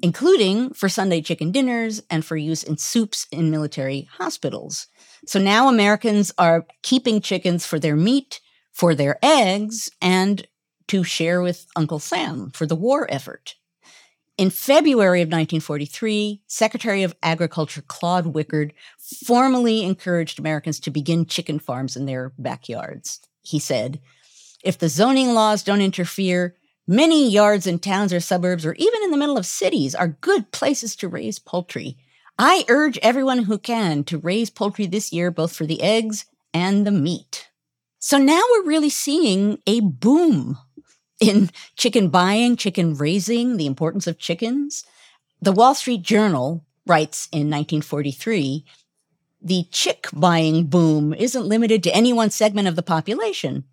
including 0.03 0.75
for 0.75 0.89
Sunday 0.89 1.23
chicken 1.23 1.53
dinners 1.53 2.03
and 2.11 2.25
for 2.25 2.37
use 2.37 2.63
in 2.63 2.77
soups 2.77 3.27
in 3.31 3.51
military 3.51 4.09
hospitals. 4.19 4.89
So 5.27 5.39
now 5.39 5.69
Americans 5.69 6.33
are 6.37 6.67
keeping 6.83 7.21
chickens 7.21 7.65
for 7.65 7.79
their 7.79 7.97
meat 7.97 8.41
for 8.77 8.95
their 8.95 9.19
eggs 9.23 9.89
and 10.03 10.47
to 10.87 11.03
share 11.03 11.41
with 11.41 11.67
Uncle 11.75 11.99
Sam 11.99 12.51
for 12.51 12.67
the 12.67 12.77
war 12.77 13.07
effort. 13.11 13.55
In 14.37 14.51
February 14.51 15.23
of 15.23 15.29
1943, 15.29 16.43
Secretary 16.47 17.03
of 17.03 17.17
Agriculture 17.23 17.81
Claude 17.81 18.35
Wickard 18.35 18.73
formally 19.25 19.83
encouraged 19.83 20.39
Americans 20.39 20.79
to 20.81 20.91
begin 20.91 21.25
chicken 21.25 21.59
farms 21.59 21.97
in 21.97 22.05
their 22.05 22.35
backyards. 22.39 23.21
He 23.41 23.59
said, 23.59 23.99
If 24.63 24.77
the 24.77 24.91
zoning 24.91 25.33
laws 25.33 25.63
don't 25.63 25.81
interfere, 25.81 26.55
many 26.87 27.31
yards 27.31 27.67
in 27.67 27.79
towns 27.79 28.13
or 28.13 28.21
suburbs 28.21 28.67
or 28.67 28.75
even 28.75 29.03
in 29.05 29.11
the 29.11 29.17
middle 29.17 29.39
of 29.39 29.47
cities 29.47 29.95
are 29.95 30.19
good 30.21 30.53
places 30.53 30.95
to 30.97 31.09
raise 31.09 31.39
poultry. 31.39 31.97
I 32.39 32.67
urge 32.69 32.99
everyone 32.99 33.45
who 33.45 33.57
can 33.57 34.05
to 34.05 34.19
raise 34.19 34.51
poultry 34.51 34.85
this 34.85 35.15
year, 35.15 35.31
both 35.31 35.57
for 35.57 35.65
the 35.65 35.81
eggs 35.81 36.27
and 36.53 36.87
the 36.87 36.91
meat. 36.91 37.46
So 38.07 38.19
now 38.19 38.41
we're 38.53 38.69
really 38.69 38.89
seeing 38.89 39.59
a 39.67 39.81
boom 39.81 40.59
in 41.19 41.51
chicken 41.75 42.09
buying, 42.09 42.55
chicken 42.55 42.95
raising, 42.95 43.57
the 43.57 43.67
importance 43.67 44.07
of 44.07 44.17
chickens. 44.17 44.85
The 45.43 45.51
Wall 45.51 45.75
Street 45.75 46.03
Journal 46.03 46.65
writes 46.87 47.27
in 47.33 47.51
1943 47.51 48.65
the 49.43 49.67
chick 49.73 50.07
buying 50.13 50.67
boom 50.67 51.15
isn't 51.15 51.49
limited 51.49 51.83
to 51.83 51.97
any 51.97 52.13
one 52.13 52.31
segment 52.31 52.69
of 52.69 52.77
the 52.77 52.83
population. 52.85 53.65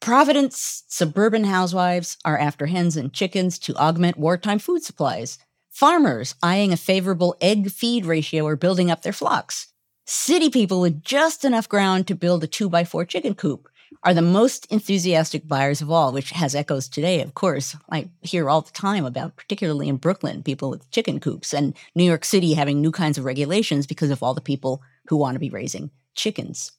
Providence 0.00 0.82
suburban 0.88 1.44
housewives 1.44 2.16
are 2.24 2.36
after 2.36 2.66
hens 2.66 2.96
and 2.96 3.12
chickens 3.12 3.60
to 3.60 3.76
augment 3.76 4.18
wartime 4.18 4.58
food 4.58 4.82
supplies. 4.82 5.38
Farmers 5.70 6.34
eyeing 6.42 6.72
a 6.72 6.76
favorable 6.76 7.36
egg 7.40 7.70
feed 7.70 8.06
ratio 8.06 8.44
are 8.48 8.56
building 8.56 8.90
up 8.90 9.02
their 9.02 9.12
flocks. 9.12 9.68
City 10.08 10.50
people 10.50 10.80
with 10.80 11.02
just 11.02 11.44
enough 11.44 11.68
ground 11.68 12.06
to 12.06 12.14
build 12.14 12.44
a 12.44 12.46
two 12.46 12.68
by 12.68 12.84
four 12.84 13.04
chicken 13.04 13.34
coop 13.34 13.68
are 14.04 14.14
the 14.14 14.22
most 14.22 14.64
enthusiastic 14.70 15.48
buyers 15.48 15.82
of 15.82 15.90
all, 15.90 16.12
which 16.12 16.30
has 16.30 16.54
echoes 16.54 16.88
today, 16.88 17.20
of 17.20 17.34
course. 17.34 17.74
I 17.90 18.08
hear 18.20 18.48
all 18.48 18.60
the 18.60 18.70
time 18.70 19.04
about, 19.04 19.34
particularly 19.34 19.88
in 19.88 19.96
Brooklyn, 19.96 20.44
people 20.44 20.70
with 20.70 20.88
chicken 20.92 21.18
coops 21.18 21.52
and 21.52 21.74
New 21.96 22.04
York 22.04 22.24
City 22.24 22.54
having 22.54 22.80
new 22.80 22.92
kinds 22.92 23.18
of 23.18 23.24
regulations 23.24 23.84
because 23.84 24.10
of 24.10 24.22
all 24.22 24.32
the 24.32 24.40
people 24.40 24.80
who 25.08 25.16
want 25.16 25.34
to 25.34 25.40
be 25.40 25.50
raising 25.50 25.90
chickens. 26.14 26.70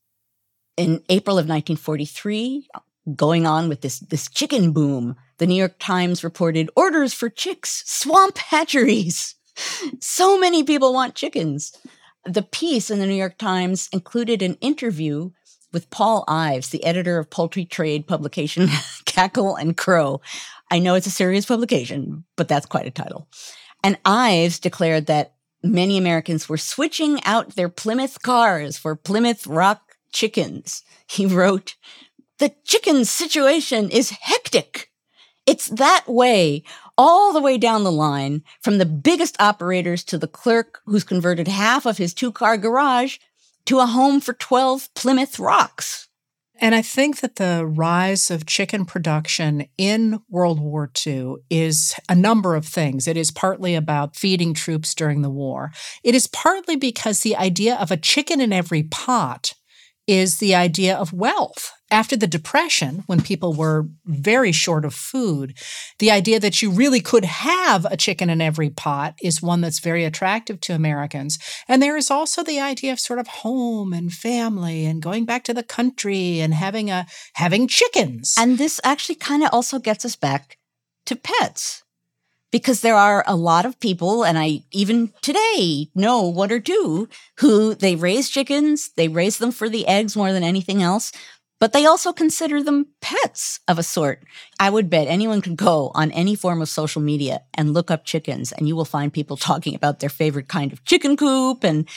In 0.78 1.04
April 1.10 1.38
of 1.38 1.50
1943, 1.50 2.70
going 3.14 3.46
on 3.46 3.68
with 3.68 3.82
this, 3.82 4.00
this 4.00 4.30
chicken 4.30 4.72
boom, 4.72 5.18
the 5.38 5.48
New 5.48 5.56
York 5.56 5.76
Times 5.80 6.24
reported 6.24 6.70
orders 6.78 7.14
for 7.14 7.30
chicks, 7.30 7.84
swamp 7.86 8.38
hatcheries. 8.38 9.36
So 10.00 10.38
many 10.38 10.64
people 10.64 10.94
want 10.94 11.16
chickens. 11.16 11.76
The 12.28 12.44
piece 12.44 12.92
in 12.92 13.00
the 13.00 13.06
New 13.06 13.16
York 13.16 13.38
Times 13.38 13.88
included 13.94 14.42
an 14.42 14.56
interview 14.56 15.32
with 15.72 15.90
Paul 15.90 16.26
Ives, 16.28 16.70
the 16.70 16.84
editor 16.84 17.18
of 17.18 17.30
poultry 17.30 17.64
trade 17.64 18.06
publication 18.06 18.68
Cackle 19.06 19.56
and 19.56 19.78
Crow. 19.78 20.22
I 20.70 20.80
know 20.80 20.96
it's 20.96 21.08
a 21.08 21.12
serious 21.12 21.46
publication, 21.46 22.26
but 22.36 22.50
that's 22.50 22.66
quite 22.66 22.86
a 22.86 22.92
title. 22.92 23.30
And 23.82 23.98
Ives 24.04 24.60
declared 24.60 25.06
that 25.06 25.36
many 25.64 25.98
Americans 25.98 26.50
were 26.50 26.58
switching 26.58 27.24
out 27.24 27.56
their 27.56 27.70
Plymouth 27.70 28.22
cars 28.22 28.78
for 28.78 28.96
Plymouth 28.96 29.48
Rock 29.48 29.96
chickens. 30.12 30.84
He 31.08 31.26
wrote, 31.26 31.76
the 32.40 32.54
chicken 32.66 33.06
situation 33.06 33.90
is 33.90 34.12
hectic. 34.12 34.92
It's 35.48 35.70
that 35.70 36.04
way 36.08 36.64
all 36.98 37.32
the 37.32 37.41
way 37.41 37.58
down 37.58 37.86
the 37.86 37.91
line 37.91 38.43
from 38.62 38.78
the 38.78 38.86
biggest 38.86 39.39
operators 39.39 40.04
to 40.04 40.18
the 40.18 40.28
clerk 40.28 40.82
who's 40.86 41.06
converted 41.06 41.48
half 41.48 41.86
of 41.86 41.98
his 41.98 42.14
two 42.14 42.34
car 42.34 42.58
garage 42.58 43.18
to 43.66 43.80
a 43.80 43.86
home 43.86 44.20
for 44.20 44.34
12 44.34 44.93
Plymouth 44.93 45.39
Rocks. 45.39 46.10
And 46.60 46.74
I 46.74 46.82
think 46.82 47.20
that 47.20 47.36
the 47.36 47.66
rise 47.66 48.32
of 48.32 48.48
chicken 48.48 48.84
production 48.84 49.68
in 49.78 50.20
World 50.28 50.60
War 50.60 50.89
II 51.06 51.36
is 51.50 51.93
a 52.10 52.16
number 52.16 52.56
of 52.56 52.66
things. 52.66 53.08
It 53.08 53.16
is 53.16 53.32
partly 53.32 53.76
about 53.76 54.16
feeding 54.16 54.54
troops 54.54 54.95
during 54.95 55.22
the 55.22 55.30
war. 55.30 55.72
It 56.04 56.16
is 56.16 56.28
partly 56.28 56.76
because 56.76 57.22
the 57.22 57.36
idea 57.36 57.76
of 57.76 57.91
a 57.91 57.98
chicken 57.98 58.41
in 58.41 58.52
every 58.52 58.84
pot 58.84 59.54
is 60.08 60.38
the 60.38 60.55
idea 60.55 60.95
of 60.95 61.14
wealth. 61.14 61.74
After 61.89 62.18
the 62.18 62.28
Depression, 62.28 63.03
when 63.08 63.22
people 63.22 63.53
were 63.53 63.88
very 64.05 64.51
short 64.51 64.84
of 64.84 64.93
food, 64.93 65.58
the 65.99 66.12
idea 66.12 66.39
that 66.39 66.62
you 66.62 66.70
really 66.70 66.99
could 66.99 67.24
have 67.24 67.86
a 67.86 67.95
chicken 67.95 68.30
in 68.30 68.41
every 68.41 68.70
pot 68.70 69.16
is 69.22 69.41
one 69.41 69.62
that's 69.62 69.80
very 69.80 70.03
attractive 70.03 70.60
to 70.62 70.74
Americans. 70.74 71.39
And 71.68 71.82
there 71.82 71.95
is 71.95 72.12
also 72.12 72.43
the 72.43 72.60
idea 72.60 72.91
of 72.91 72.99
sort 72.99 73.20
of 73.20 73.28
home 73.28 73.93
and 73.93 74.12
family 74.12 74.86
and 74.86 75.01
going 75.01 75.26
back 75.26 75.43
to 75.45 75.53
the 75.53 75.64
country 75.64 76.39
and 76.39 76.53
having 76.53 76.89
a 76.89 77.05
having 77.36 77.68
chickens. 77.68 78.36
And 78.38 78.58
this 78.58 78.82
actually 78.84 79.16
kind 79.16 79.43
of 79.43 79.49
also 79.53 79.80
gets 79.80 80.03
us 80.03 80.18
back 80.18 80.58
to 81.05 81.16
pets 81.16 81.84
because 82.58 82.82
there 82.82 82.95
are 82.95 83.24
a 83.28 83.36
lot 83.36 83.68
of 83.68 83.80
people, 83.80 84.26
and 84.26 84.36
I 84.36 84.64
even 84.72 85.14
today 85.22 85.89
know 85.93 86.24
one 86.24 86.51
or 86.51 86.60
two 86.60 87.08
who 87.38 87.76
they 87.76 87.95
raise 87.95 88.30
chickens, 88.30 88.89
they 88.97 89.08
raise 89.08 89.38
them 89.38 89.51
for 89.51 89.70
the 89.70 89.88
eggs 89.88 90.16
more 90.16 90.34
than 90.34 90.41
anything 90.41 90.82
else, 90.82 91.12
but 91.60 91.72
they 91.72 91.86
also 91.86 92.12
consider 92.12 92.64
them 92.64 92.88
pets 92.99 93.60
of 93.68 93.78
a 93.78 93.84
sort. 93.84 94.24
I 94.60 94.72
would 94.72 94.89
bet 94.89 95.08
anyone 95.08 95.41
could 95.41 95.55
go 95.55 95.91
on 95.93 96.10
any 96.12 96.34
form 96.34 96.60
of 96.60 96.68
social 96.68 96.99
media 96.99 97.41
and 97.53 97.76
look 97.76 97.91
up 97.91 98.05
chickens, 98.05 98.51
and 98.51 98.68
you 98.68 98.76
will 98.76 98.86
find 98.86 99.14
people 99.14 99.38
talking 99.38 99.76
about 99.76 99.99
their 99.99 100.10
favorite 100.10 100.47
kind 100.47 100.74
of 100.74 100.84
chicken 100.84 101.16
coop. 101.16 101.64
And 101.64 101.88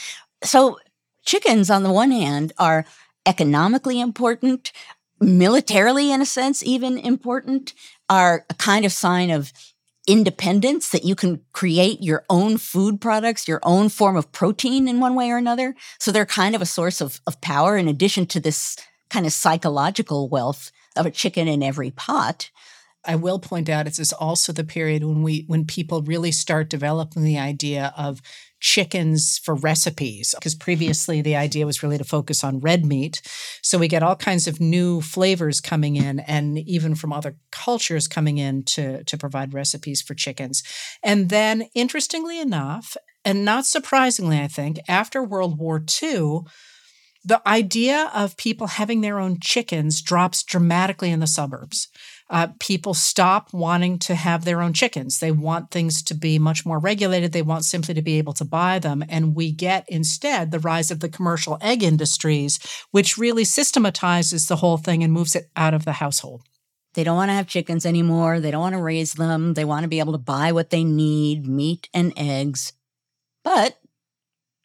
so, 0.43 0.77
chickens, 1.25 1.71
on 1.71 1.81
the 1.81 1.91
one 1.91 2.11
hand, 2.11 2.53
are 2.59 2.85
economically 3.25 3.99
important, 3.99 4.71
militarily, 5.19 6.11
in 6.11 6.21
a 6.21 6.25
sense, 6.27 6.61
even 6.61 6.99
important, 6.99 7.73
are 8.09 8.45
a 8.47 8.53
kind 8.53 8.85
of 8.85 8.91
sign 8.91 9.31
of 9.31 9.51
independence 10.11 10.89
that 10.89 11.05
you 11.05 11.15
can 11.15 11.39
create 11.53 12.03
your 12.03 12.25
own 12.29 12.57
food 12.57 12.99
products, 12.99 13.47
your 13.47 13.61
own 13.63 13.87
form 13.87 14.17
of 14.17 14.29
protein 14.33 14.89
in 14.89 14.99
one 14.99 15.15
way 15.15 15.31
or 15.31 15.37
another. 15.37 15.73
So 15.99 16.11
they're 16.11 16.25
kind 16.25 16.53
of 16.53 16.61
a 16.61 16.65
source 16.65 16.99
of, 16.99 17.21
of 17.25 17.39
power 17.39 17.77
in 17.77 17.87
addition 17.87 18.25
to 18.27 18.41
this 18.41 18.75
kind 19.09 19.25
of 19.25 19.31
psychological 19.31 20.27
wealth 20.27 20.71
of 20.97 21.05
a 21.05 21.11
chicken 21.11 21.47
in 21.47 21.63
every 21.63 21.91
pot. 21.91 22.49
I 23.05 23.15
will 23.15 23.39
point 23.39 23.69
out 23.69 23.87
it's 23.87 24.13
also 24.13 24.53
the 24.53 24.63
period 24.63 25.03
when 25.03 25.23
we 25.23 25.45
when 25.47 25.65
people 25.65 26.01
really 26.03 26.31
start 26.31 26.69
developing 26.69 27.23
the 27.23 27.39
idea 27.39 27.93
of 27.97 28.21
chickens 28.59 29.39
for 29.43 29.55
recipes 29.55 30.35
because 30.37 30.53
previously 30.53 31.21
the 31.21 31.35
idea 31.35 31.65
was 31.65 31.81
really 31.81 31.97
to 31.97 32.03
focus 32.03 32.43
on 32.43 32.59
red 32.59 32.85
meat 32.85 33.21
so 33.63 33.79
we 33.79 33.87
get 33.87 34.03
all 34.03 34.15
kinds 34.15 34.45
of 34.45 34.61
new 34.61 35.01
flavors 35.01 35.59
coming 35.59 35.95
in 35.95 36.19
and 36.19 36.59
even 36.59 36.93
from 36.93 37.11
other 37.11 37.35
cultures 37.51 38.07
coming 38.07 38.37
in 38.37 38.63
to 38.63 39.03
to 39.05 39.17
provide 39.17 39.55
recipes 39.55 39.99
for 40.03 40.13
chickens 40.13 40.61
and 41.01 41.29
then 41.29 41.63
interestingly 41.73 42.39
enough 42.39 42.95
and 43.25 43.43
not 43.43 43.65
surprisingly 43.65 44.39
i 44.39 44.47
think 44.47 44.77
after 44.87 45.23
world 45.23 45.57
war 45.57 45.83
ii 46.03 46.41
the 47.23 47.47
idea 47.47 48.11
of 48.15 48.37
people 48.37 48.67
having 48.67 49.01
their 49.01 49.19
own 49.19 49.37
chickens 49.39 50.01
drops 50.01 50.43
dramatically 50.43 51.11
in 51.11 51.19
the 51.19 51.27
suburbs. 51.27 51.87
Uh, 52.31 52.47
people 52.61 52.93
stop 52.93 53.51
wanting 53.51 53.99
to 53.99 54.15
have 54.15 54.45
their 54.45 54.61
own 54.61 54.71
chickens. 54.71 55.19
They 55.19 55.33
want 55.33 55.69
things 55.69 56.01
to 56.03 56.13
be 56.13 56.39
much 56.39 56.65
more 56.65 56.79
regulated. 56.79 57.33
They 57.33 57.41
want 57.41 57.65
simply 57.65 57.93
to 57.93 58.01
be 58.01 58.17
able 58.17 58.31
to 58.33 58.45
buy 58.45 58.79
them. 58.79 59.03
And 59.09 59.35
we 59.35 59.51
get 59.51 59.83
instead 59.89 60.49
the 60.49 60.59
rise 60.59 60.91
of 60.91 61.01
the 61.01 61.09
commercial 61.09 61.57
egg 61.59 61.83
industries, 61.83 62.57
which 62.91 63.17
really 63.17 63.43
systematizes 63.43 64.47
the 64.47 64.55
whole 64.55 64.77
thing 64.77 65.03
and 65.03 65.11
moves 65.11 65.35
it 65.35 65.49
out 65.57 65.73
of 65.73 65.83
the 65.83 65.91
household. 65.91 66.43
They 66.93 67.03
don't 67.03 67.17
want 67.17 67.29
to 67.29 67.35
have 67.35 67.47
chickens 67.47 67.85
anymore. 67.85 68.39
They 68.39 68.51
don't 68.51 68.61
want 68.61 68.75
to 68.75 68.81
raise 68.81 69.13
them. 69.13 69.53
They 69.53 69.65
want 69.65 69.83
to 69.83 69.89
be 69.89 69.99
able 69.99 70.13
to 70.13 70.17
buy 70.17 70.53
what 70.53 70.69
they 70.69 70.85
need 70.85 71.45
meat 71.45 71.89
and 71.93 72.13
eggs. 72.15 72.71
But 73.43 73.77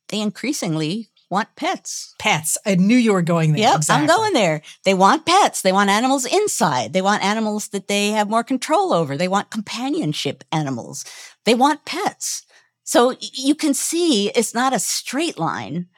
they 0.08 0.20
increasingly 0.20 1.08
want 1.30 1.48
pets. 1.56 2.14
Pets. 2.18 2.56
I 2.64 2.76
knew 2.76 2.96
you 2.96 3.12
were 3.12 3.22
going 3.22 3.52
there. 3.52 3.62
Yep, 3.62 3.76
exactly. 3.76 4.02
I'm 4.02 4.06
going 4.06 4.32
there. 4.32 4.62
They 4.84 4.94
want 4.94 5.26
pets. 5.26 5.62
They 5.62 5.72
want 5.72 5.90
animals 5.90 6.24
inside. 6.24 6.92
They 6.92 7.02
want 7.02 7.24
animals 7.24 7.68
that 7.68 7.88
they 7.88 8.10
have 8.10 8.30
more 8.30 8.44
control 8.44 8.92
over. 8.92 9.16
They 9.16 9.28
want 9.28 9.50
companionship 9.50 10.44
animals. 10.52 11.04
They 11.44 11.54
want 11.54 11.84
pets. 11.84 12.44
So 12.84 13.16
you 13.20 13.54
can 13.54 13.74
see 13.74 14.28
it's 14.30 14.54
not 14.54 14.72
a 14.72 14.78
straight 14.78 15.38
line, 15.38 15.88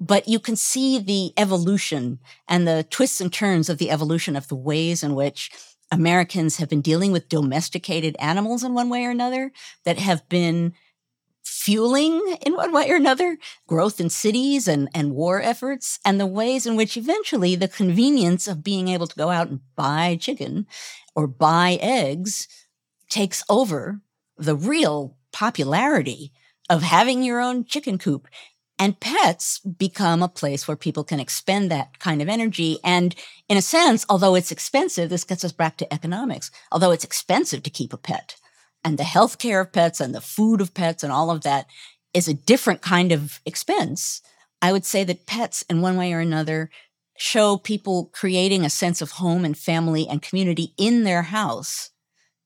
but 0.00 0.26
you 0.26 0.40
can 0.40 0.56
see 0.56 0.98
the 0.98 1.32
evolution 1.40 2.18
and 2.48 2.66
the 2.66 2.84
twists 2.90 3.20
and 3.20 3.32
turns 3.32 3.68
of 3.68 3.78
the 3.78 3.90
evolution 3.90 4.34
of 4.34 4.48
the 4.48 4.56
ways 4.56 5.04
in 5.04 5.14
which 5.14 5.50
Americans 5.92 6.56
have 6.56 6.68
been 6.68 6.80
dealing 6.80 7.12
with 7.12 7.28
domesticated 7.28 8.16
animals 8.18 8.64
in 8.64 8.74
one 8.74 8.88
way 8.88 9.04
or 9.04 9.10
another 9.10 9.52
that 9.84 9.98
have 9.98 10.28
been 10.28 10.72
fueling 11.62 12.36
in 12.44 12.54
one 12.54 12.72
way 12.72 12.90
or 12.90 12.96
another 12.96 13.38
growth 13.68 14.00
in 14.00 14.10
cities 14.10 14.66
and, 14.66 14.88
and 14.92 15.14
war 15.14 15.40
efforts 15.40 16.00
and 16.04 16.18
the 16.18 16.26
ways 16.26 16.66
in 16.66 16.74
which 16.74 16.96
eventually 16.96 17.54
the 17.54 17.68
convenience 17.68 18.48
of 18.48 18.64
being 18.64 18.88
able 18.88 19.06
to 19.06 19.14
go 19.14 19.30
out 19.30 19.48
and 19.48 19.60
buy 19.76 20.16
chicken 20.20 20.66
or 21.14 21.28
buy 21.28 21.78
eggs 21.80 22.48
takes 23.08 23.44
over 23.48 24.00
the 24.36 24.56
real 24.56 25.16
popularity 25.30 26.32
of 26.68 26.82
having 26.82 27.22
your 27.22 27.40
own 27.40 27.64
chicken 27.64 27.96
coop 27.96 28.26
and 28.76 28.98
pets 28.98 29.60
become 29.60 30.20
a 30.20 30.28
place 30.28 30.66
where 30.66 30.76
people 30.76 31.04
can 31.04 31.20
expend 31.20 31.70
that 31.70 32.00
kind 32.00 32.20
of 32.20 32.28
energy. 32.28 32.78
And 32.82 33.14
in 33.48 33.56
a 33.56 33.62
sense, 33.62 34.04
although 34.08 34.34
it's 34.34 34.50
expensive, 34.50 35.10
this 35.10 35.22
gets 35.22 35.44
us 35.44 35.52
back 35.52 35.76
to 35.76 35.94
economics. 35.94 36.50
Although 36.72 36.90
it's 36.90 37.04
expensive 37.04 37.62
to 37.62 37.70
keep 37.70 37.92
a 37.92 37.96
pet, 37.96 38.34
and 38.84 38.98
the 38.98 39.04
health 39.04 39.38
care 39.38 39.60
of 39.60 39.72
pets 39.72 40.00
and 40.00 40.14
the 40.14 40.20
food 40.20 40.60
of 40.60 40.74
pets 40.74 41.02
and 41.02 41.12
all 41.12 41.30
of 41.30 41.42
that 41.42 41.66
is 42.14 42.28
a 42.28 42.34
different 42.34 42.82
kind 42.82 43.12
of 43.12 43.40
expense. 43.46 44.20
I 44.60 44.72
would 44.72 44.84
say 44.84 45.04
that 45.04 45.26
pets, 45.26 45.62
in 45.62 45.80
one 45.80 45.96
way 45.96 46.12
or 46.12 46.20
another, 46.20 46.70
show 47.18 47.56
people 47.56 48.10
creating 48.12 48.64
a 48.64 48.70
sense 48.70 49.00
of 49.00 49.12
home 49.12 49.44
and 49.44 49.56
family 49.56 50.06
and 50.08 50.22
community 50.22 50.72
in 50.76 51.04
their 51.04 51.22
house, 51.22 51.90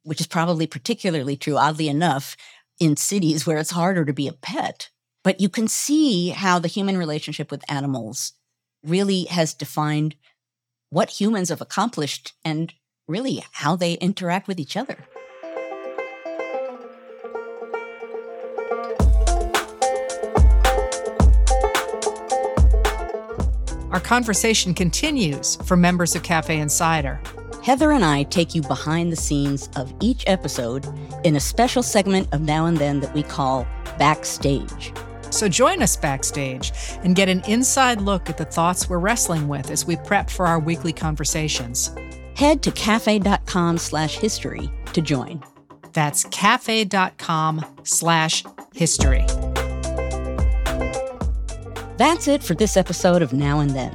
which 0.03 0.21
is 0.21 0.27
probably 0.27 0.67
particularly 0.67 1.37
true, 1.37 1.57
oddly 1.57 1.89
enough, 1.89 2.37
in 2.79 2.97
cities 2.97 3.47
where 3.47 3.59
it's 3.59 3.71
harder 3.71 4.05
to 4.05 4.13
be 4.13 4.29
a 4.29 4.33
pet. 4.33 4.91
But 5.25 5.41
you 5.41 5.49
can 5.49 5.67
see 5.67 6.29
how 6.29 6.59
the 6.59 6.69
human 6.69 6.97
relationship 6.97 7.51
with 7.51 7.71
animals 7.71 8.33
really 8.85 9.25
has 9.25 9.55
defined 9.55 10.15
what 10.91 11.21
humans 11.21 11.49
have 11.49 11.61
accomplished 11.61 12.35
and 12.45 12.73
really 13.09 13.45
how 13.53 13.77
they 13.77 13.95
interact 13.95 14.47
with 14.47 14.61
each 14.61 14.77
other. 14.77 14.97
Our 23.97 24.01
conversation 24.01 24.75
continues 24.75 25.57
for 25.65 25.75
members 25.75 26.15
of 26.15 26.23
Cafe 26.23 26.55
Insider. 26.59 27.19
Heather 27.63 27.93
and 27.93 28.05
I 28.05 28.25
take 28.25 28.55
you 28.55 28.61
behind 28.61 29.11
the 29.11 29.17
scenes 29.17 29.71
of 29.75 29.91
each 30.03 30.23
episode 30.27 30.87
in 31.25 31.35
a 31.35 31.41
special 31.41 31.83
segment 31.83 32.29
of 32.35 32.43
Now 32.43 32.67
and 32.67 32.77
Then 32.77 33.01
that 33.01 33.15
we 33.15 33.23
call 33.23 33.67
Backstage. 33.99 34.93
So 35.31 35.49
join 35.49 35.83
us 35.83 35.97
backstage 35.97 36.73
and 37.05 37.17
get 37.17 37.31
an 37.31 37.43
inside 37.49 38.03
look 38.03 38.29
at 38.29 38.37
the 38.37 38.45
thoughts 38.45 38.87
we're 38.87 38.99
wrestling 38.99 39.49
with 39.49 39.71
as 39.71 39.87
we 39.87 39.97
prep 39.97 40.29
for 40.29 40.47
our 40.47 40.61
weekly 40.61 40.93
conversations. 40.93 41.97
Head 42.35 42.63
to 42.65 42.73
cafe.com 42.73 43.79
slash 43.79 44.19
history 44.19 44.71
to 44.93 45.01
join. 45.01 45.43
That's 45.95 46.25
cafe.com 46.25 47.65
slash 47.85 48.45
history. 48.75 49.25
That's 51.97 52.29
it 52.29 52.43
for 52.43 52.55
this 52.55 52.77
episode 52.77 53.23
of 53.23 53.33
Now 53.33 53.61
and 53.61 53.71
Then. 53.71 53.95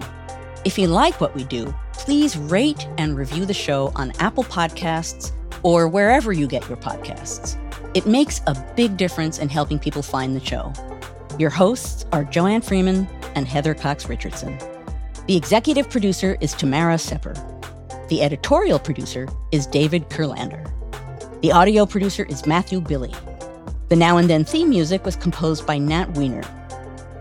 If 0.65 0.79
you 0.79 0.87
like 0.87 1.21
what 1.21 1.35
we 1.35 1.43
do, 1.43 1.71
please 1.93 2.35
rate 2.35 2.87
and 2.97 3.15
review 3.15 3.45
the 3.45 3.53
show 3.53 3.91
on 3.95 4.11
Apple 4.17 4.43
Podcasts 4.43 5.31
or 5.61 5.87
wherever 5.87 6.33
you 6.33 6.47
get 6.47 6.67
your 6.67 6.77
podcasts. 6.77 7.57
It 7.93 8.07
makes 8.07 8.41
a 8.47 8.55
big 8.75 8.97
difference 8.97 9.37
in 9.37 9.49
helping 9.49 9.77
people 9.77 10.01
find 10.01 10.35
the 10.35 10.43
show. 10.43 10.73
Your 11.37 11.51
hosts 11.51 12.07
are 12.11 12.23
Joanne 12.23 12.61
Freeman 12.61 13.07
and 13.35 13.47
Heather 13.47 13.75
Cox 13.75 14.09
Richardson. 14.09 14.57
The 15.27 15.37
executive 15.37 15.87
producer 15.87 16.37
is 16.41 16.53
Tamara 16.53 16.97
Sepper. 16.97 17.35
The 18.09 18.23
editorial 18.23 18.79
producer 18.79 19.27
is 19.51 19.67
David 19.67 20.09
Kurlander. 20.09 20.71
The 21.43 21.51
audio 21.51 21.85
producer 21.85 22.23
is 22.23 22.47
Matthew 22.47 22.81
Billy. 22.81 23.13
The 23.89 23.95
Now 23.95 24.17
and 24.17 24.27
Then 24.27 24.43
theme 24.43 24.69
music 24.69 25.05
was 25.05 25.15
composed 25.15 25.67
by 25.67 25.77
Nat 25.77 26.15
Weiner. 26.15 26.43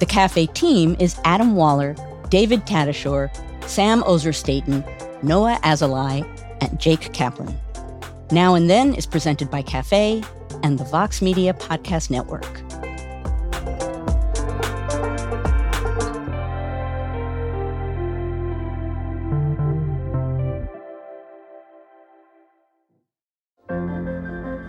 The 0.01 0.07
cafe 0.07 0.47
team 0.47 0.97
is 0.99 1.21
Adam 1.27 1.55
Waller, 1.55 1.95
David 2.31 2.65
Tatasciore, 2.65 3.29
Sam 3.69 4.03
Ozer 4.07 4.33
Staten, 4.33 4.83
Noah 5.23 5.59
Azulai, 5.63 6.27
and 6.63 6.81
Jake 6.81 7.13
Kaplan. 7.13 7.55
Now 8.31 8.55
and 8.55 8.71
Then 8.71 8.95
is 8.95 9.05
presented 9.05 9.51
by 9.51 9.61
Cafe 9.61 10.23
and 10.63 10.79
the 10.79 10.85
Vox 10.85 11.21
Media 11.21 11.53
Podcast 11.53 12.09
Network. 12.11 12.70